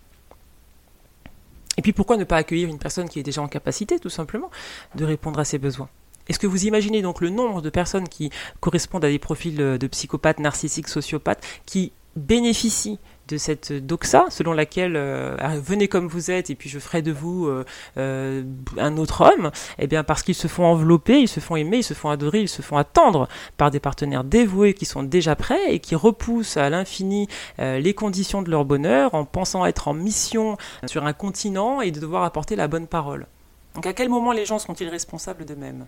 Et 1.78 1.82
puis 1.82 1.92
pourquoi 1.92 2.18
ne 2.18 2.24
pas 2.24 2.36
accueillir 2.36 2.68
une 2.68 2.78
personne 2.78 3.08
qui 3.08 3.18
est 3.18 3.22
déjà 3.22 3.40
en 3.40 3.48
capacité, 3.48 3.98
tout 3.98 4.10
simplement, 4.10 4.50
de 4.94 5.06
répondre 5.06 5.38
à 5.38 5.44
ses 5.46 5.58
besoins? 5.58 5.88
Est-ce 6.28 6.38
que 6.38 6.46
vous 6.46 6.66
imaginez 6.66 7.02
donc 7.02 7.20
le 7.20 7.30
nombre 7.30 7.62
de 7.62 7.70
personnes 7.70 8.08
qui 8.08 8.30
correspondent 8.60 9.04
à 9.04 9.08
des 9.08 9.18
profils 9.18 9.56
de 9.56 9.86
psychopathes, 9.86 10.38
narcissiques, 10.38 10.88
sociopathes, 10.88 11.42
qui 11.66 11.92
bénéficient 12.14 12.98
de 13.28 13.36
cette 13.36 13.72
doxa 13.72 14.26
selon 14.30 14.52
laquelle 14.52 14.96
euh, 14.96 15.36
ah, 15.38 15.56
venez 15.56 15.88
comme 15.88 16.08
vous 16.08 16.30
êtes 16.30 16.50
et 16.50 16.54
puis 16.54 16.68
je 16.68 16.78
ferai 16.78 17.02
de 17.02 17.12
vous 17.12 17.46
euh, 17.46 17.64
euh, 17.96 18.42
un 18.78 18.96
autre 18.96 19.22
homme, 19.22 19.50
eh 19.78 19.86
bien 19.86 20.04
parce 20.04 20.22
qu'ils 20.22 20.34
se 20.34 20.48
font 20.48 20.64
envelopper, 20.64 21.20
ils 21.20 21.28
se 21.28 21.40
font 21.40 21.56
aimer, 21.56 21.78
ils 21.78 21.84
se 21.84 21.94
font 21.94 22.10
adorer, 22.10 22.40
ils 22.40 22.48
se 22.48 22.62
font 22.62 22.76
attendre 22.76 23.28
par 23.56 23.70
des 23.70 23.80
partenaires 23.80 24.24
dévoués 24.24 24.74
qui 24.74 24.84
sont 24.84 25.02
déjà 25.02 25.36
prêts 25.36 25.74
et 25.74 25.78
qui 25.78 25.94
repoussent 25.94 26.56
à 26.56 26.68
l'infini 26.70 27.28
les 27.58 27.94
conditions 27.94 28.42
de 28.42 28.50
leur 28.50 28.64
bonheur 28.64 29.14
en 29.14 29.24
pensant 29.24 29.64
être 29.66 29.88
en 29.88 29.94
mission 29.94 30.56
sur 30.86 31.06
un 31.06 31.12
continent 31.12 31.80
et 31.80 31.90
de 31.90 32.00
devoir 32.00 32.24
apporter 32.24 32.56
la 32.56 32.68
bonne 32.68 32.86
parole. 32.86 33.26
Donc 33.74 33.86
à 33.86 33.92
quel 33.92 34.08
moment 34.08 34.32
les 34.32 34.44
gens 34.44 34.58
sont-ils 34.58 34.88
responsables 34.88 35.44
d'eux-mêmes? 35.44 35.86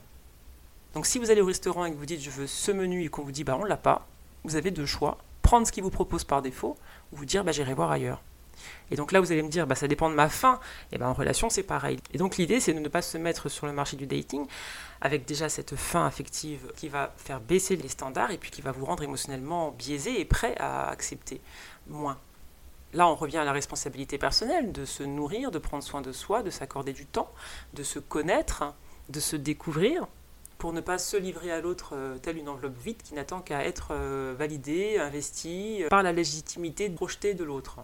Donc 0.94 1.06
si 1.06 1.18
vous 1.18 1.30
allez 1.30 1.40
au 1.40 1.46
restaurant 1.46 1.84
et 1.84 1.90
que 1.90 1.96
vous 1.96 2.06
dites 2.06 2.22
je 2.22 2.30
veux 2.30 2.46
ce 2.46 2.70
menu 2.70 3.04
et 3.04 3.08
qu'on 3.08 3.22
vous 3.22 3.32
dit 3.32 3.44
bah 3.44 3.58
on 3.60 3.64
l'a 3.64 3.76
pas, 3.76 4.06
vous 4.44 4.56
avez 4.56 4.70
deux 4.70 4.86
choix 4.86 5.18
prendre 5.44 5.66
ce 5.66 5.70
qu'ils 5.70 5.84
vous 5.84 5.90
proposent 5.90 6.24
par 6.24 6.42
défaut 6.42 6.76
ou 7.12 7.16
vous 7.16 7.26
dire 7.26 7.44
bah, 7.44 7.52
j'irai 7.52 7.74
voir 7.74 7.92
ailleurs. 7.92 8.20
Et 8.90 8.96
donc 8.96 9.12
là, 9.12 9.20
vous 9.20 9.30
allez 9.30 9.42
me 9.42 9.48
dire, 9.48 9.66
bah, 9.66 9.74
ça 9.74 9.88
dépend 9.88 10.08
de 10.08 10.14
ma 10.14 10.28
faim. 10.28 10.58
Et 10.92 10.98
ben 10.98 11.08
en 11.08 11.12
relation, 11.12 11.50
c'est 11.50 11.62
pareil. 11.62 11.98
Et 12.12 12.18
donc 12.18 12.36
l'idée, 12.36 12.60
c'est 12.60 12.72
de 12.72 12.80
ne 12.80 12.88
pas 12.88 13.02
se 13.02 13.18
mettre 13.18 13.48
sur 13.48 13.66
le 13.66 13.72
marché 13.72 13.96
du 13.96 14.06
dating 14.06 14.46
avec 15.00 15.26
déjà 15.26 15.48
cette 15.48 15.76
faim 15.76 16.06
affective 16.06 16.72
qui 16.76 16.88
va 16.88 17.12
faire 17.16 17.40
baisser 17.40 17.76
les 17.76 17.88
standards 17.88 18.30
et 18.30 18.38
puis 18.38 18.50
qui 18.50 18.62
va 18.62 18.72
vous 18.72 18.86
rendre 18.86 19.02
émotionnellement 19.02 19.72
biaisé 19.72 20.20
et 20.20 20.24
prêt 20.24 20.56
à 20.58 20.88
accepter 20.88 21.40
moins. 21.88 22.18
Là, 22.94 23.08
on 23.08 23.16
revient 23.16 23.38
à 23.38 23.44
la 23.44 23.52
responsabilité 23.52 24.18
personnelle 24.18 24.72
de 24.72 24.84
se 24.84 25.02
nourrir, 25.02 25.50
de 25.50 25.58
prendre 25.58 25.82
soin 25.82 26.00
de 26.00 26.12
soi, 26.12 26.42
de 26.42 26.50
s'accorder 26.50 26.92
du 26.92 27.06
temps, 27.06 27.30
de 27.74 27.82
se 27.82 27.98
connaître, 27.98 28.72
de 29.08 29.20
se 29.20 29.34
découvrir, 29.34 30.06
pour 30.64 30.72
ne 30.72 30.80
pas 30.80 30.96
se 30.96 31.18
livrer 31.18 31.52
à 31.52 31.60
l'autre 31.60 31.90
euh, 31.92 32.16
telle 32.16 32.38
une 32.38 32.48
enveloppe 32.48 32.78
vide 32.82 32.96
qui 32.96 33.12
n'attend 33.12 33.42
qu'à 33.42 33.66
être 33.66 33.88
euh, 33.90 34.34
validée, 34.34 34.96
investie 34.96 35.84
euh, 35.84 35.90
par 35.90 36.02
la 36.02 36.10
légitimité 36.10 36.88
projetée 36.88 37.34
de 37.34 37.44
l'autre. 37.44 37.80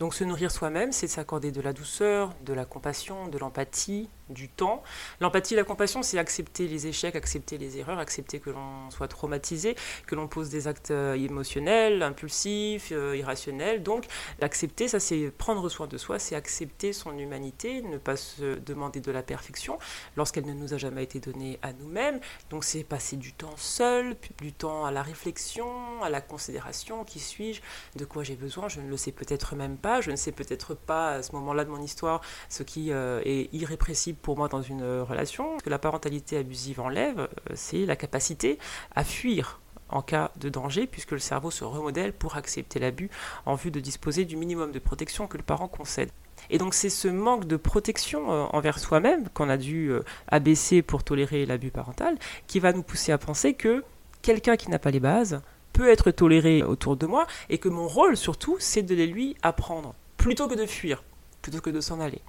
Donc 0.00 0.14
se 0.14 0.24
nourrir 0.24 0.50
soi-même, 0.50 0.92
c'est 0.92 1.08
s'accorder 1.08 1.52
de 1.52 1.60
la 1.60 1.74
douceur, 1.74 2.32
de 2.40 2.54
la 2.54 2.64
compassion, 2.64 3.28
de 3.28 3.36
l'empathie, 3.36 4.08
du 4.30 4.48
temps. 4.48 4.82
L'empathie 5.20 5.54
la 5.54 5.64
compassion, 5.64 6.02
c'est 6.02 6.18
accepter 6.18 6.66
les 6.68 6.86
échecs, 6.86 7.16
accepter 7.16 7.58
les 7.58 7.78
erreurs, 7.78 7.98
accepter 7.98 8.40
que 8.40 8.50
l'on 8.50 8.90
soit 8.90 9.08
traumatisé, 9.08 9.76
que 10.06 10.14
l'on 10.14 10.28
pose 10.28 10.48
des 10.48 10.68
actes 10.68 10.90
euh, 10.90 11.14
émotionnels, 11.14 12.02
impulsifs, 12.02 12.92
euh, 12.92 13.16
irrationnels. 13.16 13.82
Donc, 13.82 14.06
l'accepter, 14.40 14.88
ça 14.88 15.00
c'est 15.00 15.30
prendre 15.30 15.68
soin 15.68 15.86
de 15.86 15.96
soi, 15.98 16.18
c'est 16.18 16.34
accepter 16.34 16.92
son 16.92 17.16
humanité, 17.18 17.82
ne 17.82 17.98
pas 17.98 18.16
se 18.16 18.58
demander 18.58 19.00
de 19.00 19.12
la 19.12 19.22
perfection 19.22 19.78
lorsqu'elle 20.16 20.46
ne 20.46 20.52
nous 20.52 20.74
a 20.74 20.78
jamais 20.78 21.02
été 21.02 21.20
donnée 21.20 21.58
à 21.62 21.72
nous-mêmes. 21.72 22.20
Donc, 22.50 22.64
c'est 22.64 22.84
passer 22.84 23.16
du 23.16 23.32
temps 23.32 23.56
seul, 23.56 24.16
du 24.38 24.52
temps 24.52 24.84
à 24.84 24.90
la 24.90 25.02
réflexion, 25.02 26.02
à 26.02 26.10
la 26.10 26.20
considération, 26.20 27.04
qui 27.04 27.20
suis-je, 27.20 27.60
de 27.96 28.04
quoi 28.04 28.22
j'ai 28.22 28.36
besoin, 28.36 28.68
je 28.68 28.80
ne 28.80 28.88
le 28.88 28.96
sais 28.96 29.12
peut-être 29.12 29.54
même 29.54 29.76
pas, 29.76 30.00
je 30.00 30.10
ne 30.10 30.16
sais 30.16 30.32
peut-être 30.32 30.74
pas 30.74 31.12
à 31.12 31.22
ce 31.22 31.32
moment-là 31.32 31.64
de 31.64 31.70
mon 31.70 31.82
histoire 31.82 32.20
ce 32.48 32.62
qui 32.62 32.92
euh, 32.92 33.20
est 33.24 33.52
irrépressible 33.54 34.15
pour 34.22 34.36
moi 34.36 34.48
dans 34.48 34.62
une 34.62 35.00
relation. 35.00 35.58
Ce 35.58 35.64
que 35.64 35.70
la 35.70 35.78
parentalité 35.78 36.36
abusive 36.36 36.80
enlève, 36.80 37.20
euh, 37.20 37.26
c'est 37.54 37.86
la 37.86 37.96
capacité 37.96 38.58
à 38.94 39.04
fuir 39.04 39.60
en 39.88 40.02
cas 40.02 40.32
de 40.40 40.48
danger, 40.48 40.86
puisque 40.86 41.12
le 41.12 41.18
cerveau 41.18 41.50
se 41.50 41.64
remodèle 41.64 42.12
pour 42.12 42.36
accepter 42.36 42.80
l'abus 42.80 43.08
en 43.44 43.54
vue 43.54 43.70
de 43.70 43.78
disposer 43.78 44.24
du 44.24 44.36
minimum 44.36 44.72
de 44.72 44.78
protection 44.80 45.28
que 45.28 45.36
le 45.36 45.44
parent 45.44 45.68
concède. 45.68 46.10
Et 46.50 46.58
donc 46.58 46.74
c'est 46.74 46.90
ce 46.90 47.08
manque 47.08 47.46
de 47.46 47.56
protection 47.56 48.32
euh, 48.32 48.44
envers 48.52 48.78
soi-même 48.78 49.28
qu'on 49.30 49.48
a 49.48 49.56
dû 49.56 49.90
euh, 49.90 50.02
abaisser 50.28 50.82
pour 50.82 51.04
tolérer 51.04 51.46
l'abus 51.46 51.70
parental, 51.70 52.16
qui 52.46 52.60
va 52.60 52.72
nous 52.72 52.82
pousser 52.82 53.12
à 53.12 53.18
penser 53.18 53.54
que 53.54 53.84
quelqu'un 54.22 54.56
qui 54.56 54.70
n'a 54.70 54.78
pas 54.78 54.90
les 54.90 55.00
bases 55.00 55.40
peut 55.72 55.88
être 55.88 56.10
toléré 56.10 56.62
autour 56.62 56.96
de 56.96 57.06
moi, 57.06 57.26
et 57.50 57.58
que 57.58 57.68
mon 57.68 57.86
rôle 57.86 58.16
surtout, 58.16 58.56
c'est 58.58 58.82
de 58.82 58.94
les 58.94 59.06
lui 59.06 59.36
apprendre, 59.42 59.94
plutôt 60.16 60.48
que 60.48 60.54
de 60.54 60.66
fuir, 60.66 61.04
plutôt 61.42 61.60
que 61.60 61.70
de 61.70 61.80
s'en 61.80 62.00
aller. 62.00 62.22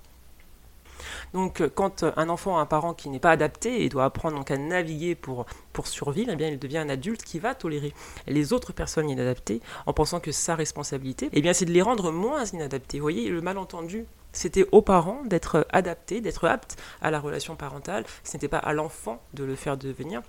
Donc 1.34 1.62
euh, 1.62 1.70
quand 1.74 2.04
euh, 2.04 2.12
un 2.18 2.30
enfant 2.30 2.58
a 2.58 2.62
un 2.62 2.66
parent 2.66 2.94
qui 2.94 3.10
n'est 3.10 3.20
pas 3.20 3.32
adapté 3.32 3.84
et 3.84 3.90
doit 3.90 4.06
apprendre 4.06 4.38
donc 4.38 4.52
à 4.52 4.58
naviguer 4.58 5.16
pour, 5.16 5.46
pour 5.74 5.88
survivre, 5.88 6.32
eh 6.32 6.36
bien 6.36 6.48
il 6.48 6.60
devient 6.60 6.80
un 6.80 6.90
adulte 6.90 7.24
qui 7.24 7.40
va 7.40 7.56
tolérer 7.56 7.94
les 8.28 8.54
autres 8.54 8.74
personnes 8.74 9.10
inadaptées 9.10 9.62
en 9.86 9.94
pensant 9.94 10.20
que 10.20 10.32
sa 10.32 10.56
responsabilité, 10.56 11.30
eh 11.34 11.42
bien 11.42 11.54
c'est 11.54 11.66
de 11.66 11.72
les 11.72 11.82
rendre 11.82 12.12
moins 12.12 12.46
inadaptés. 12.46 13.00
Vous 13.00 13.04
voyez, 13.04 13.30
le 13.30 13.42
malentendu 13.42 14.06
c'était 14.34 14.66
aux 14.72 14.84
parents 14.84 15.24
d'être 15.26 15.66
adaptés, 15.72 16.22
d'être 16.22 16.48
aptes 16.48 16.76
à 17.02 17.10
la 17.10 17.20
relation 17.20 17.56
parentale. 17.56 18.06
Ce 18.24 18.34
n'était 18.34 18.48
pas 18.48 18.60
à 18.60 18.72
l'enfant 18.74 19.20
de 19.34 19.44
le 19.44 19.56
faire 19.56 19.78
devenir. 19.78 20.22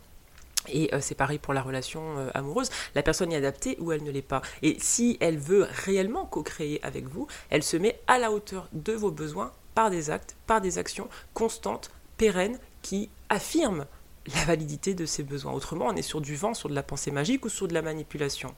Et 0.68 0.94
euh, 0.94 1.00
c'est 1.02 1.14
pareil 1.14 1.38
pour 1.38 1.52
la 1.52 1.60
relation 1.60 2.02
amoureuse. 2.32 2.70
La 2.94 3.02
personne 3.02 3.32
est 3.32 3.36
adaptée 3.36 3.76
ou 3.80 3.92
elle 3.92 4.02
ne 4.02 4.10
l'est 4.10 4.22
pas. 4.22 4.40
Et 4.62 4.76
si 4.80 5.18
elle 5.20 5.36
veut 5.36 5.66
réellement 5.84 6.24
co-créer 6.24 6.80
avec 6.82 7.06
vous, 7.06 7.26
elle 7.50 7.62
se 7.62 7.76
met 7.76 8.00
à 8.06 8.18
la 8.18 8.32
hauteur 8.32 8.68
de 8.72 8.94
vos 8.94 9.10
besoins 9.10 9.52
par 9.78 9.90
des 9.90 10.10
actes, 10.10 10.34
par 10.48 10.60
des 10.60 10.76
actions 10.76 11.08
constantes, 11.34 11.92
pérennes, 12.16 12.58
qui 12.82 13.10
affirment 13.28 13.86
la 14.34 14.44
validité 14.44 14.92
de 14.92 15.06
ses 15.06 15.22
besoins. 15.22 15.52
Autrement, 15.52 15.86
on 15.86 15.94
est 15.94 16.02
sur 16.02 16.20
du 16.20 16.34
vent, 16.34 16.52
sur 16.52 16.68
de 16.68 16.74
la 16.74 16.82
pensée 16.82 17.12
magique 17.12 17.44
ou 17.44 17.48
sur 17.48 17.68
de 17.68 17.74
la 17.74 17.80
manipulation. 17.80 18.52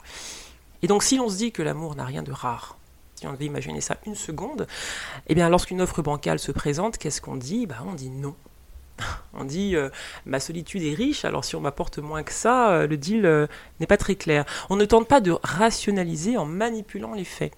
Et 0.81 0.87
donc, 0.87 1.03
si 1.03 1.17
l'on 1.17 1.29
se 1.29 1.37
dit 1.37 1.51
que 1.51 1.61
l'amour 1.61 1.95
n'a 1.95 2.05
rien 2.05 2.23
de 2.23 2.31
rare, 2.31 2.75
si 3.13 3.27
on 3.27 3.33
devait 3.33 3.45
imaginer 3.45 3.81
ça 3.81 3.97
une 4.07 4.15
seconde, 4.15 4.65
eh 5.27 5.35
bien, 5.35 5.47
lorsqu'une 5.47 5.79
offre 5.79 6.01
bancale 6.01 6.39
se 6.39 6.51
présente, 6.51 6.97
qu'est-ce 6.97 7.21
qu'on 7.21 7.35
dit? 7.35 7.67
Bah, 7.67 7.83
On 7.85 7.93
dit 7.93 8.09
non. 8.09 8.33
On 9.35 9.43
dit 9.43 9.75
euh, 9.75 9.89
ma 10.25 10.39
solitude 10.39 10.81
est 10.81 10.95
riche, 10.95 11.23
alors 11.23 11.45
si 11.45 11.55
on 11.55 11.61
m'apporte 11.61 11.99
moins 11.99 12.23
que 12.23 12.33
ça, 12.33 12.71
euh, 12.71 12.87
le 12.87 12.97
deal 12.97 13.27
euh, 13.27 13.45
n'est 13.79 13.85
pas 13.85 13.97
très 13.97 14.15
clair. 14.15 14.43
On 14.71 14.75
ne 14.75 14.85
tente 14.85 15.07
pas 15.07 15.21
de 15.21 15.37
rationaliser 15.43 16.35
en 16.37 16.45
manipulant 16.45 17.13
les 17.13 17.25
faits 17.25 17.53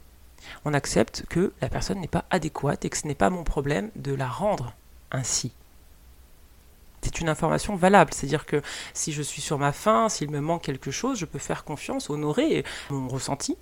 on 0.66 0.74
accepte 0.74 1.26
que 1.30 1.54
la 1.62 1.70
personne 1.70 2.00
n'est 2.00 2.08
pas 2.08 2.26
adéquate 2.30 2.86
et 2.86 2.90
que 2.90 2.98
ce 2.98 3.08
n'est 3.08 3.16
pas 3.16 3.30
mon 3.30 3.44
problème 3.44 3.90
de 3.96 4.14
la 4.14 4.28
rendre 4.28 4.74
ainsi. 5.12 5.52
C'est 7.02 7.20
une 7.20 7.30
information 7.30 7.76
valable, 7.76 8.14
c'est-à-dire 8.14 8.46
que 8.46 8.62
si 8.94 9.12
je 9.12 9.22
suis 9.22 9.42
sur 9.42 9.60
ma 9.60 9.74
faim, 9.74 10.08
s'il 10.08 10.32
me 10.32 10.40
manque 10.40 10.64
quelque 10.64 10.92
chose, 10.92 11.20
je 11.20 11.26
peux 11.26 11.40
faire 11.40 11.66
confiance, 11.66 12.10
honorer 12.10 12.64
mon 12.90 13.10
ressenti 13.10 13.58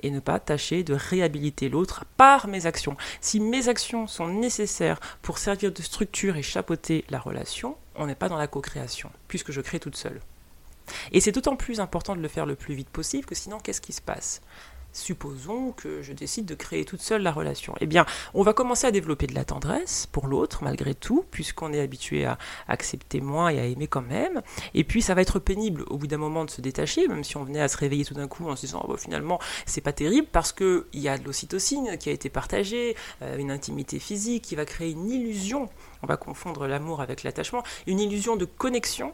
et 0.00 0.10
ne 0.10 0.20
pas 0.20 0.38
tâcher 0.38 0.84
de 0.84 0.94
réhabiliter 0.94 1.68
l'autre 1.68 2.04
par 2.16 2.46
mes 2.46 2.66
actions. 2.66 2.96
Si 3.20 3.40
mes 3.40 3.68
actions 3.68 4.06
sont 4.06 4.28
nécessaires 4.28 5.00
pour 5.22 5.38
servir 5.38 5.72
de 5.72 5.82
structure 5.82 6.36
et 6.36 6.42
chapeauter 6.42 7.04
la 7.08 7.18
relation, 7.18 7.76
on 7.96 8.06
n'est 8.06 8.14
pas 8.14 8.28
dans 8.28 8.36
la 8.36 8.46
co-création, 8.46 9.10
puisque 9.26 9.52
je 9.52 9.60
crée 9.60 9.80
toute 9.80 9.96
seule. 9.96 10.20
Et 11.10 11.20
c'est 11.20 11.32
d'autant 11.32 11.56
plus 11.56 11.80
important 11.80 12.14
de 12.14 12.20
le 12.20 12.28
faire 12.28 12.46
le 12.46 12.54
plus 12.54 12.74
vite 12.74 12.90
possible 12.90 13.24
que 13.24 13.34
sinon, 13.34 13.58
qu'est-ce 13.58 13.80
qui 13.80 13.92
se 13.92 14.02
passe? 14.02 14.42
Supposons 14.96 15.72
que 15.72 16.02
je 16.02 16.12
décide 16.12 16.46
de 16.46 16.54
créer 16.54 16.84
toute 16.84 17.00
seule 17.00 17.22
la 17.22 17.32
relation. 17.32 17.74
Eh 17.80 17.86
bien, 17.86 18.06
on 18.34 18.42
va 18.42 18.52
commencer 18.52 18.86
à 18.86 18.90
développer 18.90 19.26
de 19.26 19.34
la 19.34 19.44
tendresse 19.44 20.06
pour 20.10 20.26
l'autre, 20.26 20.62
malgré 20.62 20.94
tout, 20.94 21.24
puisqu'on 21.30 21.72
est 21.72 21.80
habitué 21.80 22.24
à 22.24 22.38
accepter 22.68 23.20
moins 23.20 23.50
et 23.50 23.60
à 23.60 23.64
aimer 23.64 23.86
quand 23.86 24.02
même. 24.02 24.42
Et 24.74 24.84
puis, 24.84 25.02
ça 25.02 25.14
va 25.14 25.22
être 25.22 25.38
pénible 25.38 25.84
au 25.88 25.98
bout 25.98 26.06
d'un 26.06 26.16
moment 26.16 26.44
de 26.44 26.50
se 26.50 26.60
détacher, 26.60 27.08
même 27.08 27.24
si 27.24 27.36
on 27.36 27.44
venait 27.44 27.60
à 27.60 27.68
se 27.68 27.76
réveiller 27.76 28.04
tout 28.04 28.14
d'un 28.14 28.28
coup 28.28 28.48
en 28.48 28.56
se 28.56 28.62
disant, 28.62 28.82
oh, 28.84 28.92
bah, 28.92 28.98
finalement, 28.98 29.38
c'est 29.66 29.80
pas 29.80 29.92
terrible, 29.92 30.28
parce 30.32 30.52
qu'il 30.52 30.84
y 30.94 31.08
a 31.08 31.18
de 31.18 31.24
l'ocytocine 31.24 31.98
qui 31.98 32.08
a 32.08 32.12
été 32.12 32.30
partagée, 32.30 32.96
euh, 33.22 33.36
une 33.36 33.50
intimité 33.50 33.98
physique 33.98 34.44
qui 34.44 34.56
va 34.56 34.64
créer 34.64 34.92
une 34.92 35.10
illusion. 35.10 35.68
On 36.02 36.06
va 36.06 36.16
confondre 36.16 36.66
l'amour 36.66 37.00
avec 37.00 37.22
l'attachement, 37.22 37.62
une 37.86 38.00
illusion 38.00 38.36
de 38.36 38.44
connexion 38.44 39.12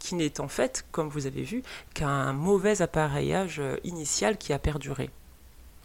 qui 0.00 0.16
n'est 0.16 0.40
en 0.40 0.48
fait, 0.48 0.84
comme 0.90 1.08
vous 1.08 1.26
avez 1.26 1.42
vu, 1.42 1.62
qu'un 1.94 2.32
mauvais 2.32 2.82
appareillage 2.82 3.60
euh, 3.60 3.76
initial 3.84 4.36
qui 4.36 4.52
a 4.52 4.58
perduré. 4.58 5.10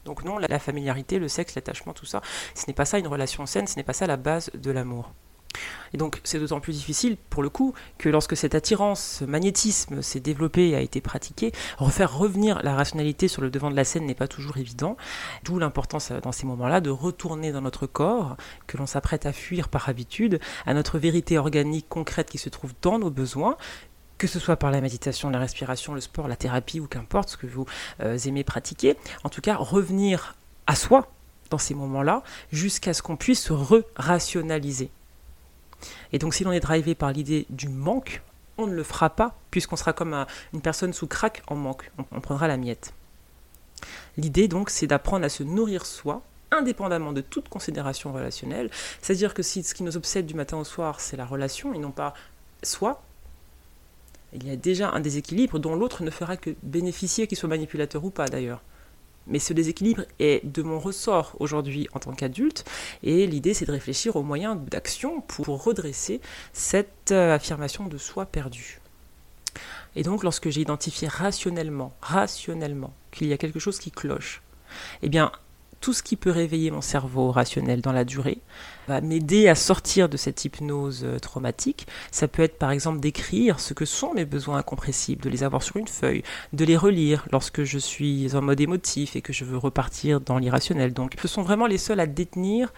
Donc 0.05 0.23
non, 0.23 0.37
la 0.37 0.59
familiarité, 0.59 1.19
le 1.19 1.27
sexe, 1.27 1.55
l'attachement, 1.55 1.93
tout 1.93 2.05
ça, 2.05 2.21
ce 2.53 2.65
n'est 2.67 2.73
pas 2.73 2.85
ça 2.85 2.97
une 2.97 3.07
relation 3.07 3.45
saine, 3.45 3.67
ce 3.67 3.75
n'est 3.75 3.83
pas 3.83 3.93
ça 3.93 4.07
la 4.07 4.17
base 4.17 4.51
de 4.53 4.71
l'amour. 4.71 5.11
Et 5.93 5.97
donc 5.97 6.19
c'est 6.23 6.39
d'autant 6.39 6.59
plus 6.59 6.73
difficile 6.73 7.17
pour 7.29 7.41
le 7.41 7.49
coup 7.49 7.73
que 7.97 8.09
lorsque 8.09 8.35
cette 8.35 8.55
attirance, 8.55 9.19
ce 9.19 9.25
magnétisme 9.25 10.01
s'est 10.01 10.19
développé 10.19 10.69
et 10.69 10.75
a 10.75 10.81
été 10.81 11.01
pratiqué, 11.01 11.53
refaire 11.77 12.17
revenir 12.17 12.61
la 12.63 12.75
rationalité 12.75 13.27
sur 13.27 13.41
le 13.41 13.49
devant 13.49 13.71
de 13.71 13.75
la 13.75 13.83
scène 13.83 14.05
n'est 14.05 14.15
pas 14.15 14.27
toujours 14.27 14.57
évident. 14.57 14.97
D'où 15.43 15.57
l'importance 15.59 16.11
euh, 16.11 16.19
dans 16.19 16.31
ces 16.31 16.45
moments-là 16.45 16.81
de 16.81 16.89
retourner 16.89 17.51
dans 17.51 17.61
notre 17.61 17.87
corps, 17.87 18.37
que 18.67 18.77
l'on 18.77 18.85
s'apprête 18.85 19.25
à 19.25 19.33
fuir 19.33 19.69
par 19.69 19.89
habitude, 19.89 20.39
à 20.65 20.73
notre 20.73 20.99
vérité 20.99 21.37
organique 21.37 21.87
concrète 21.89 22.29
qui 22.29 22.37
se 22.37 22.49
trouve 22.49 22.73
dans 22.81 22.99
nos 22.99 23.09
besoins, 23.09 23.57
que 24.17 24.27
ce 24.27 24.39
soit 24.39 24.55
par 24.55 24.71
la 24.71 24.81
méditation, 24.81 25.29
la 25.29 25.39
respiration, 25.39 25.93
le 25.93 26.01
sport, 26.01 26.27
la 26.27 26.35
thérapie 26.35 26.79
ou 26.79 26.87
qu'importe 26.87 27.29
ce 27.29 27.37
que 27.37 27.47
vous 27.47 27.65
euh, 28.01 28.17
aimez 28.17 28.43
pratiquer, 28.43 28.95
en 29.23 29.29
tout 29.29 29.41
cas 29.41 29.55
revenir 29.55 30.35
à 30.67 30.75
soi 30.75 31.11
dans 31.49 31.57
ces 31.57 31.75
moments-là 31.75 32.23
jusqu'à 32.51 32.93
ce 32.93 33.01
qu'on 33.01 33.17
puisse 33.17 33.43
se 33.43 33.53
re-rationaliser. 33.53 34.89
Et 36.11 36.19
donc 36.19 36.33
si 36.33 36.43
l'on 36.43 36.51
est 36.51 36.59
drivé 36.59 36.95
par 36.95 37.11
l'idée 37.11 37.45
du 37.49 37.69
manque, 37.69 38.21
on 38.57 38.67
ne 38.67 38.73
le 38.73 38.83
fera 38.83 39.09
pas 39.09 39.35
puisqu'on 39.51 39.75
sera 39.75 39.93
comme 39.93 40.25
une 40.53 40.61
personne 40.61 40.93
sous 40.93 41.07
crack 41.07 41.43
en 41.47 41.55
manque, 41.55 41.91
on 42.11 42.21
prendra 42.21 42.47
la 42.47 42.57
miette. 42.57 42.93
L'idée 44.17 44.47
donc 44.47 44.69
c'est 44.69 44.87
d'apprendre 44.87 45.25
à 45.25 45.29
se 45.29 45.43
nourrir 45.43 45.85
soi 45.85 46.21
indépendamment 46.51 47.11
de 47.11 47.21
toute 47.21 47.49
considération 47.49 48.13
relationnelle, 48.13 48.69
c'est-à-dire 49.01 49.33
que 49.33 49.43
si 49.43 49.63
ce 49.63 49.73
qui 49.73 49.83
nous 49.83 49.97
obsède 49.97 50.25
du 50.25 50.35
matin 50.35 50.57
au 50.57 50.63
soir 50.63 51.01
c'est 51.01 51.17
la 51.17 51.25
relation 51.25 51.73
et 51.73 51.79
non 51.79 51.91
pas 51.91 52.13
soi, 52.63 53.03
il 54.33 54.47
y 54.47 54.51
a 54.51 54.55
déjà 54.55 54.91
un 54.91 54.99
déséquilibre 54.99 55.59
dont 55.59 55.75
l'autre 55.75 56.03
ne 56.03 56.09
fera 56.09 56.37
que 56.37 56.55
bénéficier, 56.63 57.27
qu'il 57.27 57.37
soit 57.37 57.49
manipulateur 57.49 58.03
ou 58.03 58.09
pas 58.09 58.27
d'ailleurs. 58.27 58.61
Mais 59.27 59.39
ce 59.39 59.53
déséquilibre 59.53 60.03
est 60.19 60.45
de 60.45 60.61
mon 60.61 60.79
ressort 60.79 61.35
aujourd'hui 61.39 61.87
en 61.93 61.99
tant 61.99 62.13
qu'adulte, 62.13 62.63
et 63.01 63.25
l'idée 63.25 63.53
c'est 63.53 63.65
de 63.65 63.71
réfléchir 63.71 64.15
aux 64.15 64.23
moyens 64.23 64.57
d'action 64.69 65.21
pour 65.21 65.63
redresser 65.63 66.21
cette 66.53 67.11
euh, 67.11 67.33
affirmation 67.33 67.87
de 67.87 67.97
soi 67.97 68.25
perdue. 68.25 68.79
Et 69.95 70.03
donc 70.03 70.23
lorsque 70.23 70.49
j'ai 70.49 70.61
identifié 70.61 71.07
rationnellement, 71.07 71.95
rationnellement, 72.01 72.93
qu'il 73.11 73.27
y 73.27 73.33
a 73.33 73.37
quelque 73.37 73.59
chose 73.59 73.79
qui 73.79 73.91
cloche, 73.91 74.43
eh 75.01 75.09
bien 75.09 75.31
tout 75.85 75.93
ce 75.93 76.01
qui 76.01 76.15
peut 76.15 76.31
réveiller 76.31 76.71
mon 76.71 76.81
cerveau 76.81 77.29
rationnel 77.29 77.79
dans 77.79 77.91
la 77.91 78.05
durée 78.05 78.39
va 78.87 79.01
m'aider 79.01 79.47
à 79.47 79.53
sortir 79.53 80.09
de 80.09 80.17
cette 80.17 80.43
hypnose 80.43 81.03
euh, 81.03 81.19
traumatique. 81.19 81.85
Ça 82.09 82.27
peut 82.27 82.41
être 82.41 82.57
par 82.57 82.71
exemple 82.71 82.99
d'écrire 82.99 83.59
ce 83.59 83.75
que 83.75 83.85
sont 83.85 84.11
mes 84.15 84.25
besoins 84.25 84.57
incompressibles, 84.57 85.21
de 85.21 85.29
les 85.29 85.43
avoir 85.43 85.61
sur 85.61 85.77
une 85.77 85.87
feuille, 85.87 86.23
de 86.53 86.65
les 86.65 86.75
relire 86.75 87.27
lorsque 87.31 87.63
je 87.65 87.77
suis 87.77 88.35
en 88.35 88.41
mode 88.41 88.61
émotif 88.61 89.15
et 89.15 89.21
que 89.21 89.31
je 89.31 89.45
veux 89.45 89.57
repartir 89.57 90.21
dans 90.21 90.39
l'irrationnel. 90.39 90.91
Donc 90.91 91.13
ce 91.21 91.27
sont 91.27 91.43
vraiment 91.43 91.67
les 91.67 91.77
seuls 91.77 91.99
à 91.99 92.07
détenir 92.07 92.73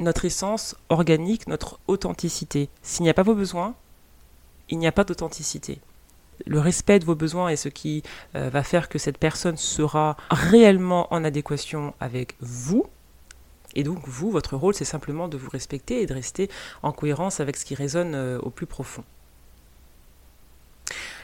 notre 0.00 0.24
essence 0.24 0.74
organique, 0.88 1.46
notre 1.46 1.78
authenticité. 1.86 2.68
S'il 2.82 3.04
n'y 3.04 3.10
a 3.10 3.14
pas 3.14 3.22
vos 3.22 3.36
besoins, 3.36 3.76
il 4.70 4.78
n'y 4.78 4.88
a 4.88 4.92
pas 4.92 5.04
d'authenticité 5.04 5.78
le 6.46 6.58
respect 6.58 6.98
de 6.98 7.04
vos 7.04 7.14
besoins 7.14 7.48
est 7.48 7.56
ce 7.56 7.68
qui 7.68 8.02
euh, 8.34 8.50
va 8.50 8.62
faire 8.62 8.88
que 8.88 8.98
cette 8.98 9.18
personne 9.18 9.56
sera 9.56 10.16
réellement 10.30 11.12
en 11.12 11.24
adéquation 11.24 11.94
avec 12.00 12.36
vous. 12.40 12.86
Et 13.74 13.84
donc 13.84 14.06
vous, 14.06 14.30
votre 14.30 14.56
rôle, 14.56 14.74
c'est 14.74 14.84
simplement 14.84 15.28
de 15.28 15.36
vous 15.36 15.50
respecter 15.50 16.02
et 16.02 16.06
de 16.06 16.14
rester 16.14 16.50
en 16.82 16.92
cohérence 16.92 17.40
avec 17.40 17.56
ce 17.56 17.64
qui 17.64 17.74
résonne 17.74 18.14
euh, 18.14 18.38
au 18.40 18.50
plus 18.50 18.66
profond. 18.66 19.04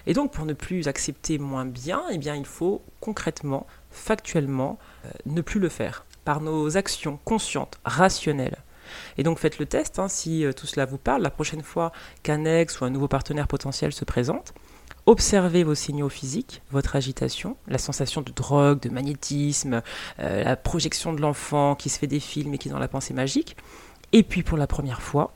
Et 0.07 0.15
donc 0.15 0.33
pour 0.33 0.47
ne 0.47 0.53
plus 0.53 0.87
accepter 0.87 1.39
moins 1.39 1.65
bien, 1.65 2.05
eh 2.13 2.19
bien 2.19 2.37
il 2.37 2.47
faut 2.47 2.81
concrètement, 3.01 3.67
factuellement, 3.91 4.79
euh, 5.05 5.11
ne 5.27 5.41
plus 5.41 5.59
le 5.59 5.69
faire 5.69 6.05
par 6.25 6.41
nos 6.41 6.77
actions 6.77 7.19
conscientes, 7.25 7.79
rationnelles. 7.85 8.59
Et 9.19 9.25
donc 9.25 9.41
faites 9.41 9.59
le 9.59 9.67
test, 9.67 9.99
hein, 9.99 10.09
si 10.09 10.45
tout 10.57 10.67
cela 10.69 10.87
vous 10.87 10.99
parle, 10.99 11.23
la 11.23 11.31
prochaine 11.31 11.63
fois 11.63 11.91
qu'un 12.23 12.45
ex 12.45 12.81
ou 12.81 12.85
un 12.85 12.91
nouveau 12.91 13.09
partenaire 13.09 13.49
potentiel 13.49 13.93
se 13.93 14.05
présente, 14.05 14.55
Observez 15.07 15.63
vos 15.63 15.77
signaux 15.77 16.09
physiques, 16.09 16.63
votre 16.73 16.97
agitation, 16.97 17.57
la 17.69 17.79
sensation 17.79 18.23
de 18.23 18.33
drogue, 18.33 18.81
de 18.81 18.89
magnétisme, 18.89 19.81
euh, 20.19 20.43
la 20.43 20.57
projection 20.57 21.13
de 21.13 21.21
l'enfant 21.21 21.77
qui 21.77 21.91
se 21.91 21.99
fait 22.01 22.09
des 22.09 22.19
films 22.19 22.55
et 22.55 22.59
qui 22.59 22.69
est 22.69 22.73
dans 22.73 22.81
la 22.81 22.89
pensée 22.89 23.15
magique. 23.15 23.57
Et 24.13 24.25
puis 24.25 24.43
pour 24.43 24.59
la 24.59 24.67
première 24.67 25.03
fois, 25.03 25.33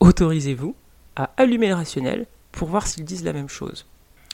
autorisez-vous 0.00 0.74
à 1.16 1.30
allumer 1.38 1.68
le 1.68 1.74
rationnel 1.74 2.26
pour 2.52 2.68
voir 2.68 2.86
s'ils 2.86 3.04
disent 3.04 3.24
la 3.24 3.32
même 3.32 3.48
chose 3.48 3.86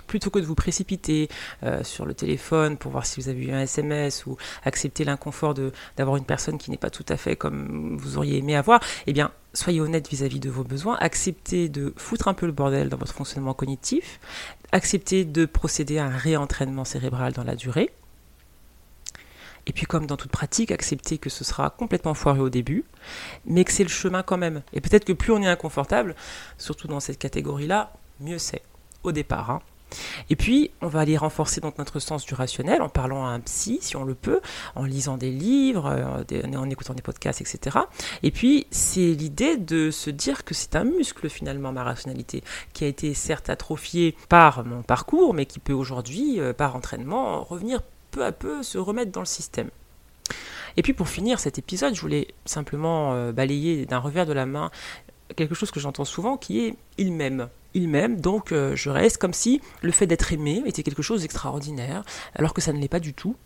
plutôt 0.09 0.28
que 0.28 0.41
de 0.41 0.45
vous 0.45 0.55
précipiter 0.55 1.28
euh, 1.62 1.83
sur 1.85 2.05
le 2.05 2.12
téléphone 2.12 2.76
pour 2.76 2.93
voir 2.93 3.07
si 3.07 3.18
vous 3.18 3.30
avez 3.30 3.47
eu 3.47 3.53
un 3.53 3.61
SMS 3.61 4.26
ou 4.26 4.37
accepter 4.62 5.05
l'inconfort 5.05 5.55
d'avoir 5.97 6.16
une 6.18 6.26
personne 6.26 6.59
qui 6.59 6.70
n'est 6.70 6.76
pas 6.76 6.91
tout 6.91 7.07
à 7.09 7.16
fait 7.16 7.35
comme 7.35 7.97
vous 7.97 8.18
auriez 8.18 8.37
aimé 8.37 8.55
avoir, 8.55 8.80
eh 9.07 9.14
bien, 9.14 9.30
soyez 9.55 9.80
honnête 9.80 10.09
vis-à-vis 10.09 10.40
de 10.40 10.50
vos 10.50 10.64
besoins, 10.64 10.96
acceptez 11.00 11.68
de 11.68 11.92
foutre 11.96 12.28
un 12.28 12.34
peu 12.34 12.46
le 12.46 12.53
bordel 12.53 12.88
dans 12.88 12.96
votre 12.96 13.14
fonctionnement 13.14 13.55
cognitif, 13.55 14.20
acceptez 14.72 15.24
de 15.24 15.44
procéder 15.46 15.98
à 15.98 16.07
un 16.07 16.16
réentraînement 16.16 16.84
cérébral 16.84 17.32
dans 17.32 17.44
la 17.44 17.55
durée. 17.57 17.90
Et 19.66 19.72
puis 19.72 19.86
comme 19.86 20.07
dans 20.07 20.16
toute 20.16 20.32
pratique, 20.32 20.72
acceptez 20.72 21.18
que 21.18 21.30
ce 21.30 21.44
sera 21.44 21.70
complètement 21.70 22.14
foiré 22.14 22.40
au 22.40 22.50
début, 22.50 22.84
mais 23.44 23.64
que 23.64 23.72
c'est 23.72 23.84
le 23.84 23.88
chemin 23.88 24.22
quand 24.22 24.38
même. 24.38 24.62
Et 24.72 24.80
peut-être 24.80 25.05
que 25.05 25.12
plus 25.12 25.32
on 25.32 25.40
est 25.40 25.46
inconfortable, 25.46 26.16
surtout 26.59 26.88
dans 26.88 27.00
cette 27.00 27.18
catégorie-là, 27.18 27.92
mieux 28.20 28.38
c'est. 28.38 28.62
Au 29.05 29.12
départ, 29.12 29.50
hein. 29.50 29.62
Et 30.30 30.36
puis, 30.36 30.70
on 30.80 30.88
va 30.88 31.01
aller 31.01 31.16
renforcer 31.16 31.61
donc 31.61 31.78
notre 31.78 31.99
sens 31.99 32.24
du 32.24 32.34
rationnel 32.34 32.82
en 32.82 32.88
parlant 32.88 33.26
à 33.26 33.30
un 33.30 33.40
psy, 33.40 33.78
si 33.80 33.97
on 33.97 34.05
le 34.05 34.14
peut, 34.14 34.40
en 34.74 34.84
lisant 34.84 35.16
des 35.16 35.30
livres, 35.30 35.86
euh, 35.86 36.57
en 36.57 36.70
écoutant 36.70 36.95
des 36.95 37.03
podcasts, 37.03 37.40
etc. 37.40 37.78
Et 38.22 38.30
puis, 38.30 38.66
c'est 38.70 39.12
l'idée 39.12 39.57
de 39.57 39.90
se 39.90 40.11
dire 40.11 40.45
que 40.45 40.55
c'est 40.55 40.76
un 40.76 40.84
muscle 40.84 41.28
finalement, 41.28 41.72
ma 41.72 41.84
rationalité, 41.84 42.43
qui 42.72 42.84
a 42.84 42.86
été 42.86 43.14
certes 43.14 43.51
atrophié 43.51 44.16
par 44.28 44.64
mon 44.64 44.82
parcours, 44.82 45.34
mais 45.34 45.47
qui 45.47 45.59
peut 45.59 45.72
aujourd'hui, 45.72 46.40
euh, 46.40 46.53
par 46.53 46.76
entraînement, 46.76 47.45
revenir 47.45 47.80
peu 48.11 48.24
à 48.24 48.32
peu, 48.32 48.62
se 48.62 48.78
remettre 48.78 49.12
dans 49.12 49.20
le 49.20 49.26
système. 49.26 49.70
Et 50.76 50.82
puis 50.82 50.95
pour 50.95 51.09
finir 51.09 51.38
cet 51.38 51.59
épisode, 51.59 51.95
je 51.95 52.01
voulais 52.01 52.28
simplement 52.47 53.12
euh, 53.12 53.32
balayer 53.32 53.84
d'un 53.84 53.99
revers 53.99 54.26
de 54.26 54.32
la 54.32 54.47
main 54.47 54.70
quelque 55.36 55.55
chose 55.55 55.70
que 55.70 55.80
j'entends 55.80 56.05
souvent 56.05 56.36
qui 56.36 56.61
est 56.61 56.76
il 56.99 57.12
m'aime 57.12 57.49
il 57.74 57.88
m'aime, 57.88 58.20
donc 58.20 58.52
euh, 58.52 58.76
je 58.76 58.90
reste 58.90 59.18
comme 59.18 59.32
si 59.32 59.60
le 59.82 59.92
fait 59.92 60.06
d'être 60.06 60.32
aimé 60.32 60.62
était 60.66 60.82
quelque 60.82 61.02
chose 61.02 61.22
d'extraordinaire, 61.22 62.04
alors 62.34 62.54
que 62.54 62.60
ça 62.60 62.72
ne 62.72 62.80
l'est 62.80 62.88
pas 62.88 63.00
du 63.00 63.14
tout. 63.14 63.36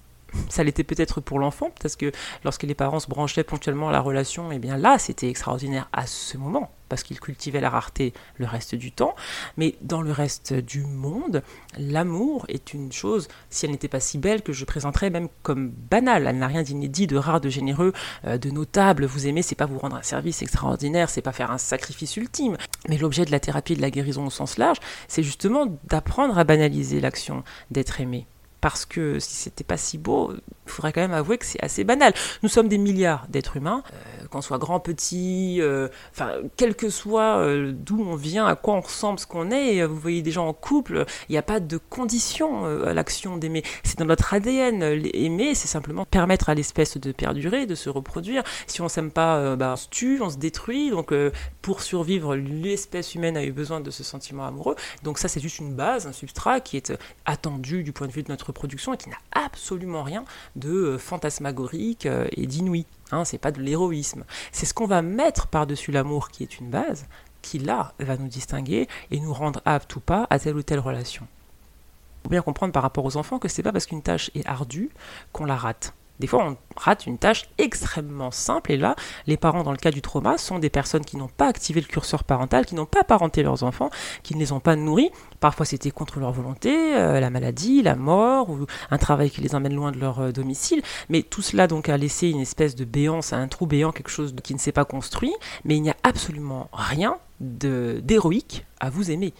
Ça 0.48 0.64
l'était 0.64 0.84
peut-être 0.84 1.20
pour 1.20 1.38
l'enfant, 1.38 1.70
parce 1.80 1.96
que 1.96 2.12
lorsque 2.44 2.62
les 2.62 2.74
parents 2.74 3.00
se 3.00 3.08
branchaient 3.08 3.44
ponctuellement 3.44 3.88
à 3.88 3.92
la 3.92 4.00
relation, 4.00 4.52
et 4.52 4.56
eh 4.56 4.58
bien 4.58 4.76
là, 4.76 4.98
c'était 4.98 5.28
extraordinaire 5.28 5.88
à 5.92 6.06
ce 6.06 6.36
moment, 6.38 6.70
parce 6.88 7.02
qu'ils 7.02 7.20
cultivaient 7.20 7.60
la 7.60 7.70
rareté 7.70 8.12
le 8.36 8.46
reste 8.46 8.74
du 8.74 8.92
temps. 8.92 9.14
Mais 9.56 9.76
dans 9.80 10.02
le 10.02 10.12
reste 10.12 10.52
du 10.52 10.82
monde, 10.82 11.42
l'amour 11.78 12.46
est 12.48 12.74
une 12.74 12.92
chose, 12.92 13.28
si 13.50 13.66
elle 13.66 13.72
n'était 13.72 13.88
pas 13.88 14.00
si 14.00 14.18
belle, 14.18 14.42
que 14.42 14.52
je 14.52 14.64
présenterais 14.64 15.10
même 15.10 15.28
comme 15.42 15.70
banale. 15.70 16.26
Elle 16.26 16.38
n'a 16.38 16.46
rien 16.46 16.62
d'inédit, 16.62 17.06
de 17.06 17.16
rare, 17.16 17.40
de 17.40 17.48
généreux, 17.48 17.92
euh, 18.26 18.38
de 18.38 18.50
notable. 18.50 19.04
Vous 19.04 19.26
aimer, 19.26 19.42
c'est 19.42 19.54
pas 19.54 19.66
vous 19.66 19.78
rendre 19.78 19.96
un 19.96 20.02
service 20.02 20.42
extraordinaire, 20.42 21.10
c'est 21.10 21.22
pas 21.22 21.32
faire 21.32 21.50
un 21.50 21.58
sacrifice 21.58 22.16
ultime. 22.16 22.56
Mais 22.88 22.98
l'objet 22.98 23.24
de 23.24 23.30
la 23.30 23.40
thérapie 23.40 23.76
de 23.76 23.82
la 23.82 23.90
guérison 23.90 24.26
au 24.26 24.30
sens 24.30 24.58
large, 24.58 24.78
c'est 25.08 25.22
justement 25.22 25.66
d'apprendre 25.84 26.38
à 26.38 26.44
banaliser 26.44 27.00
l'action 27.00 27.42
d'être 27.70 28.00
aimé 28.00 28.26
parce 28.60 28.86
que 28.86 29.18
si 29.18 29.34
c'était 29.34 29.64
pas 29.64 29.76
si 29.76 29.98
beau, 29.98 30.32
il 30.66 30.70
faudrait 30.70 30.92
quand 30.92 31.00
même 31.00 31.12
avouer 31.12 31.38
que 31.38 31.46
c'est 31.46 31.62
assez 31.62 31.84
banal. 31.84 32.12
Nous 32.42 32.48
sommes 32.48 32.68
des 32.68 32.78
milliards 32.78 33.26
d'êtres 33.28 33.56
humains, 33.56 33.82
euh, 33.92 34.26
qu'on 34.28 34.40
soit 34.40 34.58
grand, 34.58 34.80
petit, 34.80 35.58
euh, 35.60 35.88
quel 36.56 36.74
que 36.74 36.90
soit 36.90 37.38
euh, 37.38 37.72
d'où 37.72 38.02
on 38.02 38.16
vient, 38.16 38.46
à 38.46 38.56
quoi 38.56 38.74
on 38.74 38.80
ressemble, 38.80 39.18
ce 39.18 39.26
qu'on 39.26 39.50
est, 39.50 39.84
vous 39.84 39.98
voyez 39.98 40.22
des 40.22 40.32
gens 40.32 40.48
en 40.48 40.52
couple, 40.52 41.04
il 41.28 41.32
n'y 41.32 41.38
a 41.38 41.42
pas 41.42 41.60
de 41.60 41.76
condition 41.76 42.64
à 42.84 42.94
l'action 42.94 43.36
d'aimer. 43.36 43.62
C'est 43.84 43.98
dans 43.98 44.04
notre 44.04 44.34
ADN. 44.34 44.82
Aimer, 45.14 45.54
c'est 45.54 45.68
simplement 45.68 46.04
permettre 46.04 46.48
à 46.48 46.54
l'espèce 46.54 46.96
de 46.96 47.12
perdurer, 47.12 47.66
de 47.66 47.74
se 47.74 47.88
reproduire. 47.88 48.42
Si 48.66 48.80
on 48.80 48.88
s'aime 48.88 49.10
pas, 49.10 49.56
bah, 49.56 49.72
on 49.74 49.76
se 49.76 49.88
tue, 49.88 50.20
on 50.20 50.30
se 50.30 50.36
détruit. 50.36 50.90
Donc, 50.90 51.12
pour 51.62 51.82
survivre, 51.82 52.34
l'espèce 52.36 53.14
humaine 53.14 53.36
a 53.36 53.44
eu 53.44 53.52
besoin 53.52 53.80
de 53.80 53.90
ce 53.90 54.02
sentiment 54.02 54.46
amoureux. 54.46 54.76
Donc 55.02 55.18
ça, 55.18 55.28
c'est 55.28 55.40
juste 55.40 55.58
une 55.58 55.74
base, 55.74 56.06
un 56.06 56.12
substrat 56.12 56.60
qui 56.60 56.76
est 56.76 56.92
attendu 57.24 57.82
du 57.82 57.92
point 57.92 58.06
de 58.06 58.12
vue 58.12 58.22
de 58.22 58.30
notre 58.30 58.45
reproduction 58.46 58.94
et 58.94 58.96
qui 58.96 59.08
n'a 59.08 59.16
absolument 59.32 60.02
rien 60.02 60.24
de 60.56 60.96
fantasmagorique 60.98 62.06
et 62.32 62.46
d'inouï. 62.46 62.86
Hein, 63.12 63.24
c'est 63.24 63.38
pas 63.38 63.52
de 63.52 63.60
l'héroïsme. 63.60 64.24
C'est 64.52 64.66
ce 64.66 64.74
qu'on 64.74 64.86
va 64.86 65.02
mettre 65.02 65.46
par-dessus 65.46 65.92
l'amour 65.92 66.30
qui 66.30 66.42
est 66.42 66.58
une 66.58 66.70
base, 66.70 67.06
qui 67.42 67.58
là 67.58 67.92
va 68.00 68.16
nous 68.16 68.28
distinguer 68.28 68.88
et 69.10 69.20
nous 69.20 69.32
rendre 69.32 69.60
aptes 69.64 69.94
ou 69.96 70.00
pas 70.00 70.26
à 70.30 70.38
telle 70.38 70.56
ou 70.56 70.62
telle 70.62 70.80
relation. 70.80 71.26
Il 71.26 72.22
faut 72.24 72.30
bien 72.30 72.42
comprendre 72.42 72.72
par 72.72 72.82
rapport 72.82 73.04
aux 73.04 73.16
enfants 73.16 73.38
que 73.38 73.48
c'est 73.48 73.62
pas 73.62 73.72
parce 73.72 73.86
qu'une 73.86 74.02
tâche 74.02 74.30
est 74.34 74.46
ardue 74.46 74.90
qu'on 75.32 75.44
la 75.44 75.56
rate. 75.56 75.94
Des 76.20 76.26
fois, 76.26 76.44
on 76.44 76.56
rate 76.76 77.06
une 77.06 77.18
tâche 77.18 77.44
extrêmement 77.58 78.30
simple, 78.30 78.72
et 78.72 78.76
là, 78.76 78.96
les 79.26 79.36
parents, 79.36 79.62
dans 79.62 79.72
le 79.72 79.76
cas 79.76 79.90
du 79.90 80.02
trauma, 80.02 80.38
sont 80.38 80.58
des 80.58 80.70
personnes 80.70 81.04
qui 81.04 81.16
n'ont 81.16 81.28
pas 81.28 81.46
activé 81.46 81.80
le 81.80 81.86
curseur 81.86 82.24
parental, 82.24 82.66
qui 82.66 82.74
n'ont 82.74 82.86
pas 82.86 83.04
parenté 83.04 83.42
leurs 83.42 83.62
enfants, 83.62 83.90
qui 84.22 84.34
ne 84.34 84.40
les 84.40 84.52
ont 84.52 84.60
pas 84.60 84.76
nourris. 84.76 85.10
Parfois, 85.40 85.66
c'était 85.66 85.90
contre 85.90 86.18
leur 86.18 86.32
volonté, 86.32 86.96
euh, 86.96 87.20
la 87.20 87.30
maladie, 87.30 87.82
la 87.82 87.96
mort, 87.96 88.50
ou 88.50 88.66
un 88.90 88.98
travail 88.98 89.30
qui 89.30 89.40
les 89.40 89.54
emmène 89.54 89.74
loin 89.74 89.92
de 89.92 89.98
leur 89.98 90.20
euh, 90.20 90.32
domicile. 90.32 90.82
Mais 91.08 91.22
tout 91.22 91.42
cela, 91.42 91.66
donc, 91.66 91.88
a 91.88 91.96
laissé 91.96 92.28
une 92.28 92.40
espèce 92.40 92.74
de 92.74 92.84
béance, 92.84 93.32
un 93.32 93.48
trou 93.48 93.66
béant, 93.66 93.92
quelque 93.92 94.10
chose 94.10 94.34
qui 94.42 94.54
ne 94.54 94.58
s'est 94.58 94.72
pas 94.72 94.84
construit. 94.84 95.32
Mais 95.64 95.76
il 95.76 95.82
n'y 95.82 95.90
a 95.90 95.96
absolument 96.02 96.68
rien 96.72 97.18
d'héroïque 97.40 98.64
à 98.80 98.88
vous 98.88 99.10
aimer. 99.10 99.34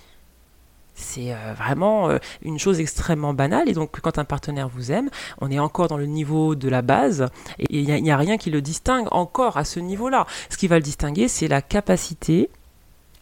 C'est 0.97 1.33
euh, 1.33 1.53
vraiment 1.55 2.09
euh, 2.09 2.19
une 2.43 2.59
chose 2.59 2.81
extrêmement 2.81 3.35
banale. 3.35 3.69
Et 3.69 3.75
donc, 3.75 4.01
quand 4.01 4.19
un 4.19 4.25
partenaire 4.25 4.69
vous 4.69 4.91
aime, 4.91 5.11
on 5.41 5.51
est 5.51 5.59
encore 5.59 5.89
dans 5.89 5.99
le 5.99 6.07
niveau 6.07 6.55
de 6.55 6.69
la 6.69 6.83
base. 6.83 7.27
Et 7.59 7.81
il 7.81 8.03
n'y 8.03 8.11
a, 8.11 8.17
rien 8.17 8.39
qui 8.39 8.51
le 8.51 8.63
distingue 8.63 9.07
encore 9.11 9.59
à 9.59 9.65
ce 9.65 9.79
niveau-là. 9.79 10.27
Ce 10.49 10.57
qui 10.57 10.67
va 10.67 10.77
le 10.77 10.83
distinguer, 10.83 11.29
c'est 11.29 11.49
la 11.49 11.61
capacité 11.61 12.49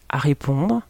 à 0.07 0.17
répondre, 0.17 0.81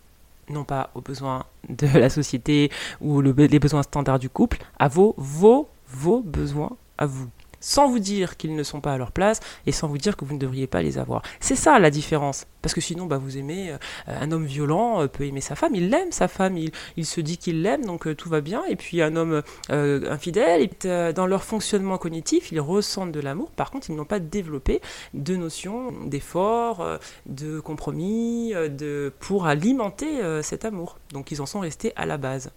non 0.49 0.63
pas 0.63 0.91
aux 0.93 1.01
besoins 1.01 1.45
de 1.69 1.87
la 1.97 2.09
société 2.09 2.71
ou 3.01 3.21
les 3.21 3.59
besoins 3.59 3.81
standards 3.81 4.19
du 4.19 4.29
couple, 4.29 4.59
à 4.77 4.87
vos, 4.87 5.15
vos, 5.17 5.67
vos 5.89 6.21
besoins 6.21 6.77
à 6.97 7.07
vous 7.07 7.29
sans 7.65 7.89
vous 7.89 7.97
dire 7.97 8.37
qu'ils 8.37 8.55
ne 8.55 8.61
sont 8.61 8.79
pas 8.79 8.93
à 8.93 8.97
leur 8.97 9.11
place 9.11 9.39
et 9.65 9.71
sans 9.71 9.87
vous 9.87 9.97
dire 9.97 10.15
que 10.15 10.23
vous 10.23 10.35
ne 10.35 10.39
devriez 10.39 10.67
pas 10.67 10.83
les 10.83 10.99
avoir. 10.99 11.23
C'est 11.39 11.55
ça 11.55 11.79
la 11.79 11.89
différence. 11.89 12.45
Parce 12.61 12.75
que 12.75 12.81
sinon, 12.81 13.07
bah, 13.07 13.17
vous 13.17 13.37
aimez 13.37 13.71
euh, 13.71 13.77
un 14.07 14.31
homme 14.31 14.45
violent 14.45 15.01
euh, 15.01 15.07
peut 15.07 15.25
aimer 15.25 15.41
sa 15.41 15.55
femme, 15.55 15.73
il 15.73 15.89
l'aime 15.89 16.11
sa 16.11 16.27
femme, 16.27 16.57
il, 16.57 17.05
se 17.05 17.21
dit 17.21 17.39
qu'il 17.39 17.63
l'aime, 17.63 17.83
donc 17.83 18.05
euh, 18.05 18.13
tout 18.13 18.29
va 18.29 18.41
bien. 18.41 18.63
Et 18.69 18.75
puis 18.75 19.01
un 19.01 19.15
homme 19.15 19.41
infidèle, 19.69 20.69
dans 21.13 21.25
leur 21.25 21.43
fonctionnement 21.43 21.97
cognitif, 21.97 22.51
ils 22.51 22.59
ressentent 22.61 23.11
de 23.11 23.19
l'amour. 23.19 23.49
Par 23.49 23.71
contre, 23.71 23.89
ils 23.89 23.95
n'ont 23.95 24.05
pas 24.05 24.19
développé 24.19 24.81
de 25.15 25.35
notion 25.35 25.91
d'effort, 26.05 26.85
de 27.25 27.59
compromis, 27.59 28.53
de 28.53 29.11
pour 29.19 29.47
alimenter 29.47 30.19
cet 30.43 30.65
amour. 30.65 30.99
Donc 31.13 31.31
ils 31.31 31.41
en 31.41 31.45
sont 31.45 31.59
restés 31.59 31.93
à 31.95 32.05
la 32.05 32.17
base. 32.17 32.51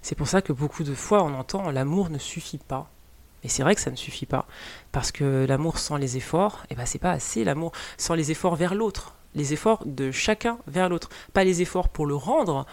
C'est 0.00 0.14
pour 0.14 0.28
ça 0.28 0.40
que 0.42 0.52
beaucoup 0.52 0.84
de 0.84 0.94
fois 0.94 1.22
on 1.22 1.34
entend 1.34 1.70
l'amour 1.70 2.10
ne 2.10 2.18
suffit 2.18 2.58
pas. 2.58 2.90
Et 3.44 3.48
c'est 3.48 3.62
vrai 3.62 3.74
que 3.74 3.80
ça 3.80 3.90
ne 3.90 3.96
suffit 3.96 4.26
pas. 4.26 4.46
Parce 4.92 5.12
que 5.12 5.44
l'amour 5.48 5.78
sans 5.78 5.96
les 5.96 6.16
efforts, 6.16 6.64
eh 6.70 6.74
ben 6.74 6.86
c'est 6.86 6.98
pas 6.98 7.12
assez 7.12 7.44
l'amour 7.44 7.72
sans 7.98 8.14
les 8.14 8.30
efforts 8.30 8.56
vers 8.56 8.74
l'autre. 8.74 9.14
Les 9.34 9.52
efforts 9.52 9.82
de 9.86 10.10
chacun 10.10 10.58
vers 10.66 10.88
l'autre. 10.88 11.08
Pas 11.32 11.44
les 11.44 11.62
efforts 11.62 11.88
pour 11.88 12.06
le 12.06 12.14
rendre 12.14 12.66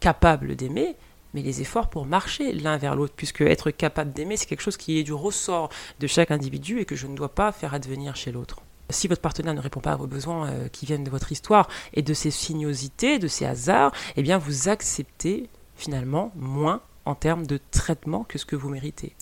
capable 0.00 0.56
d'aimer, 0.56 0.96
mais 1.34 1.42
les 1.42 1.60
efforts 1.60 1.90
pour 1.90 2.06
marcher 2.06 2.52
l'un 2.52 2.76
vers 2.76 2.96
l'autre, 2.96 3.14
puisque 3.16 3.42
être 3.42 3.70
capable 3.70 4.12
d'aimer, 4.12 4.36
c'est 4.36 4.46
quelque 4.46 4.62
chose 4.62 4.76
qui 4.76 4.98
est 4.98 5.02
du 5.02 5.12
ressort 5.12 5.68
de 5.98 6.06
chaque 6.06 6.30
individu 6.30 6.80
et 6.80 6.84
que 6.84 6.96
je 6.96 7.06
ne 7.06 7.16
dois 7.16 7.34
pas 7.34 7.52
faire 7.52 7.74
advenir 7.74 8.16
chez 8.16 8.32
l'autre. 8.32 8.60
Si 8.88 9.06
votre 9.06 9.20
partenaire 9.20 9.54
ne 9.54 9.60
répond 9.60 9.80
pas 9.80 9.92
à 9.92 9.96
vos 9.96 10.08
besoins 10.08 10.48
euh, 10.48 10.68
qui 10.68 10.84
viennent 10.84 11.04
de 11.04 11.10
votre 11.10 11.30
histoire 11.30 11.68
et 11.94 12.02
de 12.02 12.12
ses 12.12 12.32
sinuosités, 12.32 13.20
de 13.20 13.28
ses 13.28 13.46
hasards, 13.46 13.92
eh 14.16 14.22
bien 14.22 14.38
vous 14.38 14.68
acceptez 14.68 15.48
finalement 15.76 16.32
moins 16.34 16.82
en 17.04 17.14
termes 17.14 17.46
de 17.46 17.60
traitement 17.70 18.24
que 18.24 18.36
ce 18.36 18.44
que 18.44 18.56
vous 18.56 18.68
méritez. 18.68 19.14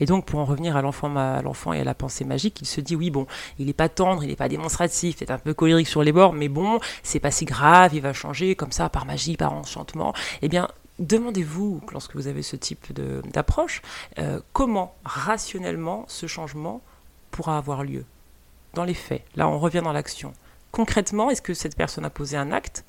Et 0.00 0.06
donc, 0.06 0.24
pour 0.24 0.40
en 0.40 0.44
revenir 0.44 0.76
à 0.76 0.82
l'enfant, 0.82 1.14
à 1.16 1.42
l'enfant 1.42 1.72
et 1.72 1.80
à 1.80 1.84
la 1.84 1.94
pensée 1.94 2.24
magique, 2.24 2.60
il 2.60 2.66
se 2.66 2.80
dit 2.80 2.96
oui, 2.96 3.10
bon, 3.10 3.26
il 3.58 3.66
n'est 3.66 3.72
pas 3.72 3.88
tendre, 3.88 4.24
il 4.24 4.28
n'est 4.28 4.36
pas 4.36 4.48
démonstratif, 4.48 5.18
peut-être 5.18 5.30
un 5.30 5.38
peu 5.38 5.54
colérique 5.54 5.88
sur 5.88 6.02
les 6.02 6.12
bords, 6.12 6.32
mais 6.32 6.48
bon, 6.48 6.80
c'est 7.02 7.20
pas 7.20 7.30
si 7.30 7.44
grave, 7.44 7.94
il 7.94 8.00
va 8.00 8.12
changer 8.12 8.54
comme 8.56 8.72
ça 8.72 8.88
par 8.88 9.06
magie, 9.06 9.36
par 9.36 9.52
enchantement. 9.52 10.14
Eh 10.42 10.48
bien, 10.48 10.68
demandez-vous, 10.98 11.80
lorsque 11.92 12.14
vous 12.14 12.26
avez 12.26 12.42
ce 12.42 12.56
type 12.56 12.92
d'approche, 13.32 13.82
euh, 14.18 14.40
comment 14.52 14.94
rationnellement 15.04 16.04
ce 16.08 16.26
changement 16.26 16.80
pourra 17.30 17.56
avoir 17.56 17.84
lieu 17.84 18.04
dans 18.74 18.84
les 18.84 18.94
faits. 18.94 19.24
Là, 19.36 19.48
on 19.48 19.58
revient 19.58 19.82
dans 19.82 19.92
l'action. 19.92 20.32
Concrètement, 20.72 21.30
est-ce 21.30 21.42
que 21.42 21.54
cette 21.54 21.76
personne 21.76 22.04
a 22.04 22.10
posé 22.10 22.36
un 22.36 22.52
acte 22.52 22.84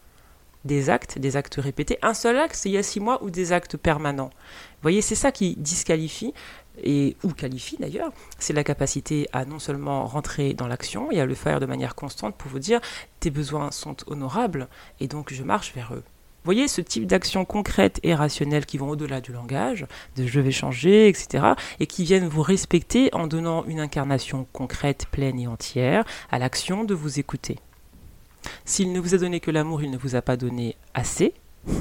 des 0.66 0.90
actes, 0.90 1.18
des 1.18 1.38
actes 1.38 1.56
répétés, 1.56 1.98
un 2.02 2.14
seul 2.14 2.38
acte 2.38 2.60
il 2.66 2.72
y 2.72 2.78
a 2.78 2.84
six 2.84 3.00
mois 3.00 3.24
ou 3.24 3.30
des 3.30 3.52
actes 3.52 3.78
permanents. 3.78 4.32
Vous 4.34 4.84
voyez, 4.84 5.02
c'est 5.02 5.16
ça 5.16 5.32
qui 5.32 5.56
disqualifie 5.58 6.34
et 6.84 7.18
ou 7.24 7.30
qualifie 7.30 7.78
d'ailleurs, 7.80 8.12
c'est 8.40 8.54
la 8.54 8.64
capacité 8.64 9.28
à 9.34 9.46
non 9.46 9.60
seulement 9.60 10.06
rentrer 10.06 10.54
dans 10.54 10.68
l'action 10.68 11.12
et 11.12 11.20
à 11.20 11.26
le 11.26 11.36
faire 11.36 11.60
de 11.60 11.66
manière 11.66 11.96
constante 11.96 12.36
pour 12.36 12.50
vous 12.50 12.60
dire 12.60 12.80
tes 13.20 13.30
besoins 13.30 13.72
sont 13.72 13.98
honorables 14.08 14.68
et 15.00 15.08
donc 15.08 15.34
je 15.34 15.44
marche 15.44 15.74
vers 15.74 15.94
eux. 15.94 16.04
Vous 16.44 16.48
voyez 16.48 16.68
ce 16.68 16.82
type 16.82 17.06
d'actions 17.06 17.46
concrètes 17.46 18.00
et 18.02 18.16
rationnelles 18.16 18.66
qui 18.66 18.80
vont 18.80 18.90
au-delà 18.90 19.22
du 19.22 19.32
langage, 19.32 19.86
de 20.16 20.26
je 20.26 20.40
vais 20.40 20.50
changer, 20.50 21.08
etc., 21.08 21.50
et 21.80 21.86
qui 21.86 22.04
viennent 22.04 22.28
vous 22.28 22.42
respecter 22.42 23.14
en 23.14 23.28
donnant 23.28 23.64
une 23.66 23.80
incarnation 23.80 24.48
concrète, 24.52 25.06
pleine 25.12 25.40
et 25.40 25.46
entière 25.46 26.04
à 26.32 26.40
l'action 26.40 26.84
de 26.84 26.96
vous 26.96 27.20
écouter. 27.20 27.60
S'il 28.66 28.92
ne 28.92 29.00
vous 29.00 29.14
a 29.16 29.18
donné 29.18 29.40
que 29.40 29.52
l'amour, 29.52 29.84
il 29.84 29.92
ne 29.92 29.98
vous 29.98 30.16
a 30.16 30.22
pas 30.22 30.38
donné 30.38 30.76
assez. 30.94 31.34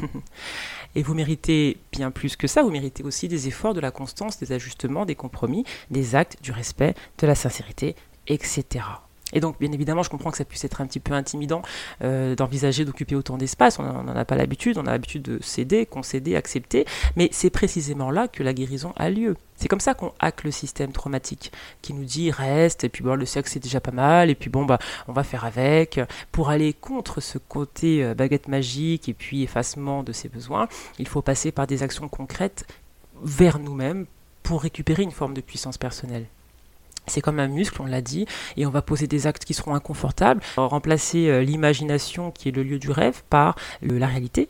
Et 0.94 1.02
vous 1.02 1.14
méritez 1.14 1.78
bien 1.92 2.11
plus 2.11 2.36
que 2.36 2.46
ça, 2.48 2.62
vous 2.62 2.70
méritez 2.70 3.04
aussi 3.04 3.28
des 3.28 3.46
efforts, 3.46 3.74
de 3.74 3.80
la 3.80 3.90
constance, 3.90 4.38
des 4.38 4.52
ajustements, 4.52 5.06
des 5.06 5.14
compromis, 5.14 5.64
des 5.90 6.16
actes, 6.16 6.36
du 6.42 6.50
respect, 6.50 6.94
de 7.18 7.26
la 7.26 7.36
sincérité, 7.36 7.94
etc. 8.26 8.84
Et 9.33 9.41
donc, 9.41 9.59
bien 9.59 9.72
évidemment, 9.72 10.03
je 10.03 10.11
comprends 10.11 10.31
que 10.31 10.37
ça 10.37 10.45
puisse 10.45 10.64
être 10.64 10.81
un 10.81 10.87
petit 10.87 11.01
peu 11.01 11.12
intimidant 11.12 11.62
euh, 12.03 12.35
d'envisager 12.35 12.85
d'occuper 12.85 13.14
autant 13.14 13.37
d'espace. 13.37 13.78
On 13.78 13.83
n'en 13.83 14.16
a 14.16 14.24
pas 14.24 14.37
l'habitude, 14.37 14.78
on 14.78 14.87
a 14.87 14.93
l'habitude 14.93 15.22
de 15.22 15.39
céder, 15.43 15.87
concéder, 15.87 16.37
accepter. 16.37 16.85
Mais 17.16 17.28
c'est 17.33 17.51
précisément 17.51 18.11
là 18.11 18.28
que 18.28 18.43
la 18.43 18.53
guérison 18.53 18.93
a 18.97 19.11
lieu. 19.11 19.37
C'est 19.57 19.68
comme 19.68 19.81
ça 19.81 19.93
qu'on 19.93 20.12
hack 20.20 20.45
le 20.45 20.51
système 20.51 20.91
traumatique, 20.91 21.53
qui 21.83 21.93
nous 21.93 22.05
dit 22.05 22.31
reste, 22.31 22.85
et 22.85 22.89
puis 22.89 23.05
bon, 23.05 23.14
le 23.14 23.26
sexe 23.26 23.53
c'est 23.53 23.61
déjà 23.61 23.78
pas 23.78 23.91
mal, 23.91 24.31
et 24.31 24.35
puis 24.35 24.49
bon, 24.49 24.64
bah, 24.64 24.78
on 25.07 25.12
va 25.12 25.22
faire 25.22 25.45
avec. 25.45 26.01
Pour 26.33 26.49
aller 26.49 26.72
contre 26.72 27.20
ce 27.20 27.37
côté 27.37 28.03
euh, 28.03 28.14
baguette 28.14 28.49
magique 28.49 29.09
et 29.09 29.14
puis 29.14 29.43
effacement 29.43 30.03
de 30.03 30.12
ses 30.12 30.28
besoins, 30.28 30.66
il 30.99 31.07
faut 31.07 31.22
passer 31.22 31.53
par 31.53 31.66
des 31.66 31.83
actions 31.83 32.09
concrètes 32.09 32.66
vers 33.22 33.59
nous-mêmes 33.59 34.07
pour 34.43 34.62
récupérer 34.62 35.03
une 35.03 35.11
forme 35.11 35.35
de 35.35 35.43
puissance 35.43 35.76
personnelle. 35.76 36.26
C'est 37.11 37.20
comme 37.20 37.40
un 37.40 37.48
muscle, 37.48 37.80
on 37.82 37.86
l'a 37.86 38.00
dit, 38.00 38.26
et 38.56 38.66
on 38.66 38.70
va 38.70 38.82
poser 38.82 39.06
des 39.06 39.26
actes 39.26 39.44
qui 39.44 39.54
seront 39.54 39.74
inconfortables, 39.74 40.40
remplacer 40.56 41.28
euh, 41.28 41.42
l'imagination 41.42 42.30
qui 42.30 42.48
est 42.48 42.52
le 42.52 42.62
lieu 42.62 42.78
du 42.78 42.90
rêve 42.90 43.22
par 43.28 43.56
la 43.82 44.06
réalité 44.06 44.48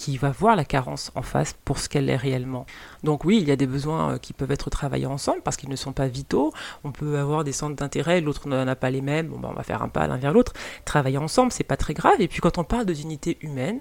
qui 0.00 0.16
va 0.16 0.30
voir 0.30 0.56
la 0.56 0.64
carence 0.64 1.12
en 1.14 1.20
face 1.20 1.54
pour 1.66 1.78
ce 1.78 1.90
qu'elle 1.90 2.08
est 2.08 2.16
réellement. 2.16 2.64
Donc 3.04 3.26
oui, 3.26 3.36
il 3.38 3.46
y 3.46 3.50
a 3.50 3.56
des 3.56 3.66
besoins 3.66 4.14
euh, 4.14 4.18
qui 4.18 4.32
peuvent 4.32 4.50
être 4.50 4.70
travaillés 4.70 5.04
ensemble 5.04 5.42
parce 5.42 5.58
qu'ils 5.58 5.68
ne 5.68 5.76
sont 5.76 5.92
pas 5.92 6.06
vitaux. 6.06 6.54
On 6.84 6.90
peut 6.90 7.18
avoir 7.18 7.44
des 7.44 7.52
centres 7.52 7.76
d'intérêt, 7.76 8.22
l'autre 8.22 8.48
n'en 8.48 8.66
a 8.66 8.76
pas 8.76 8.88
les 8.88 9.02
mêmes. 9.02 9.28
Bon, 9.28 9.38
ben, 9.38 9.50
on 9.52 9.54
va 9.54 9.62
faire 9.62 9.82
un 9.82 9.90
pas 9.90 10.06
l'un 10.06 10.16
vers 10.16 10.32
l'autre. 10.32 10.54
Travailler 10.86 11.18
ensemble, 11.18 11.52
c'est 11.52 11.64
pas 11.64 11.76
très 11.76 11.92
grave. 11.92 12.18
Et 12.18 12.28
puis 12.28 12.40
quand 12.40 12.56
on 12.56 12.64
parle 12.64 12.86
de 12.86 12.94
dignité 12.94 13.36
humaine, 13.42 13.80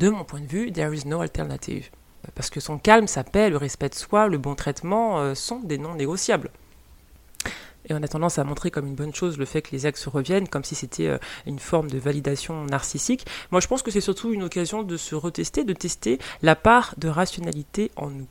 de 0.00 0.08
mon 0.08 0.24
point 0.24 0.40
de 0.40 0.46
vue, 0.46 0.72
there 0.72 0.92
is 0.92 1.06
no 1.06 1.20
alternative. 1.20 1.90
Parce 2.34 2.50
que 2.50 2.58
son 2.58 2.78
calme, 2.78 3.06
sa 3.06 3.22
paix, 3.22 3.50
le 3.50 3.56
respect 3.56 3.90
de 3.90 3.94
soi, 3.94 4.26
le 4.26 4.38
bon 4.38 4.56
traitement 4.56 5.20
euh, 5.20 5.36
sont 5.36 5.60
des 5.60 5.78
non 5.78 5.94
négociables. 5.94 6.50
Et 7.88 7.94
on 7.94 8.02
a 8.02 8.08
tendance 8.08 8.38
à 8.38 8.44
montrer 8.44 8.70
comme 8.70 8.86
une 8.86 8.94
bonne 8.94 9.14
chose 9.14 9.38
le 9.38 9.44
fait 9.44 9.62
que 9.62 9.72
les 9.72 9.86
axes 9.86 10.06
reviennent, 10.08 10.48
comme 10.48 10.64
si 10.64 10.74
c'était 10.74 11.06
euh, 11.06 11.18
une 11.46 11.58
forme 11.58 11.90
de 11.90 11.98
validation 11.98 12.64
narcissique. 12.64 13.26
Moi, 13.50 13.60
je 13.60 13.68
pense 13.68 13.82
que 13.82 13.90
c'est 13.90 14.00
surtout 14.00 14.32
une 14.32 14.42
occasion 14.42 14.82
de 14.82 14.96
se 14.96 15.14
retester, 15.14 15.64
de 15.64 15.74
tester 15.74 16.18
la 16.42 16.56
part 16.56 16.94
de 16.96 17.08
rationalité 17.08 17.90
en 17.96 18.10
nous. 18.10 18.26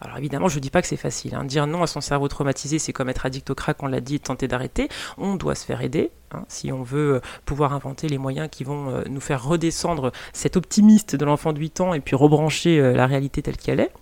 Alors 0.00 0.18
évidemment, 0.18 0.48
je 0.48 0.56
ne 0.56 0.60
dis 0.60 0.70
pas 0.70 0.82
que 0.82 0.88
c'est 0.88 0.96
facile. 0.96 1.36
Hein. 1.36 1.44
Dire 1.44 1.68
non 1.68 1.84
à 1.84 1.86
son 1.86 2.00
cerveau 2.00 2.26
traumatisé, 2.26 2.80
c'est 2.80 2.92
comme 2.92 3.08
être 3.08 3.24
addict 3.24 3.48
au 3.50 3.54
crack, 3.54 3.80
on 3.84 3.86
l'a 3.86 4.00
dit, 4.00 4.18
tenter 4.18 4.48
d'arrêter. 4.48 4.88
On 5.16 5.36
doit 5.36 5.54
se 5.54 5.64
faire 5.64 5.80
aider, 5.80 6.10
hein, 6.32 6.44
si 6.48 6.72
on 6.72 6.82
veut 6.82 7.14
euh, 7.14 7.20
pouvoir 7.44 7.72
inventer 7.72 8.08
les 8.08 8.18
moyens 8.18 8.48
qui 8.50 8.64
vont 8.64 8.90
euh, 8.90 9.02
nous 9.08 9.20
faire 9.20 9.44
redescendre 9.44 10.10
cet 10.32 10.56
optimiste 10.56 11.14
de 11.14 11.24
l'enfant 11.24 11.52
de 11.52 11.60
8 11.60 11.80
ans 11.80 11.94
et 11.94 12.00
puis 12.00 12.16
rebrancher 12.16 12.80
la 12.94 13.06
réalité 13.06 13.42
telle 13.42 13.56
qu'elle 13.56 13.78
est. 13.78 13.92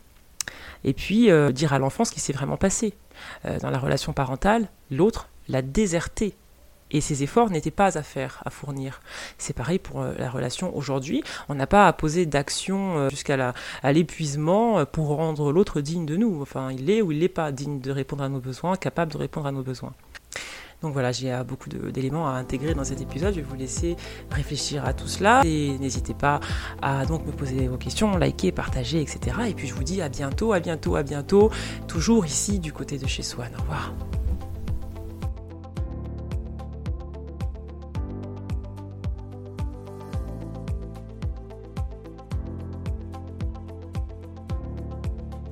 Et 0.84 0.94
puis 0.94 1.28
dire 1.52 1.74
à 1.74 1.78
l'enfant 1.78 2.06
ce 2.06 2.12
qui 2.12 2.20
s'est 2.20 2.32
vraiment 2.32 2.56
passé. 2.56 2.94
Euh, 3.44 3.58
dans 3.58 3.70
la 3.70 3.78
relation 3.78 4.12
parentale, 4.12 4.68
l'autre 4.90 5.28
l'a 5.48 5.62
déserté. 5.62 6.36
Et 6.92 7.00
ses 7.00 7.22
efforts 7.22 7.50
n'étaient 7.50 7.70
pas 7.70 7.96
à 7.96 8.02
faire, 8.02 8.42
à 8.44 8.50
fournir. 8.50 9.00
C'est 9.38 9.54
pareil 9.54 9.78
pour 9.78 10.00
euh, 10.00 10.12
la 10.18 10.28
relation 10.28 10.76
aujourd'hui. 10.76 11.22
On 11.48 11.54
n'a 11.54 11.68
pas 11.68 11.86
à 11.86 11.92
poser 11.92 12.26
d'action 12.26 12.98
euh, 12.98 13.10
jusqu'à 13.10 13.54
l'épuisement 13.84 14.84
pour 14.86 15.08
rendre 15.08 15.52
l'autre 15.52 15.80
digne 15.80 16.04
de 16.04 16.16
nous. 16.16 16.42
Enfin, 16.42 16.72
il 16.72 16.90
est 16.90 17.00
ou 17.00 17.12
il 17.12 17.20
n'est 17.20 17.28
pas 17.28 17.52
digne 17.52 17.80
de 17.80 17.92
répondre 17.92 18.24
à 18.24 18.28
nos 18.28 18.40
besoins, 18.40 18.74
capable 18.76 19.12
de 19.12 19.18
répondre 19.18 19.46
à 19.46 19.52
nos 19.52 19.62
besoins. 19.62 19.92
Donc 20.82 20.92
voilà, 20.92 21.12
j'ai 21.12 21.36
beaucoup 21.46 21.68
d'éléments 21.68 22.28
à 22.28 22.32
intégrer 22.32 22.74
dans 22.74 22.84
cet 22.84 23.00
épisode. 23.00 23.34
Je 23.34 23.40
vais 23.40 23.46
vous 23.46 23.56
laisser 23.56 23.96
réfléchir 24.30 24.84
à 24.84 24.92
tout 24.92 25.08
cela 25.08 25.42
et 25.44 25.78
n'hésitez 25.78 26.14
pas 26.14 26.40
à 26.80 27.04
donc 27.06 27.26
me 27.26 27.32
poser 27.32 27.68
vos 27.68 27.76
questions, 27.76 28.16
liker, 28.16 28.52
partager, 28.52 29.00
etc. 29.00 29.36
Et 29.48 29.54
puis 29.54 29.68
je 29.68 29.74
vous 29.74 29.84
dis 29.84 30.00
à 30.00 30.08
bientôt, 30.08 30.52
à 30.52 30.60
bientôt, 30.60 30.96
à 30.96 31.02
bientôt, 31.02 31.50
toujours 31.86 32.24
ici 32.26 32.58
du 32.58 32.72
côté 32.72 32.98
de 32.98 33.06
chez 33.06 33.22
Swan. 33.22 33.50
Au 33.58 33.62
revoir. 33.62 33.92